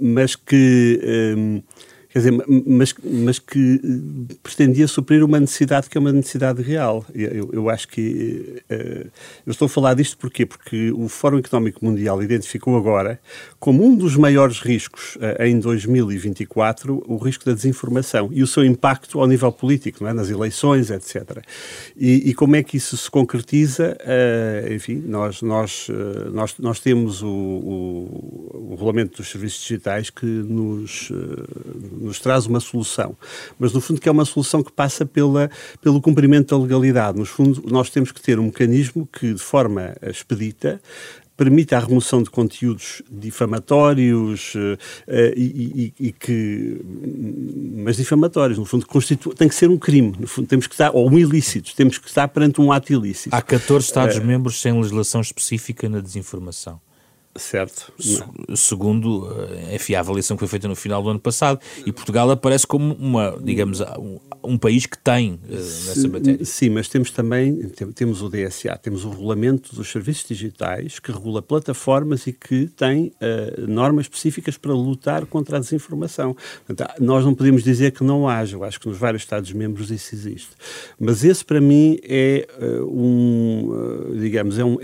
mas 0.00 0.34
que 0.34 1.62
quer 2.12 2.18
dizer, 2.18 2.44
mas, 2.66 2.94
mas 3.02 3.38
que 3.38 3.80
eh, 3.82 4.34
pretendia 4.42 4.86
suprir 4.86 5.24
uma 5.24 5.40
necessidade 5.40 5.88
que 5.88 5.96
é 5.96 6.00
uma 6.00 6.12
necessidade 6.12 6.60
real. 6.62 7.06
Eu, 7.14 7.50
eu 7.54 7.70
acho 7.70 7.88
que 7.88 8.62
uh, 8.70 9.10
eu 9.46 9.50
estou 9.50 9.64
a 9.64 9.68
falar 9.68 9.94
disto 9.94 10.18
porquê? 10.18 10.44
Porque 10.44 10.92
o 10.92 11.08
Fórum 11.08 11.38
Económico 11.38 11.82
Mundial 11.82 12.22
identificou 12.22 12.76
agora 12.76 13.18
como 13.58 13.82
um 13.82 13.96
dos 13.96 14.14
maiores 14.14 14.60
riscos 14.60 15.16
uh, 15.16 15.42
em 15.42 15.58
2024 15.58 17.02
o 17.06 17.16
risco 17.16 17.46
da 17.46 17.54
desinformação 17.54 18.28
e 18.30 18.42
o 18.42 18.46
seu 18.46 18.62
impacto 18.62 19.18
ao 19.18 19.26
nível 19.26 19.50
político, 19.50 20.06
é? 20.06 20.12
nas 20.12 20.28
eleições, 20.28 20.90
etc. 20.90 21.42
E, 21.96 22.28
e, 22.28 22.34
como 22.34 22.56
é 22.56 22.62
que 22.62 22.76
isso 22.76 22.94
se 22.94 23.10
concretiza? 23.10 23.96
Uh, 24.02 24.74
enfim, 24.74 25.02
nós, 25.06 25.40
nós, 25.40 25.88
nós, 26.30 26.54
nós 26.58 26.78
temos 26.78 27.22
o, 27.22 27.28
o, 27.28 28.68
o, 28.68 28.70
regulamento 28.72 29.16
dos 29.16 29.30
serviços 29.30 29.62
digitais 29.62 30.10
que 30.10 30.26
nos 30.26 31.10
nos 32.02 32.18
traz 32.18 32.46
uma 32.46 32.60
solução. 32.60 33.16
Mas, 33.58 33.72
no 33.72 33.80
fundo, 33.80 34.00
que 34.00 34.08
é 34.08 34.12
uma 34.12 34.24
solução 34.24 34.62
que 34.62 34.72
passa 34.72 35.06
pela, 35.06 35.50
pelo 35.80 36.00
cumprimento 36.00 36.56
da 36.56 36.62
legalidade. 36.62 37.18
No 37.18 37.24
fundo, 37.24 37.62
nós 37.66 37.90
temos 37.90 38.12
que 38.12 38.20
ter 38.20 38.38
um 38.38 38.44
mecanismo 38.44 39.06
que, 39.06 39.32
de 39.34 39.42
forma 39.42 39.94
expedita, 40.02 40.80
permita 41.36 41.76
a 41.76 41.80
remoção 41.80 42.22
de 42.22 42.30
conteúdos 42.30 43.02
difamatórios 43.10 44.54
uh, 44.54 44.78
e, 45.34 45.92
e, 45.98 46.06
e, 46.08 46.12
que 46.12 46.80
mas 47.76 47.96
difamatórios 47.96 48.58
no 48.58 48.64
fundo 48.64 48.86
constitu... 48.86 49.30
tem 49.30 49.48
que 49.48 49.54
ser 49.54 49.70
um 49.70 49.78
crime 49.78 50.14
no 50.18 50.26
fundo 50.26 50.46
temos 50.46 50.66
que 50.66 50.74
estar 50.74 50.90
ou 50.94 51.10
um 51.10 51.18
ilícito 51.18 51.74
temos 51.74 51.98
que 51.98 52.06
estar 52.06 52.28
perante 52.28 52.60
um 52.60 52.70
ato 52.70 52.92
ilícito 52.92 53.34
há 53.34 53.40
14 53.40 53.86
estados 53.86 54.16
uh, 54.18 54.50
sem 54.50 54.72
legislação 54.72 55.20
específica 55.20 55.88
na 55.88 56.00
desinformação 56.00 56.80
Certo. 57.34 57.90
Se, 57.98 58.22
segundo 58.54 59.26
eh, 59.52 59.76
enfim, 59.76 59.94
a 59.94 60.00
avaliação 60.00 60.36
que 60.36 60.40
foi 60.40 60.48
feita 60.48 60.68
no 60.68 60.76
final 60.76 61.02
do 61.02 61.08
ano 61.08 61.20
passado. 61.20 61.58
E 61.86 61.90
Portugal 61.90 62.30
aparece 62.30 62.66
como 62.66 62.92
uma, 62.94 63.38
digamos, 63.42 63.80
um, 63.80 64.18
um 64.44 64.58
país 64.58 64.84
que 64.84 64.98
tem 64.98 65.40
uh, 65.48 65.50
nessa 65.50 66.08
matéria. 66.08 66.44
Sim, 66.44 66.70
mas 66.70 66.88
temos 66.88 67.10
também, 67.10 67.56
temos 67.94 68.20
o 68.20 68.28
DSA, 68.28 68.76
temos 68.76 69.06
o 69.06 69.10
Regulamento 69.10 69.74
dos 69.74 69.90
Serviços 69.90 70.28
Digitais, 70.28 70.98
que 70.98 71.10
regula 71.10 71.40
plataformas 71.40 72.26
e 72.26 72.34
que 72.34 72.66
tem 72.66 73.06
uh, 73.06 73.66
normas 73.66 74.06
específicas 74.06 74.58
para 74.58 74.74
lutar 74.74 75.24
contra 75.24 75.56
a 75.56 75.60
desinformação. 75.60 76.36
Portanto, 76.66 77.00
nós 77.00 77.24
não 77.24 77.34
podemos 77.34 77.64
dizer 77.64 77.92
que 77.92 78.04
não 78.04 78.28
haja, 78.28 78.56
eu 78.56 78.64
acho 78.64 78.78
que 78.78 78.88
nos 78.88 78.98
vários 78.98 79.22
Estados-membros 79.22 79.90
isso 79.90 80.14
existe. 80.14 80.50
Mas 81.00 81.24
esse, 81.24 81.42
para 81.42 81.62
mim, 81.62 81.98
é 82.02 82.46
uh, 82.60 82.84
um, 82.84 84.20
digamos, 84.20 84.58
é 84.60 84.64
um, 84.64 84.76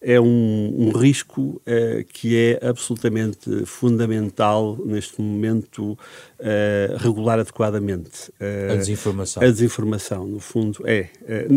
é 0.00 0.20
um, 0.20 0.74
um 0.78 0.90
risco 0.92 1.49
uh, 1.56 2.04
que 2.12 2.36
é 2.36 2.66
absolutamente 2.66 3.64
fundamental 3.66 4.78
neste 4.84 5.20
momento 5.20 5.92
uh, 5.92 6.96
regular 6.98 7.38
adequadamente. 7.38 8.30
Uh, 8.40 8.72
a 8.72 8.76
desinformação. 8.76 9.42
A 9.42 9.46
desinformação, 9.46 10.26
no 10.26 10.40
fundo, 10.40 10.82
é. 10.86 11.08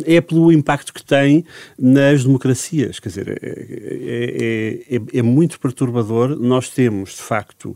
É 0.06 0.22
pelo 0.22 0.52
impacto 0.52 0.94
que 0.94 1.04
tem 1.04 1.46
nas 1.78 2.24
democracias. 2.24 3.00
Quer 3.00 3.10
dizer, 3.10 3.40
é, 3.42 4.90
é, 4.90 4.96
é, 4.96 5.20
é 5.20 5.22
muito 5.22 5.60
perturbador. 5.60 6.38
Nós 6.40 6.70
temos, 6.70 7.12
de 7.12 7.22
facto, 7.22 7.76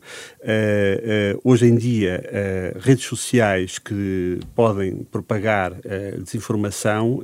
hoje 1.43 1.65
em 1.65 1.75
dia, 1.75 2.23
redes 2.79 3.05
sociais 3.05 3.79
que 3.79 4.39
podem 4.55 5.03
propagar 5.11 5.73
desinformação, 6.23 7.21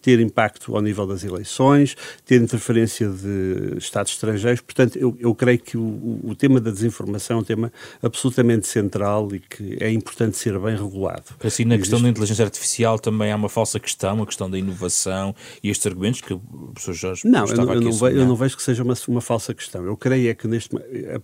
ter 0.00 0.20
impacto 0.20 0.74
ao 0.76 0.82
nível 0.82 1.06
das 1.06 1.24
eleições, 1.24 1.96
ter 2.24 2.40
interferência 2.40 3.08
de 3.08 3.76
Estados 3.78 4.16
estrangeiros. 4.24 4.60
Portanto, 4.60 4.96
eu, 4.96 5.16
eu 5.18 5.34
creio 5.34 5.58
que 5.58 5.76
o, 5.76 6.20
o 6.24 6.34
tema 6.34 6.60
da 6.60 6.70
desinformação 6.70 7.38
é 7.38 7.40
um 7.40 7.44
tema 7.44 7.72
absolutamente 8.02 8.66
central 8.66 9.28
e 9.34 9.40
que 9.40 9.76
é 9.80 9.90
importante 9.90 10.36
ser 10.36 10.58
bem 10.58 10.76
regulado. 10.76 11.24
Assim, 11.42 11.64
na 11.64 11.78
questão 11.78 12.00
da 12.00 12.08
inteligência 12.08 12.44
artificial 12.44 12.98
também 12.98 13.30
há 13.32 13.36
uma 13.36 13.48
falsa 13.48 13.78
questão, 13.78 14.22
a 14.22 14.26
questão 14.26 14.50
da 14.50 14.58
inovação 14.58 15.34
e 15.62 15.70
estes 15.70 15.86
argumentos 15.86 16.20
que 16.20 16.34
o 16.34 16.38
professor 16.38 16.94
Jorge 16.94 17.28
Não, 17.28 17.46
eu, 17.46 17.56
eu, 17.56 17.80
não 17.80 17.92
vejo, 17.92 18.18
eu 18.18 18.26
não 18.26 18.36
vejo 18.36 18.56
que 18.56 18.62
seja 18.62 18.82
uma, 18.82 18.94
uma 19.08 19.20
falsa 19.20 19.54
questão. 19.54 19.84
Eu 19.84 19.96
creio 19.96 20.30
é 20.30 20.34
que 20.34 20.48
neste 20.48 20.74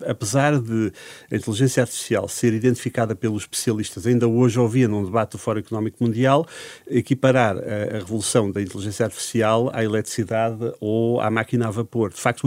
apesar 0.06 0.58
de 0.58 0.92
a 1.30 1.36
inteligência 1.36 1.82
artificial 1.82 2.28
ser 2.28 2.52
identificada 2.52 3.14
pelos 3.14 3.42
especialistas, 3.42 4.06
ainda 4.06 4.28
hoje 4.28 4.58
ouvia 4.58 4.88
num 4.88 5.04
debate 5.04 5.32
do 5.32 5.38
Fórum 5.38 5.60
Económico 5.60 6.02
Mundial 6.02 6.46
equiparar 6.88 7.56
a, 7.56 7.96
a 7.96 7.98
revolução 7.98 8.50
da 8.50 8.60
inteligência 8.60 9.04
artificial 9.04 9.70
à 9.72 9.82
eletricidade 9.84 10.72
ou 10.80 11.20
à 11.20 11.30
máquina 11.30 11.68
a 11.68 11.70
vapor. 11.70 12.10
De 12.10 12.20
facto, 12.20 12.46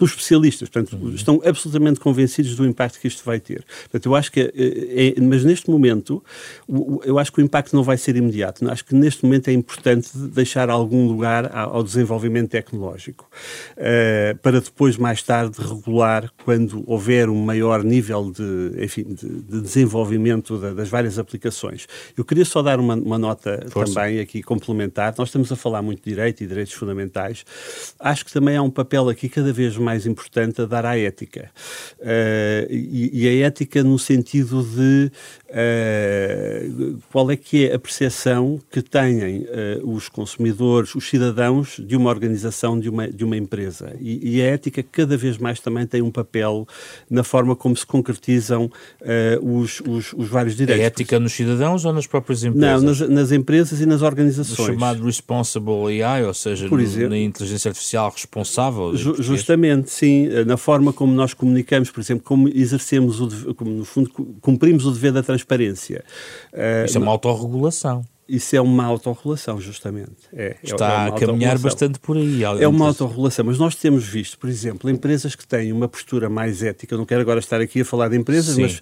pelos 0.00 0.12
especialistas. 0.12 0.68
Portanto, 0.70 0.96
uhum. 0.96 1.14
estão 1.14 1.42
absolutamente 1.44 2.00
convencidos 2.00 2.56
do 2.56 2.66
impacto 2.66 2.98
que 2.98 3.06
isto 3.06 3.22
vai 3.22 3.38
ter. 3.38 3.62
Portanto, 3.82 4.06
eu 4.06 4.14
acho 4.14 4.32
que, 4.32 4.40
é, 4.40 5.14
é, 5.18 5.20
mas 5.20 5.44
neste 5.44 5.68
momento, 5.68 6.24
eu 7.04 7.18
acho 7.18 7.30
que 7.30 7.40
o 7.40 7.44
impacto 7.44 7.76
não 7.76 7.82
vai 7.82 7.98
ser 7.98 8.16
imediato. 8.16 8.68
Acho 8.70 8.84
que 8.84 8.94
neste 8.94 9.24
momento 9.24 9.48
é 9.48 9.52
importante 9.52 10.08
deixar 10.16 10.70
algum 10.70 11.06
lugar 11.06 11.50
ao 11.54 11.82
desenvolvimento 11.82 12.50
tecnológico, 12.50 13.28
uh, 13.76 14.36
para 14.38 14.60
depois, 14.60 14.96
mais 14.96 15.22
tarde, 15.22 15.60
regular 15.60 16.30
quando 16.44 16.82
houver 16.86 17.28
um 17.28 17.44
maior 17.44 17.84
nível 17.84 18.30
de, 18.30 18.82
enfim, 18.82 19.04
de, 19.04 19.28
de 19.42 19.60
desenvolvimento 19.60 20.56
da, 20.56 20.72
das 20.72 20.88
várias 20.88 21.18
aplicações. 21.18 21.86
Eu 22.16 22.24
queria 22.24 22.44
só 22.44 22.62
dar 22.62 22.80
uma, 22.80 22.94
uma 22.94 23.18
nota 23.18 23.66
Força. 23.68 23.94
também 23.94 24.20
aqui 24.20 24.42
complementar. 24.42 25.14
Nós 25.18 25.28
estamos 25.28 25.52
a 25.52 25.56
falar 25.56 25.82
muito 25.82 26.02
de 26.02 26.10
direito 26.10 26.42
e 26.42 26.46
direitos 26.46 26.72
fundamentais. 26.72 27.44
Acho 27.98 28.24
que 28.24 28.32
também 28.32 28.56
há 28.56 28.62
um 28.62 28.70
papel 28.70 29.08
aqui 29.08 29.28
cada 29.28 29.52
vez 29.52 29.76
mais 29.76 29.89
importante 30.06 30.62
a 30.62 30.66
dar 30.66 30.84
à 30.86 30.98
ética. 30.98 31.50
Uh, 31.98 32.66
e, 32.70 33.10
e, 33.12 33.28
a 33.28 33.46
ética 33.46 33.82
no 33.82 33.98
sentido 33.98 34.62
de 34.62 35.10
uh, 35.50 36.98
qual 37.10 37.30
é 37.30 37.36
que 37.36 37.68
é 37.68 37.74
a 37.74 37.78
percepção 37.78 38.60
que 38.70 38.80
têm 38.80 39.40
uh, 39.40 39.46
os 39.84 40.08
consumidores, 40.08 40.94
os 40.94 41.08
cidadãos 41.08 41.76
de 41.78 41.96
uma 41.96 42.10
organização, 42.10 42.78
de 42.78 42.88
uma, 42.88 43.08
de 43.08 43.24
uma 43.24 43.36
empresa. 43.36 43.94
E, 44.00 44.36
e, 44.36 44.42
a 44.42 44.46
ética 44.46 44.82
cada 44.82 45.16
vez 45.16 45.38
mais 45.38 45.60
também 45.60 45.86
tem 45.86 46.02
um 46.02 46.10
papel 46.10 46.66
na 47.08 47.22
forma 47.22 47.56
como 47.56 47.76
se 47.76 47.84
concretizam 47.84 48.70
os, 49.42 49.80
os, 49.80 50.12
os, 50.12 50.28
vários 50.28 50.56
direitos. 50.56 50.82
A 50.82 50.86
ética 50.86 51.18
nos 51.18 51.32
cidadãos 51.32 51.84
ou 51.84 51.92
nas 51.92 52.06
próprias 52.06 52.44
empresas? 52.44 52.82
Não, 52.82 52.88
nas, 52.88 53.00
nas 53.00 53.32
empresas 53.32 53.80
e 53.80 53.86
nas 53.86 54.02
organizações. 54.02 54.58
O 54.58 54.72
chamado 54.72 55.04
responsible 55.04 56.02
AI, 56.02 56.24
ou 56.24 56.34
seja, 56.34 56.68
Por 56.68 56.80
exemplo, 56.80 57.10
na 57.10 57.18
inteligência 57.18 57.68
artificial 57.68 58.10
responsável. 58.10 58.96
Ju 58.96 59.16
justamente, 59.22 59.90
sim, 59.90 60.28
na 60.46 60.56
forma 60.56 60.92
como 60.92 61.12
nós 61.12 61.34
comunicamos, 61.34 61.90
por 61.90 62.00
exemplo, 62.00 62.24
como 62.24 62.48
exercemos, 62.48 63.20
o, 63.20 63.54
como 63.54 63.70
no 63.70 63.84
fundo 63.84 64.10
cumprimos 64.40 64.86
o 64.86 64.92
dever 64.92 65.12
da 65.12 65.22
transparência. 65.22 65.39
Uh, 66.52 66.84
Isso 66.86 66.98
é 66.98 67.00
uma 67.00 67.12
autorregulação. 67.12 68.04
Isso 68.28 68.54
é 68.54 68.60
uma 68.60 68.84
autorregulação, 68.84 69.60
justamente. 69.60 70.28
É, 70.32 70.50
é 70.50 70.56
Está 70.62 71.06
é 71.06 71.08
a 71.08 71.12
caminhar 71.12 71.58
bastante 71.58 71.98
por 71.98 72.16
aí. 72.16 72.44
É 72.44 72.68
uma 72.68 72.86
autorregulação, 72.86 73.44
mas 73.44 73.58
nós 73.58 73.74
temos 73.74 74.04
visto, 74.04 74.38
por 74.38 74.48
exemplo, 74.48 74.88
empresas 74.88 75.34
que 75.34 75.44
têm 75.44 75.72
uma 75.72 75.88
postura 75.88 76.30
mais 76.30 76.62
ética, 76.62 76.94
eu 76.94 76.98
não 76.98 77.04
quero 77.04 77.22
agora 77.22 77.40
estar 77.40 77.60
aqui 77.60 77.80
a 77.80 77.84
falar 77.84 78.08
de 78.08 78.16
empresas, 78.16 78.54
Sim. 78.54 78.62
mas 78.62 78.80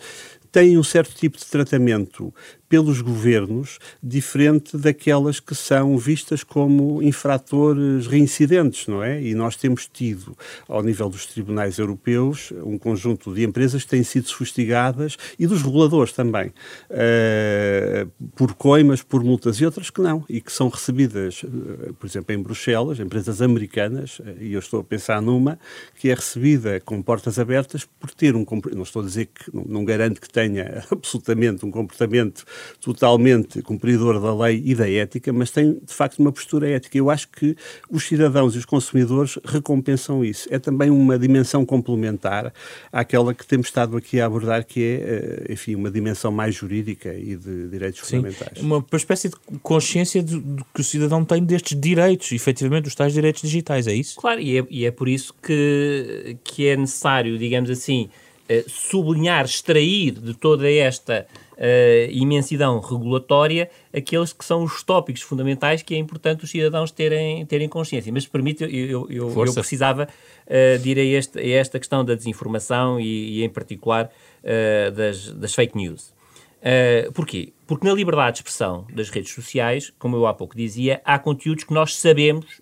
têm 0.52 0.76
um 0.76 0.82
certo 0.82 1.14
tipo 1.14 1.38
de 1.38 1.46
tratamento 1.46 2.32
pelos 2.68 3.00
governos 3.00 3.78
diferente 4.02 4.76
daquelas 4.76 5.40
que 5.40 5.54
são 5.54 5.96
vistas 5.96 6.44
como 6.44 7.02
infratores 7.02 8.06
reincidentes, 8.06 8.86
não 8.86 9.02
é? 9.02 9.22
E 9.22 9.34
nós 9.34 9.56
temos 9.56 9.86
tido, 9.86 10.36
ao 10.68 10.82
nível 10.82 11.08
dos 11.08 11.26
tribunais 11.26 11.78
europeus, 11.78 12.52
um 12.64 12.76
conjunto 12.76 13.34
de 13.34 13.44
empresas 13.44 13.84
que 13.84 13.90
têm 13.90 14.02
sido 14.02 14.28
sofistigadas 14.28 15.16
e 15.38 15.46
dos 15.46 15.62
reguladores 15.62 16.12
também, 16.12 16.52
uh, 16.90 18.28
por 18.36 18.54
coimas, 18.54 19.02
por 19.02 19.24
multas 19.24 19.56
e 19.56 19.64
outras 19.64 19.88
que 19.90 20.00
não, 20.00 20.24
e 20.28 20.40
que 20.40 20.52
são 20.52 20.68
recebidas, 20.68 21.42
uh, 21.42 21.94
por 21.94 22.06
exemplo, 22.06 22.34
em 22.34 22.42
Bruxelas, 22.42 23.00
empresas 23.00 23.40
americanas, 23.40 24.18
uh, 24.18 24.24
e 24.40 24.52
eu 24.52 24.58
estou 24.58 24.80
a 24.80 24.84
pensar 24.84 25.22
numa, 25.22 25.58
que 25.98 26.10
é 26.10 26.14
recebida 26.14 26.80
com 26.80 27.00
portas 27.00 27.38
abertas 27.38 27.86
por 27.98 28.10
ter 28.10 28.34
um 28.34 28.44
não 28.74 28.82
estou 28.82 29.02
a 29.02 29.04
dizer 29.04 29.26
que 29.26 29.50
não 29.52 29.84
garanto 29.84 30.20
que 30.20 30.28
tenha 30.28 30.84
absolutamente 30.90 31.64
um 31.64 31.70
comportamento 31.70 32.44
totalmente 32.80 33.62
cumpridor 33.62 34.20
da 34.20 34.34
lei 34.34 34.62
e 34.64 34.74
da 34.74 34.88
ética, 34.88 35.32
mas 35.32 35.50
tem 35.50 35.74
de 35.74 35.92
facto 35.94 36.18
uma 36.18 36.32
postura 36.32 36.68
ética. 36.68 36.96
Eu 36.96 37.10
acho 37.10 37.28
que 37.28 37.56
os 37.90 38.04
cidadãos 38.04 38.54
e 38.54 38.58
os 38.58 38.64
consumidores 38.64 39.38
recompensam 39.44 40.24
isso. 40.24 40.48
É 40.50 40.58
também 40.58 40.90
uma 40.90 41.18
dimensão 41.18 41.64
complementar 41.64 42.52
àquela 42.92 43.34
que 43.34 43.46
temos 43.46 43.66
estado 43.66 43.96
aqui 43.96 44.20
a 44.20 44.26
abordar, 44.26 44.64
que 44.64 44.82
é, 44.82 45.46
eh, 45.48 45.52
enfim, 45.52 45.74
uma 45.74 45.90
dimensão 45.90 46.30
mais 46.30 46.54
jurídica 46.54 47.14
e 47.14 47.36
de 47.36 47.68
direitos 47.68 48.00
Sim, 48.00 48.16
fundamentais. 48.16 48.60
Uma 48.60 48.84
espécie 48.92 49.28
de 49.28 49.36
consciência 49.62 50.22
de, 50.22 50.40
de, 50.40 50.64
que 50.74 50.80
o 50.80 50.84
cidadão 50.84 51.24
tem 51.24 51.42
destes 51.42 51.78
direitos, 51.78 52.32
efetivamente, 52.32 52.88
os 52.88 52.94
tais 52.94 53.12
direitos 53.12 53.42
digitais, 53.42 53.86
é 53.86 53.94
isso? 53.94 54.16
Claro, 54.16 54.40
e 54.40 54.58
é, 54.58 54.66
e 54.70 54.86
é 54.86 54.90
por 54.90 55.08
isso 55.08 55.34
que, 55.42 56.36
que 56.44 56.66
é 56.66 56.76
necessário, 56.76 57.38
digamos 57.38 57.70
assim, 57.70 58.08
eh, 58.48 58.64
sublinhar, 58.66 59.44
extrair 59.44 60.12
de 60.12 60.34
toda 60.34 60.70
esta 60.70 61.26
uh, 61.58 62.10
imensidão 62.10 62.80
regulatória 62.80 63.68
aqueles 63.92 64.32
que 64.32 64.44
são 64.44 64.62
os 64.62 64.82
tópicos 64.82 65.22
fundamentais 65.22 65.82
que 65.82 65.94
é 65.94 65.98
importante 65.98 66.44
os 66.44 66.50
cidadãos 66.50 66.90
terem, 66.90 67.44
terem 67.46 67.68
consciência. 67.68 68.12
Mas, 68.12 68.26
permite, 68.26 68.62
eu, 68.62 68.70
eu, 68.70 69.06
eu, 69.10 69.44
eu 69.46 69.54
precisava 69.54 70.08
uh, 70.46 70.78
de 70.78 70.90
ir 70.90 70.98
a, 70.98 71.04
este, 71.04 71.38
a, 71.38 71.58
esta 71.58 71.78
questão 71.78 72.04
da 72.04 72.14
desinformação 72.14 73.00
e, 73.00 73.40
e 73.40 73.44
em 73.44 73.48
particular, 73.48 74.10
uh, 74.44 74.90
das, 74.92 75.32
das 75.32 75.54
fake 75.54 75.76
news. 75.76 76.12
Uh, 76.58 77.12
porquê? 77.12 77.52
Porque 77.66 77.86
na 77.86 77.94
liberdade 77.94 78.32
de 78.32 78.38
expressão 78.38 78.86
das 78.92 79.10
redes 79.10 79.32
sociais, 79.32 79.92
como 79.98 80.16
eu 80.16 80.26
há 80.26 80.34
pouco 80.34 80.56
dizia, 80.56 81.00
há 81.04 81.18
conteúdos 81.18 81.64
que 81.64 81.72
nós 81.72 81.96
sabemos 81.96 82.60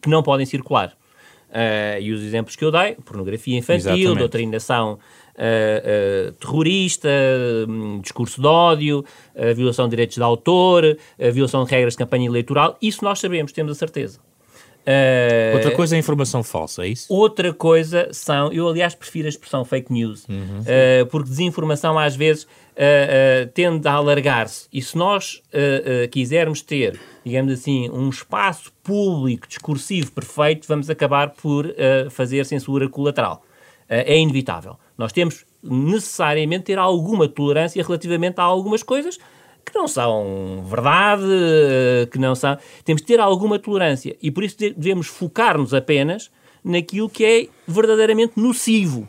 que 0.00 0.08
não 0.08 0.22
podem 0.22 0.46
circular. 0.46 0.96
Uh, 1.48 1.98
e 2.00 2.12
os 2.12 2.22
exemplos 2.22 2.56
que 2.56 2.64
eu 2.64 2.70
dei, 2.70 2.94
pornografia 2.96 3.56
infantil, 3.56 3.94
Exatamente. 3.94 4.18
doutrinação 4.18 4.98
uh, 5.38 6.28
uh, 6.28 6.32
terrorista, 6.32 7.08
um, 7.68 8.00
discurso 8.00 8.40
de 8.40 8.46
ódio, 8.46 9.04
uh, 9.34 9.54
violação 9.54 9.86
de 9.86 9.90
direitos 9.90 10.16
de 10.16 10.22
autor, 10.22 10.98
violação 11.32 11.64
de 11.64 11.70
regras 11.70 11.94
de 11.94 11.98
campanha 11.98 12.26
eleitoral, 12.26 12.76
isso 12.82 13.04
nós 13.04 13.20
sabemos, 13.20 13.52
temos 13.52 13.72
a 13.72 13.74
certeza. 13.74 14.18
outra 15.54 15.70
coisa 15.72 15.96
é 15.96 15.98
informação 15.98 16.42
falsa, 16.42 16.84
é 16.84 16.88
isso? 16.88 17.12
Outra 17.12 17.52
coisa 17.52 18.08
são, 18.12 18.52
eu 18.52 18.68
aliás 18.68 18.94
prefiro 18.94 19.26
a 19.26 19.28
expressão 19.28 19.64
fake 19.64 19.92
news, 19.92 20.26
uhum. 20.28 20.64
porque 21.10 21.28
desinformação 21.28 21.98
às 21.98 22.16
vezes 22.16 22.46
tende 23.54 23.86
a 23.86 23.92
alargar-se. 23.92 24.66
E 24.72 24.80
se 24.80 24.96
nós 24.96 25.42
quisermos 26.10 26.62
ter, 26.62 26.98
digamos 27.24 27.52
assim, 27.52 27.90
um 27.90 28.08
espaço 28.08 28.72
público 28.82 29.46
discursivo 29.46 30.12
perfeito, 30.12 30.66
vamos 30.66 30.88
acabar 30.88 31.30
por 31.30 31.66
fazer 32.10 32.44
censura 32.46 32.88
colateral. 32.88 33.42
É 33.88 34.18
inevitável. 34.18 34.76
Nós 34.96 35.12
temos 35.12 35.44
necessariamente 35.62 36.64
ter 36.64 36.78
alguma 36.78 37.28
tolerância 37.28 37.82
relativamente 37.82 38.40
a 38.40 38.42
algumas 38.42 38.82
coisas 38.82 39.18
que 39.64 39.74
não 39.74 39.86
são 39.86 40.64
verdade, 40.66 41.24
que 42.10 42.18
não 42.18 42.34
são. 42.34 42.56
Temos 42.84 43.02
de 43.02 43.06
ter 43.06 43.20
alguma 43.20 43.58
tolerância 43.58 44.16
e 44.22 44.30
por 44.30 44.44
isso 44.44 44.56
devemos 44.58 45.06
focar-nos 45.06 45.74
apenas 45.74 46.30
naquilo 46.64 47.08
que 47.08 47.24
é 47.24 47.48
verdadeiramente 47.66 48.32
nocivo. 48.36 49.08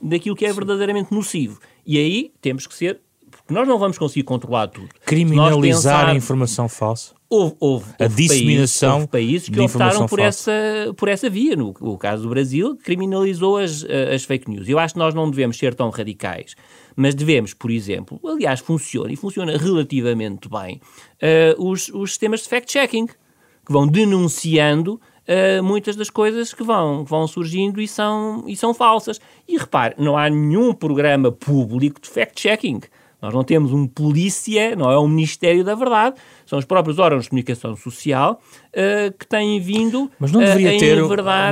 Daquilo 0.00 0.36
que 0.36 0.46
é 0.46 0.52
verdadeiramente 0.52 1.12
nocivo. 1.12 1.60
E 1.84 1.98
aí 1.98 2.32
temos 2.40 2.66
que 2.66 2.74
ser. 2.74 3.00
Porque 3.30 3.52
nós 3.52 3.66
não 3.66 3.78
vamos 3.78 3.98
conseguir 3.98 4.22
controlar 4.22 4.68
tudo. 4.68 4.88
Criminalizar 5.04 5.60
pensar, 5.60 6.08
a 6.08 6.14
informação 6.14 6.68
falsa. 6.68 7.14
Houve, 7.30 7.56
houve, 7.60 7.90
a 7.98 8.04
houve 8.04 8.16
disseminação 8.16 9.06
países, 9.06 9.48
países 9.48 9.48
que 9.50 9.60
optaram 9.60 10.06
por 10.06 10.18
essa, 10.18 10.50
por 10.96 11.08
essa 11.08 11.28
via. 11.28 11.54
No 11.54 11.74
o 11.78 11.98
caso 11.98 12.22
do 12.22 12.30
Brasil, 12.30 12.74
criminalizou 12.82 13.58
as, 13.58 13.84
as 13.84 14.24
fake 14.24 14.50
news. 14.50 14.66
Eu 14.66 14.78
acho 14.78 14.94
que 14.94 14.98
nós 14.98 15.12
não 15.12 15.30
devemos 15.30 15.58
ser 15.58 15.74
tão 15.74 15.90
radicais, 15.90 16.54
mas 16.96 17.14
devemos, 17.14 17.52
por 17.52 17.70
exemplo, 17.70 18.18
aliás, 18.24 18.60
funciona 18.60 19.12
e 19.12 19.16
funciona 19.16 19.58
relativamente 19.58 20.48
bem, 20.48 20.80
uh, 21.22 21.62
os, 21.70 21.90
os 21.90 22.10
sistemas 22.10 22.40
de 22.40 22.48
fact-checking, 22.48 23.06
que 23.06 23.72
vão 23.72 23.86
denunciando 23.86 24.94
uh, 24.94 25.62
muitas 25.62 25.96
das 25.96 26.08
coisas 26.08 26.54
que 26.54 26.64
vão, 26.64 27.04
que 27.04 27.10
vão 27.10 27.26
surgindo 27.28 27.78
e 27.78 27.86
são, 27.86 28.44
e 28.46 28.56
são 28.56 28.72
falsas. 28.72 29.20
E 29.46 29.58
repare, 29.58 29.94
não 29.98 30.16
há 30.16 30.30
nenhum 30.30 30.72
programa 30.72 31.30
público 31.30 32.00
de 32.00 32.08
fact-checking. 32.08 32.80
Nós 33.20 33.34
não 33.34 33.42
temos 33.42 33.72
um 33.72 33.86
polícia, 33.86 34.76
não 34.76 34.90
é 34.90 34.98
um 34.98 35.08
Ministério 35.08 35.64
da 35.64 35.74
Verdade, 35.74 36.16
são 36.46 36.58
os 36.58 36.64
próprios 36.64 36.98
órgãos 36.98 37.24
de 37.24 37.30
comunicação 37.30 37.74
social 37.76 38.40
uh, 38.68 39.18
que 39.18 39.26
têm 39.26 39.60
vindo 39.60 40.08
Mas 40.20 40.30
não 40.30 40.40
deveria 40.40 40.76
uh, 40.76 40.78
ter 40.78 41.02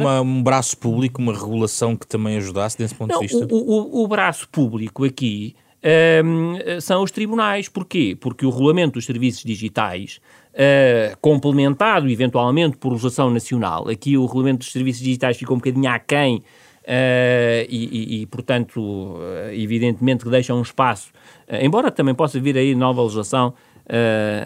uma, 0.00 0.20
um 0.20 0.42
braço 0.42 0.78
público, 0.78 1.20
uma 1.20 1.32
regulação 1.34 1.96
que 1.96 2.06
também 2.06 2.36
ajudasse 2.36 2.78
desse 2.78 2.94
ponto 2.94 3.12
não, 3.12 3.20
de 3.20 3.26
vista? 3.26 3.48
O, 3.50 3.56
o, 3.56 4.04
o 4.04 4.08
braço 4.08 4.48
público 4.48 5.04
aqui 5.04 5.56
uh, 5.86 6.80
são 6.80 7.02
os 7.02 7.10
tribunais. 7.10 7.68
Porquê? 7.68 8.16
Porque 8.18 8.46
o 8.46 8.50
regulamento 8.50 8.94
dos 8.94 9.04
serviços 9.04 9.42
digitais, 9.42 10.20
uh, 10.52 11.16
complementado 11.20 12.08
eventualmente 12.08 12.76
por 12.76 12.90
legislação 12.90 13.30
nacional, 13.30 13.88
aqui 13.88 14.16
o 14.16 14.24
regulamento 14.24 14.58
dos 14.58 14.72
serviços 14.72 15.02
digitais 15.02 15.36
ficou 15.36 15.56
um 15.56 15.58
bocadinho 15.58 15.90
aquém 15.90 16.42
Uh, 16.86 17.66
e, 17.68 17.88
e, 18.18 18.22
e, 18.22 18.26
portanto, 18.26 18.80
uh, 18.80 19.50
evidentemente 19.52 20.22
que 20.22 20.30
deixa 20.30 20.54
um 20.54 20.62
espaço, 20.62 21.10
uh, 21.48 21.56
embora 21.60 21.90
também 21.90 22.14
possa 22.14 22.38
vir 22.38 22.56
aí 22.56 22.76
nova 22.76 23.02
legislação 23.02 23.54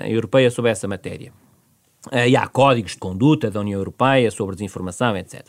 europeia 0.07 0.51
sobre 0.51 0.71
essa 0.71 0.87
matéria. 0.87 1.33
e 2.29 2.37
há 2.37 2.47
códigos 2.47 2.93
de 2.93 2.99
conduta 2.99 3.51
da 3.51 3.61
União 3.61 3.79
Europeia 3.79 4.31
sobre 4.31 4.55
desinformação, 4.55 5.17
etc. 5.17 5.47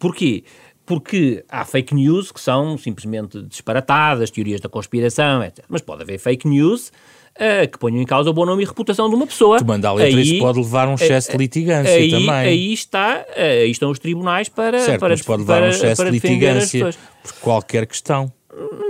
porquê? 0.00 0.42
Porque 0.84 1.44
há 1.48 1.64
fake 1.64 1.94
news 1.94 2.32
que 2.32 2.40
são 2.40 2.76
simplesmente 2.76 3.40
disparatadas, 3.42 4.32
teorias 4.32 4.60
da 4.60 4.68
conspiração, 4.68 5.44
etc. 5.44 5.64
Mas 5.68 5.80
pode 5.80 6.02
haver 6.02 6.18
fake 6.18 6.48
news 6.48 6.90
uh, 7.36 7.68
que 7.70 7.78
ponham 7.78 8.00
em 8.00 8.04
causa 8.06 8.30
o 8.30 8.32
bom 8.32 8.44
nome 8.44 8.62
e 8.62 8.66
reputação 8.66 9.08
de 9.08 9.14
uma 9.14 9.26
pessoa. 9.26 9.58
Tomando 9.58 9.84
a 9.84 9.92
letra, 9.92 10.18
aí, 10.18 10.22
isso 10.22 10.38
pode 10.38 10.58
levar 10.58 10.88
a 10.88 10.90
um 10.90 10.94
excesso 10.94 11.32
de 11.32 11.38
litigância 11.38 11.94
aí, 11.94 12.10
também. 12.10 12.30
Aí, 12.30 12.72
está, 12.72 13.24
aí 13.36 13.70
estão 13.70 13.90
os 13.90 13.98
tribunais 13.98 14.48
para, 14.48 14.78
certo, 14.78 15.00
para, 15.00 15.10
mas 15.10 15.22
pode 15.22 15.42
levar 15.42 15.58
para, 15.58 15.66
um 15.66 15.70
excesso 15.70 16.04
de 16.04 16.10
litigância 16.10 16.90
por 17.22 17.32
qualquer 17.40 17.86
questão. 17.86 18.32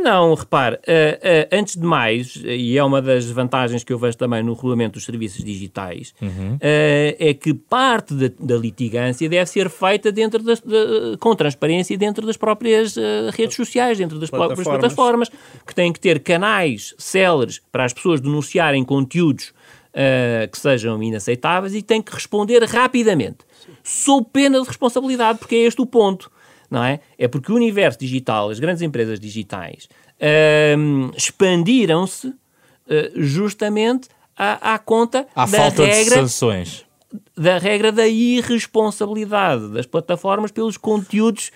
Não, 0.02 0.34
repare, 0.34 0.74
uh, 0.76 0.78
uh, 0.78 1.56
antes 1.56 1.76
de 1.76 1.86
mais, 1.86 2.34
e 2.44 2.76
é 2.76 2.82
uma 2.82 3.00
das 3.00 3.30
vantagens 3.30 3.84
que 3.84 3.92
eu 3.92 3.98
vejo 3.98 4.16
também 4.16 4.42
no 4.42 4.54
regulamento 4.54 4.94
dos 4.94 5.04
serviços 5.04 5.44
digitais, 5.44 6.12
uhum. 6.20 6.54
uh, 6.54 6.58
é 6.60 7.32
que 7.32 7.54
parte 7.54 8.12
da, 8.12 8.28
da, 8.40 8.56
litigância 8.56 9.28
deve 9.28 9.48
ser 9.48 9.70
feita 9.70 10.10
dentro 10.10 10.42
das, 10.42 10.60
de, 10.60 11.16
com 11.20 11.36
transparência 11.36 11.96
dentro 11.96 12.26
das 12.26 12.36
próprias 12.36 12.96
redes 13.32 13.54
sociais, 13.54 13.98
dentro 13.98 14.18
das 14.18 14.30
plataformas. 14.30 14.64
próprias 14.64 14.94
plataformas, 14.94 15.30
que 15.64 15.74
têm 15.74 15.92
que 15.92 16.00
ter 16.00 16.18
canais 16.18 16.92
céleres 16.98 17.60
para 17.70 17.84
as 17.84 17.92
pessoas 17.92 18.20
denunciarem 18.20 18.84
conteúdos 18.84 19.52
que 20.50 20.58
sejam 20.58 21.02
inaceitáveis 21.02 21.74
e 21.74 21.82
têm 21.82 22.00
que 22.00 22.12
responder 22.14 22.64
rapidamente, 22.64 23.38
sob 23.82 24.26
pena 24.32 24.60
de 24.60 24.66
responsabilidade, 24.66 25.38
porque 25.38 25.54
é 25.54 25.58
este 25.58 25.82
o 25.82 25.86
ponto 25.86 26.30
não 26.72 26.82
é? 26.82 27.00
É 27.18 27.28
porque 27.28 27.52
o 27.52 27.54
universo 27.54 27.98
digital, 27.98 28.48
as 28.48 28.58
grandes 28.58 28.80
empresas 28.80 29.20
digitais, 29.20 29.90
uh, 30.18 31.12
expandiram-se 31.14 32.28
uh, 32.28 32.34
justamente 33.14 34.08
à, 34.34 34.72
à 34.72 34.78
conta 34.78 35.26
à 35.36 35.44
da 35.44 35.58
falta 35.58 35.84
regra, 35.84 36.14
de 36.14 36.20
sanções. 36.22 36.86
Da 37.36 37.58
regra 37.58 37.92
da 37.92 38.08
irresponsabilidade 38.08 39.68
das 39.68 39.84
plataformas 39.84 40.50
pelos 40.50 40.78
conteúdos 40.78 41.52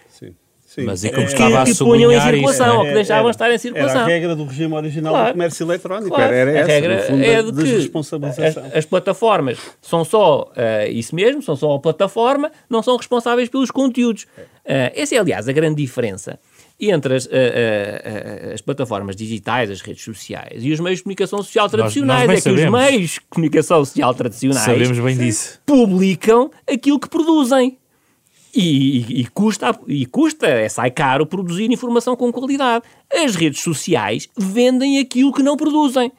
Sim. 0.76 0.84
Mas 0.84 1.04
e 1.04 1.10
como 1.10 1.26
que, 1.26 1.32
estava 1.32 1.50
que, 1.50 1.56
a 1.56 1.64
que 1.64 1.78
punham 1.78 2.12
em 2.12 2.20
circulação, 2.20 2.66
isso, 2.66 2.76
ou 2.76 2.84
que 2.84 2.92
deixavam 2.92 3.22
era, 3.22 3.30
estar 3.30 3.50
em 3.50 3.56
circulação. 3.56 4.00
Era 4.02 4.04
a 4.04 4.06
regra 4.08 4.36
do 4.36 4.44
regime 4.44 4.74
original 4.74 5.14
claro, 5.14 5.28
do 5.28 5.32
comércio 5.32 5.64
eletrónico. 5.64 6.14
Claro, 6.14 6.34
era, 6.34 6.50
era 6.50 6.62
a 6.62 6.66
regra 6.66 6.94
essa, 6.94 7.06
fundo, 7.06 7.24
é 7.24 7.42
de 7.42 7.88
que 7.88 8.42
as, 8.42 8.76
as, 8.76 8.84
plataformas 8.84 9.58
são 9.80 10.04
só 10.04 10.52
uh, 10.52 10.90
isso 10.90 11.14
mesmo, 11.14 11.40
são 11.40 11.56
só 11.56 11.74
a 11.74 11.78
plataforma, 11.78 12.52
não 12.68 12.82
são 12.82 12.94
responsáveis 12.98 13.48
pelos 13.48 13.70
conteúdos. 13.70 14.24
Uh, 14.66 14.92
essa 14.94 15.14
é, 15.14 15.18
aliás, 15.18 15.48
a 15.48 15.52
grande 15.52 15.76
diferença 15.76 16.38
entre 16.78 17.14
as, 17.14 17.24
uh, 17.24 17.30
uh, 17.30 18.50
uh, 18.50 18.52
as, 18.52 18.60
plataformas 18.60 19.16
digitais, 19.16 19.70
as 19.70 19.80
redes 19.80 20.04
sociais 20.04 20.62
e 20.62 20.70
os 20.70 20.78
meios 20.78 20.98
de 20.98 21.04
comunicação 21.04 21.42
social 21.42 21.70
tradicionais. 21.70 22.26
Nós, 22.26 22.28
nós 22.28 22.32
é 22.32 22.36
que 22.36 22.42
sabemos. 22.42 22.64
os 22.64 22.90
meios 22.90 23.10
de 23.12 23.20
comunicação 23.30 23.82
social 23.82 24.14
tradicionais 24.14 24.64
sabemos 24.66 24.98
bem 24.98 25.16
disso. 25.16 25.58
publicam 25.64 26.50
aquilo 26.70 27.00
que 27.00 27.08
produzem. 27.08 27.78
E, 28.58 29.20
e, 29.20 29.26
custa, 29.26 29.78
e 29.86 30.06
custa, 30.06 30.46
é, 30.46 30.68
sai 30.68 30.90
caro 30.90 31.26
produzir 31.26 31.70
informação 31.70 32.16
com 32.16 32.32
qualidade. 32.32 32.84
As 33.12 33.34
redes 33.34 33.60
sociais 33.60 34.28
vendem 34.36 34.98
aquilo 34.98 35.30
que 35.32 35.42
não 35.42 35.56
produzem. 35.56 36.10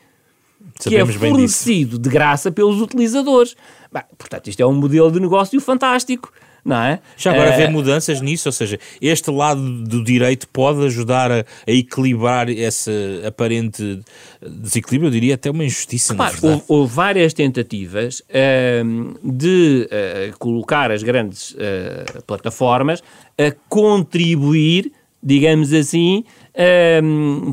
Sabemos 0.79 1.17
que 1.17 1.25
é 1.25 1.29
fornecido 1.29 1.97
de 1.97 2.09
graça 2.09 2.51
pelos 2.51 2.79
utilizadores. 2.79 3.55
Bah, 3.91 4.05
portanto, 4.17 4.47
isto 4.49 4.59
é 4.61 4.65
um 4.67 4.73
modelo 4.73 5.11
de 5.11 5.19
negócio 5.19 5.59
fantástico 5.59 6.31
não 6.67 6.75
é? 6.75 6.99
Já 7.15 7.31
agora 7.31 7.53
haver 7.53 7.71
mudanças 7.71 8.19
nisso, 8.19 8.49
ou 8.49 8.51
seja, 8.51 8.77
este 9.01 9.31
lado 9.31 9.85
do 9.85 10.03
direito 10.03 10.49
pode 10.49 10.85
ajudar 10.85 11.31
a, 11.31 11.45
a 11.65 11.71
equilibrar 11.71 12.49
esse 12.49 12.91
aparente 13.25 14.01
desequilíbrio, 14.45 15.07
eu 15.07 15.11
diria 15.11 15.35
até 15.35 15.49
uma 15.49 15.63
injustiça, 15.63 16.13
claro, 16.13 16.33
na 16.33 16.39
verdade. 16.39 16.63
Houve, 16.67 16.81
houve 16.81 16.93
várias 16.93 17.33
tentativas 17.33 18.19
uh, 18.19 19.17
de 19.23 19.87
uh, 19.87 20.37
colocar 20.37 20.91
as 20.91 21.03
grandes 21.03 21.51
uh, 21.51 22.21
plataformas 22.27 23.01
a 23.37 23.49
contribuir, 23.69 24.91
digamos 25.23 25.71
assim, 25.71 26.25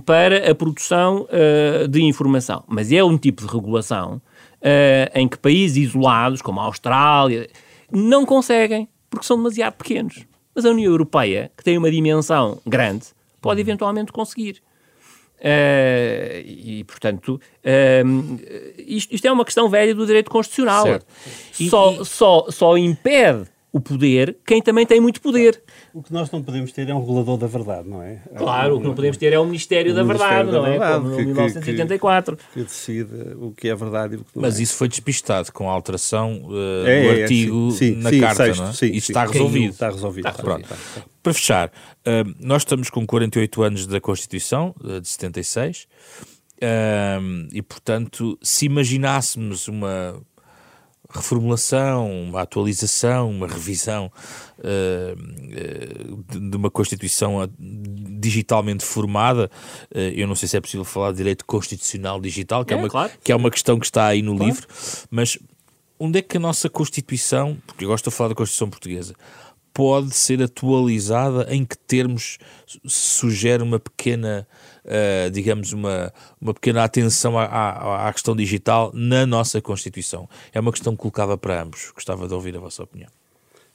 para 0.06 0.50
a 0.50 0.54
produção 0.54 1.26
de 1.90 2.02
informação. 2.02 2.64
Mas 2.66 2.90
é 2.90 3.04
um 3.04 3.18
tipo 3.18 3.46
de 3.46 3.52
regulação 3.52 4.20
em 5.14 5.28
que 5.28 5.36
países 5.36 5.76
isolados, 5.76 6.40
como 6.40 6.60
a 6.60 6.64
Austrália, 6.64 7.48
não 7.92 8.24
conseguem 8.24 8.88
porque 9.14 9.26
são 9.26 9.36
demasiado 9.36 9.74
pequenos. 9.74 10.24
Mas 10.54 10.64
a 10.64 10.70
União 10.70 10.90
Europeia, 10.90 11.50
que 11.56 11.64
tem 11.64 11.76
uma 11.76 11.90
dimensão 11.90 12.60
grande, 12.66 13.06
pode 13.40 13.60
eventualmente 13.60 14.12
conseguir. 14.12 14.62
Uh, 15.40 16.40
e, 16.46 16.84
portanto, 16.86 17.38
uh, 17.38 18.40
isto, 18.78 19.14
isto, 19.14 19.26
é 19.26 19.32
uma 19.32 19.44
questão 19.44 19.68
velha 19.68 19.94
do 19.94 20.06
direito 20.06 20.30
constitucional. 20.30 20.86
E, 21.58 21.68
só, 21.68 21.92
e... 21.92 22.04
Só, 22.04 22.46
só 22.50 22.78
impede 22.78 23.46
o 23.74 23.80
poder 23.80 24.36
quem 24.46 24.62
também 24.62 24.86
tem 24.86 25.00
muito 25.00 25.20
poder. 25.20 25.60
O 25.92 26.00
que 26.00 26.12
nós 26.12 26.30
não 26.30 26.40
podemos 26.40 26.70
ter 26.70 26.88
é 26.88 26.94
um 26.94 27.00
regulador 27.00 27.36
da 27.36 27.48
verdade, 27.48 27.88
não 27.88 28.00
é? 28.00 28.22
Claro, 28.36 28.76
o 28.76 28.80
que 28.80 28.86
não 28.86 28.94
podemos 28.94 29.16
ter 29.16 29.32
é 29.32 29.38
o 29.38 29.44
Ministério, 29.44 29.90
o 29.90 29.94
da, 29.96 30.04
Verdade, 30.04 30.52
da, 30.52 30.60
Verdade, 30.60 30.78
não 30.78 30.84
é? 30.84 30.94
Como 31.00 31.16
que, 31.16 31.24
1984. 31.24 32.36
Que, 32.36 32.44
que, 32.52 32.62
decide 32.62 33.34
o 33.36 33.50
que 33.50 33.68
é 33.68 33.74
verdade 33.74 34.14
e 34.14 34.18
o 34.18 34.20
que 34.20 34.36
não 34.36 34.42
Mas 34.42 34.60
é. 34.60 34.62
isso 34.62 34.76
foi 34.76 34.86
despistado 34.86 35.52
com 35.52 35.68
a 35.68 35.72
alteração 35.72 36.44
uh, 36.44 36.86
é, 36.86 37.02
do 37.02 37.18
é, 37.18 37.22
artigo 37.22 37.70
sim, 37.72 37.96
na 37.96 38.10
sim, 38.10 38.20
Carta, 38.20 38.44
sexto, 38.44 38.62
não 38.62 38.68
é? 38.68 38.72
Sim, 38.74 38.86
isso 38.92 39.10
está 39.10 39.26
resolvido. 39.26 39.72
Está 39.72 39.90
resolvido. 39.90 40.28
Está 40.28 40.40
resolvido. 40.40 40.62
Está 40.62 40.76
resolvido. 40.76 41.10
Para 41.20 41.34
fechar, 41.34 41.68
uh, 41.68 42.34
nós 42.38 42.62
estamos 42.62 42.90
com 42.90 43.04
48 43.04 43.62
anos 43.64 43.86
da 43.88 44.00
Constituição, 44.00 44.72
uh, 44.84 45.00
de 45.00 45.08
76, 45.08 45.88
e 47.52 47.60
portanto, 47.60 48.38
se 48.40 48.66
imaginássemos 48.66 49.68
uma 49.68 50.22
reformulação, 51.14 52.10
uma 52.24 52.42
atualização, 52.42 53.30
uma 53.30 53.46
revisão 53.46 54.10
uh, 54.58 55.14
uh, 55.20 56.40
de 56.50 56.56
uma 56.56 56.70
Constituição 56.70 57.48
digitalmente 57.58 58.84
formada. 58.84 59.50
Uh, 59.94 59.98
eu 60.14 60.26
não 60.26 60.34
sei 60.34 60.48
se 60.48 60.56
é 60.56 60.60
possível 60.60 60.84
falar 60.84 61.12
de 61.12 61.18
direito 61.18 61.44
constitucional 61.44 62.20
digital, 62.20 62.64
que 62.64 62.74
é, 62.74 62.76
é 62.76 62.80
uma, 62.80 62.88
claro. 62.88 63.12
que 63.22 63.32
é 63.32 63.36
uma 63.36 63.50
questão 63.50 63.78
que 63.78 63.86
está 63.86 64.06
aí 64.06 64.22
no 64.22 64.36
claro. 64.36 64.52
livro, 64.52 64.68
mas 65.10 65.38
onde 65.98 66.18
é 66.18 66.22
que 66.22 66.36
a 66.36 66.40
nossa 66.40 66.68
Constituição, 66.68 67.56
porque 67.66 67.84
eu 67.84 67.88
gosto 67.88 68.10
de 68.10 68.16
falar 68.16 68.28
da 68.28 68.34
Constituição 68.34 68.68
Portuguesa, 68.68 69.14
pode 69.74 70.14
ser 70.14 70.40
atualizada, 70.40 71.46
em 71.52 71.64
que 71.64 71.76
termos 71.76 72.38
sugere 72.86 73.62
uma 73.62 73.80
pequena, 73.80 74.46
uh, 74.84 75.30
digamos, 75.30 75.72
uma, 75.72 76.12
uma 76.40 76.54
pequena 76.54 76.84
atenção 76.84 77.36
à, 77.36 77.44
à, 77.44 78.08
à, 78.08 78.12
questão 78.12 78.36
digital 78.36 78.92
na 78.94 79.26
nossa 79.26 79.60
Constituição? 79.60 80.28
É 80.52 80.60
uma 80.60 80.70
questão 80.70 80.94
colocada 80.94 81.36
para 81.36 81.60
ambos. 81.60 81.90
Gostava 81.92 82.28
de 82.28 82.32
ouvir 82.32 82.56
a 82.56 82.60
vossa 82.60 82.84
opinião. 82.84 83.10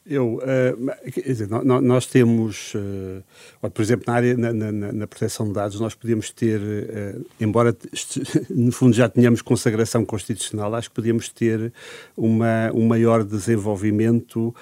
Eu, 0.06 0.38
uh, 0.38 1.12
quer 1.12 1.22
dizer, 1.22 1.48
nós 1.50 2.08
temos, 2.08 2.74
uh, 2.74 3.70
por 3.70 3.82
exemplo, 3.82 4.06
na 4.08 4.14
área, 4.14 4.36
na, 4.36 4.52
na, 4.54 4.92
na, 4.92 5.08
proteção 5.08 5.48
de 5.48 5.54
dados, 5.54 5.80
nós 5.80 5.94
podíamos 5.94 6.32
ter, 6.32 6.60
uh, 6.60 7.26
embora 7.40 7.78
no 8.50 8.72
fundo 8.72 8.96
já 8.96 9.08
tenhamos 9.08 9.42
consagração 9.42 10.04
constitucional, 10.04 10.74
acho 10.74 10.90
que 10.90 10.96
podíamos 10.96 11.30
ter 11.30 11.72
uma, 12.18 12.72
um 12.74 12.88
maior 12.88 13.24
desenvolvimento. 13.24 14.56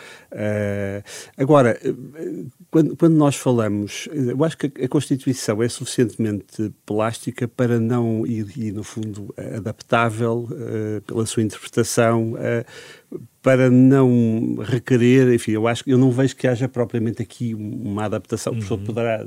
agora, 1.37 1.79
quando, 2.69 2.97
quando 2.97 3.15
nós 3.15 3.35
falamos, 3.35 4.09
eu 4.11 4.43
acho 4.43 4.57
que 4.57 4.83
a 4.83 4.87
Constituição 4.87 5.63
é 5.63 5.69
suficientemente 5.69 6.73
plástica 6.85 7.47
para 7.47 7.79
não, 7.79 8.25
e, 8.27 8.45
e 8.57 8.71
no 8.71 8.83
fundo 8.83 9.33
adaptável 9.55 10.49
pela 11.05 11.25
sua 11.25 11.43
interpretação 11.43 12.35
para 13.41 13.69
não 13.69 14.57
requerer, 14.61 15.33
enfim, 15.33 15.51
eu 15.51 15.69
acho 15.69 15.81
que 15.81 15.91
eu 15.91 15.97
não 15.97 16.11
vejo 16.11 16.35
que 16.35 16.45
haja 16.45 16.67
propriamente 16.67 17.21
aqui 17.21 17.55
uma 17.55 18.03
adaptação, 18.03 18.51
o 18.51 18.55
professor 18.57 18.77
uhum. 18.77 18.85
poderá 18.85 19.25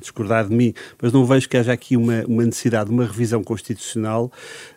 discordar 0.00 0.48
de 0.48 0.52
mim, 0.52 0.74
mas 1.00 1.12
não 1.12 1.24
vejo 1.24 1.48
que 1.48 1.56
haja 1.56 1.72
aqui 1.72 1.96
uma, 1.96 2.24
uma 2.26 2.44
necessidade 2.44 2.90
de 2.90 2.94
uma 2.96 3.04
revisão 3.04 3.44
constitucional 3.44 4.32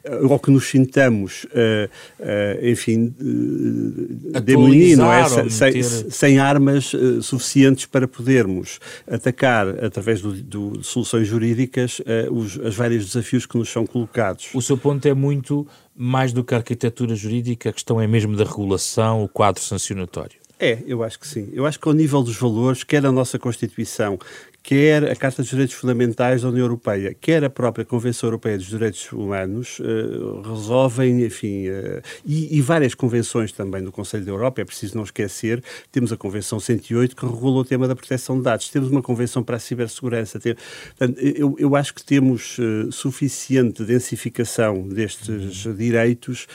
uh, 0.05 0.31
ou 0.31 0.37
que 0.37 0.51
nos 0.51 0.69
sintamos, 0.69 1.45
uh, 1.45 1.89
uh, 2.19 2.67
enfim, 2.69 3.15
uh, 3.19 4.95
não 4.95 5.11
é? 5.11 5.49
Sem, 5.49 5.81
sem 5.81 6.37
armas 6.37 6.91
suficientes 7.23 7.87
para 7.87 8.07
podermos 8.07 8.79
atacar, 9.09 9.67
através 9.83 10.21
do, 10.21 10.33
do, 10.33 10.77
de 10.77 10.85
soluções 10.85 11.27
jurídicas, 11.27 11.99
os, 12.29 12.57
os 12.57 12.75
vários 12.75 13.07
desafios 13.07 13.47
que 13.47 13.57
nos 13.57 13.69
são 13.69 13.87
colocados. 13.87 14.49
O 14.53 14.61
seu 14.61 14.77
ponto 14.77 15.07
é 15.07 15.15
muito 15.15 15.67
mais 15.95 16.33
do 16.33 16.43
que 16.43 16.53
a 16.53 16.57
arquitetura 16.57 17.15
jurídica, 17.15 17.69
a 17.69 17.73
questão 17.73 18.01
é 18.01 18.07
mesmo 18.07 18.35
da 18.35 18.43
regulação, 18.43 19.23
o 19.23 19.27
quadro 19.27 19.61
sancionatório. 19.61 20.43
É, 20.59 20.79
eu 20.87 21.03
acho 21.03 21.19
que 21.19 21.27
sim. 21.27 21.49
Eu 21.51 21.65
acho 21.65 21.79
que 21.79 21.87
ao 21.87 21.93
nível 21.93 22.23
dos 22.23 22.37
valores, 22.37 22.83
quer 22.83 23.05
a 23.05 23.11
nossa 23.11 23.37
Constituição, 23.37 24.17
quer 24.63 25.11
a 25.11 25.15
Carta 25.15 25.41
dos 25.41 25.51
Direitos 25.51 25.75
Fundamentais 25.75 26.41
da 26.41 26.47
União 26.47 26.63
Europeia, 26.63 27.13
quer 27.19 27.43
a 27.43 27.49
própria 27.49 27.83
Convenção 27.83 28.27
Europeia 28.27 28.57
dos 28.57 28.67
Direitos 28.67 29.11
Humanos, 29.11 29.79
uh, 29.79 30.41
resolvem, 30.41 31.25
enfim, 31.25 31.67
uh, 31.67 32.01
e, 32.25 32.57
e, 32.57 32.61
várias 32.61 32.95
convenções 32.95 33.51
também 33.51 33.83
do 33.83 33.91
Conselho 33.91 34.23
da 34.23 34.31
Europa, 34.31 34.61
é 34.61 34.65
preciso 34.65 34.95
não 34.95 35.03
esquecer, 35.03 35.61
temos 35.91 36.13
a 36.13 36.17
Convenção 36.17 36.61
108 36.61 37.13
que 37.13 37.25
regula 37.25 37.59
o 37.59 37.65
tema 37.65 37.89
da 37.89 37.95
proteção 37.95 38.37
de 38.37 38.43
dados, 38.43 38.69
temos 38.69 38.89
uma 38.89 39.01
Convenção 39.01 39.43
para 39.43 39.57
a 39.57 39.59
cibersegurança, 39.59 40.39
tem, 40.39 40.55
portanto, 40.97 41.19
eu, 41.19 41.55
eu 41.59 41.75
acho 41.75 41.93
que 41.93 42.01
temos 42.01 42.57
uh, 42.57 42.89
suficiente 42.89 43.83
densificação 43.83 44.87
destes 44.87 45.75
direitos, 45.75 46.47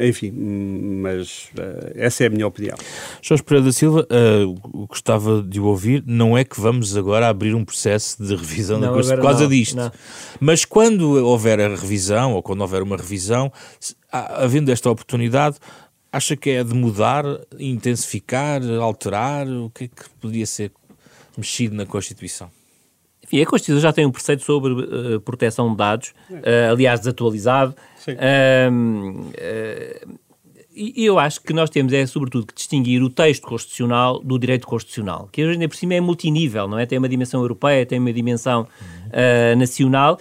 enfim, 0.00 0.30
mas 0.30 1.48
essa 1.94 2.22
é 2.22 2.26
a 2.28 2.30
minha 2.30 2.46
opinião. 2.46 2.76
Jorge 3.20 3.42
Pereira 3.42 3.66
da 3.66 3.72
Silva, 3.72 4.06
gostava 4.88 5.42
de 5.42 5.58
ouvir, 5.58 6.04
não 6.06 6.35
não 6.36 6.40
é 6.40 6.44
que 6.44 6.60
vamos 6.60 6.94
agora 6.94 7.28
abrir 7.28 7.54
um 7.54 7.64
processo 7.64 8.22
de 8.22 8.36
revisão 8.36 8.78
não, 8.78 8.88
da 8.88 8.94
Constituição 8.94 9.16
por 9.16 9.22
causa 9.22 9.44
não, 9.44 9.50
disto. 9.50 9.76
Não. 9.76 9.90
Mas 10.38 10.66
quando 10.66 11.24
houver 11.24 11.58
a 11.58 11.68
revisão, 11.68 12.34
ou 12.34 12.42
quando 12.42 12.60
houver 12.60 12.82
uma 12.82 12.96
revisão, 12.98 13.50
havendo 14.12 14.70
esta 14.70 14.90
oportunidade, 14.90 15.56
acha 16.12 16.36
que 16.36 16.50
é 16.50 16.62
de 16.62 16.74
mudar, 16.74 17.24
intensificar, 17.58 18.60
alterar? 18.82 19.48
O 19.48 19.70
que 19.70 19.84
é 19.84 19.88
que 19.88 20.10
podia 20.20 20.44
ser 20.44 20.72
mexido 21.38 21.74
na 21.74 21.86
Constituição? 21.86 22.50
Enfim, 23.24 23.40
a 23.40 23.46
Constituição 23.46 23.80
já 23.80 23.94
tem 23.94 24.04
um 24.04 24.12
preceito 24.12 24.42
sobre 24.42 24.74
uh, 24.74 25.20
proteção 25.22 25.70
de 25.70 25.76
dados, 25.78 26.12
uh, 26.30 26.70
aliás, 26.70 27.00
desatualizado. 27.00 27.74
Uh, 28.06 29.06
e 30.76 31.06
eu 31.06 31.18
acho 31.18 31.40
que 31.40 31.54
nós 31.54 31.70
temos, 31.70 31.92
é 31.94 32.04
sobretudo, 32.04 32.46
que 32.46 32.54
distinguir 32.54 33.02
o 33.02 33.08
texto 33.08 33.46
constitucional 33.46 34.20
do 34.20 34.38
direito 34.38 34.66
constitucional, 34.66 35.26
que 35.32 35.42
hoje 35.42 35.52
ainda 35.52 35.66
por 35.66 35.76
cima 35.76 35.94
é 35.94 36.00
multinível, 36.00 36.68
não 36.68 36.78
é? 36.78 36.84
Tem 36.84 36.98
uma 36.98 37.08
dimensão 37.08 37.40
europeia, 37.40 37.86
tem 37.86 37.98
uma 37.98 38.12
dimensão 38.12 38.62
uh, 38.62 39.56
nacional, 39.56 40.20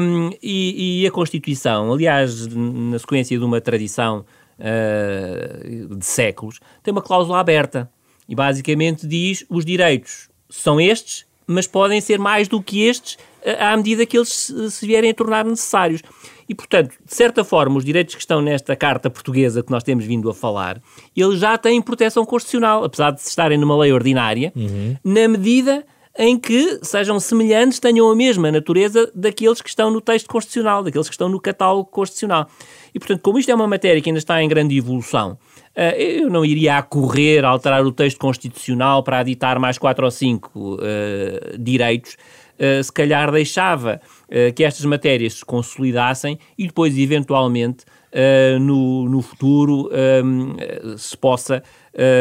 um, 0.00 0.30
e, 0.40 1.02
e, 1.02 1.06
a 1.06 1.10
Constituição, 1.10 1.92
aliás, 1.92 2.46
na 2.46 2.98
sequência 2.98 3.36
de 3.36 3.44
uma 3.44 3.60
tradição 3.60 4.24
uh, 4.58 5.96
de 5.96 6.06
séculos, 6.06 6.60
tem 6.82 6.92
uma 6.92 7.02
cláusula 7.02 7.40
aberta, 7.40 7.90
e 8.28 8.36
basicamente 8.36 9.04
diz 9.04 9.44
os 9.50 9.64
direitos 9.64 10.30
são 10.48 10.80
estes, 10.80 11.26
mas 11.44 11.66
podem 11.66 12.00
ser 12.00 12.20
mais 12.20 12.46
do 12.46 12.62
que 12.62 12.84
estes 12.84 13.18
à 13.58 13.76
medida 13.76 14.06
que 14.06 14.16
eles 14.16 14.52
se 14.70 14.86
vierem 14.86 15.10
a 15.10 15.14
tornar 15.14 15.44
necessários. 15.44 16.02
E, 16.48 16.54
portanto, 16.54 16.94
de 17.04 17.14
certa 17.14 17.44
forma, 17.44 17.76
os 17.76 17.84
direitos 17.84 18.14
que 18.14 18.20
estão 18.20 18.40
nesta 18.40 18.74
carta 18.76 19.08
portuguesa 19.08 19.62
que 19.62 19.70
nós 19.70 19.82
temos 19.82 20.04
vindo 20.04 20.28
a 20.28 20.34
falar, 20.34 20.80
eles 21.16 21.38
já 21.38 21.56
têm 21.56 21.80
proteção 21.80 22.24
constitucional, 22.24 22.84
apesar 22.84 23.10
de 23.10 23.20
estarem 23.20 23.58
numa 23.58 23.76
lei 23.76 23.92
ordinária, 23.92 24.52
uhum. 24.54 24.96
na 25.04 25.28
medida 25.28 25.84
em 26.18 26.38
que 26.38 26.78
sejam 26.82 27.18
semelhantes, 27.18 27.78
tenham 27.78 28.10
a 28.10 28.14
mesma 28.14 28.52
natureza 28.52 29.10
daqueles 29.14 29.62
que 29.62 29.68
estão 29.68 29.90
no 29.90 30.00
texto 30.00 30.28
constitucional, 30.28 30.82
daqueles 30.82 31.08
que 31.08 31.14
estão 31.14 31.28
no 31.28 31.40
catálogo 31.40 31.90
constitucional. 31.90 32.48
E, 32.94 32.98
portanto, 32.98 33.22
como 33.22 33.38
isto 33.38 33.50
é 33.50 33.54
uma 33.54 33.66
matéria 33.66 34.00
que 34.02 34.10
ainda 34.10 34.18
está 34.18 34.42
em 34.42 34.48
grande 34.48 34.76
evolução, 34.76 35.38
eh, 35.74 36.20
eu 36.20 36.28
não 36.28 36.44
iria 36.44 36.76
a 36.76 36.82
correr, 36.82 37.44
alterar 37.44 37.84
o 37.84 37.92
texto 37.92 38.18
constitucional 38.18 39.02
para 39.02 39.20
aditar 39.20 39.58
mais 39.58 39.78
quatro 39.78 40.04
ou 40.04 40.10
cinco 40.10 40.74
uh, 40.74 41.58
direitos, 41.58 42.16
uh, 42.62 42.82
se 42.82 42.92
calhar 42.92 43.30
deixava 43.32 44.00
uh, 44.28 44.52
que 44.54 44.62
estas 44.62 44.84
matérias 44.84 45.34
se 45.34 45.44
consolidassem 45.44 46.38
e 46.56 46.66
depois, 46.66 46.96
eventualmente, 46.96 47.84
uh, 48.12 48.58
no, 48.60 49.08
no 49.08 49.20
futuro 49.20 49.90
um, 50.24 50.96
se 50.96 51.16
possa 51.16 51.62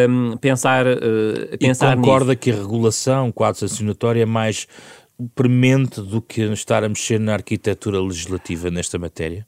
um, 0.10 0.38
pensar, 0.38 0.86
pensar 1.60 1.94
e 1.94 1.96
concorda 1.98 2.32
nisso. 2.32 2.40
que 2.40 2.52
a 2.52 2.56
regulação, 2.56 3.32
quadro 3.32 3.60
sancionatório, 3.60 4.22
é 4.22 4.26
mais 4.26 4.68
premente 5.36 6.02
do 6.02 6.22
que 6.22 6.42
estar 6.42 6.84
a 6.84 6.90
mexer 6.90 7.20
na 7.20 7.34
arquitetura 7.34 8.02
legislativa 8.02 8.72
nesta 8.72 8.98
matéria? 8.98 9.46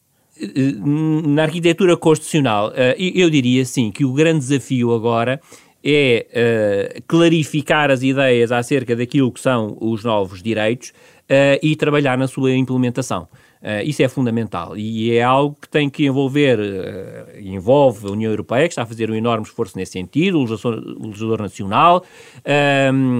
Na 1.26 1.44
arquitetura 1.44 1.98
constitucional, 1.98 2.72
eu 2.98 3.30
diria 3.30 3.64
sim 3.66 3.92
que 3.92 4.04
o 4.04 4.14
grande 4.14 4.40
desafio 4.40 4.94
agora 4.94 5.40
é 5.84 6.96
uh, 6.98 7.04
clarificar 7.06 7.92
as 7.92 8.02
ideias 8.02 8.52
acerca 8.52 8.96
daquilo 8.96 9.32
que 9.32 9.42
são 9.42 9.78
os 9.82 10.04
novos 10.04 10.42
direitos 10.42 10.90
uh, 11.24 11.60
e 11.62 11.76
trabalhar 11.76 12.18
na 12.18 12.28
sua 12.28 12.54
implementação. 12.54 13.28
Uh, 13.62 13.82
isso 13.86 14.04
é 14.04 14.10
fundamental 14.10 14.76
e 14.76 15.16
é 15.16 15.24
algo 15.24 15.58
que 15.62 15.70
tem 15.70 15.90
que 15.90 16.06
envolver, 16.06 16.60
uh, 16.60 17.40
envolve 17.40 18.08
a 18.08 18.12
União 18.12 18.30
Europeia, 18.30 18.68
que 18.68 18.74
está 18.74 18.84
a 18.84 18.86
fazer 18.86 19.10
um 19.10 19.16
enorme 19.16 19.46
esforço 19.46 19.78
nesse 19.78 19.94
sentido, 19.94 20.38
o 20.38 20.42
legislador, 20.42 20.84
o 20.98 21.08
legislador 21.08 21.42
nacional, 21.42 22.06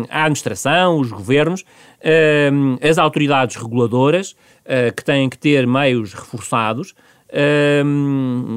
a 0.10 0.20
administração, 0.24 1.00
os 1.00 1.12
governos, 1.12 1.64
as 2.82 2.98
autoridades 2.98 3.56
reguladoras, 3.56 4.36
que 4.98 5.04
têm 5.06 5.30
que 5.30 5.38
ter 5.38 5.66
meios 5.66 6.14
reforçados 6.14 6.94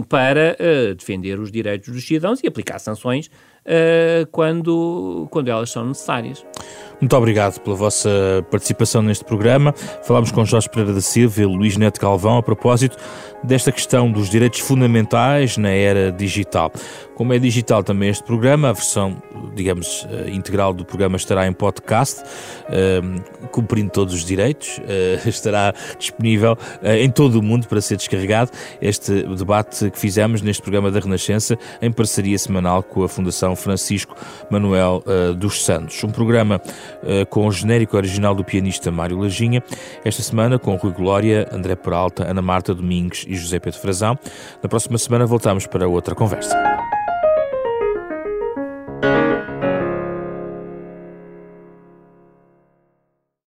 para 0.09 0.57
defender 0.96 1.38
os 1.38 1.52
direitos 1.52 1.92
dos 1.92 2.04
cidadãos 2.04 2.42
e 2.42 2.48
aplicar 2.48 2.80
sanções 2.80 3.30
uh, 3.66 4.26
quando, 4.30 5.26
quando 5.30 5.48
elas 5.48 5.70
são 5.70 5.86
necessárias. 5.86 6.44
Muito 7.00 7.14
obrigado 7.14 7.60
pela 7.60 7.76
vossa 7.76 8.08
participação 8.50 9.02
neste 9.02 9.24
programa. 9.24 9.74
Falámos 10.02 10.30
com 10.32 10.44
Jorge 10.46 10.68
Pereira 10.70 10.94
da 10.94 11.00
Silva 11.02 11.42
e 11.42 11.44
Luís 11.44 11.76
Neto 11.76 12.00
Galvão 12.00 12.38
a 12.38 12.42
propósito 12.42 12.96
desta 13.44 13.70
questão 13.70 14.10
dos 14.10 14.30
direitos 14.30 14.60
fundamentais 14.60 15.58
na 15.58 15.68
era 15.70 16.10
digital. 16.10 16.72
Como 17.14 17.32
é 17.32 17.38
digital 17.38 17.82
também 17.82 18.08
este 18.08 18.24
programa, 18.24 18.70
a 18.70 18.72
versão, 18.72 19.22
digamos, 19.54 20.06
eh, 20.10 20.30
integral 20.30 20.72
do 20.72 20.84
programa 20.84 21.16
estará 21.16 21.46
em 21.46 21.52
podcast, 21.52 22.22
uh, 22.22 23.48
cumprindo 23.48 23.90
todos 23.90 24.12
os 24.12 24.24
direitos, 24.24 24.80
estará 25.24 25.72
disponível 25.98 26.58
em 26.82 27.10
todo 27.10 27.36
o 27.36 27.42
mundo 27.42 27.66
para 27.66 27.80
ser 27.80 27.96
descarregado. 27.96 28.50
Este 28.82 29.22
debate 29.22 29.90
que 29.90 29.98
fizemos 29.98 30.42
neste 30.42 30.62
programa 30.62 30.90
da 30.90 31.00
Renascença, 31.00 31.58
em 31.80 31.90
parceria 31.90 32.38
semanal 32.38 32.82
com 32.82 33.02
a 33.02 33.08
Fundação 33.08 33.55
Francisco 33.57 34.14
Manuel 34.50 35.02
dos 35.36 35.64
Santos. 35.64 36.02
Um 36.04 36.11
programa 36.11 36.61
com 37.30 37.46
o 37.46 37.52
genérico 37.52 37.96
original 37.96 38.34
do 38.34 38.44
pianista 38.44 38.90
Mário 38.90 39.18
Lajinha, 39.18 39.62
esta 40.04 40.22
semana 40.22 40.59
com 40.59 40.76
Rui 40.76 40.92
Glória, 40.92 41.48
André 41.52 41.74
Peralta, 41.74 42.28
Ana 42.28 42.42
Marta 42.42 42.74
Domingues 42.74 43.24
e 43.26 43.34
José 43.34 43.59
Pedro 43.59 43.80
Frazão. 43.80 44.18
Na 44.62 44.68
próxima 44.68 44.98
semana 44.98 45.26
voltamos 45.26 45.66
para 45.66 45.88
outra 45.88 46.14
conversa. 46.14 46.57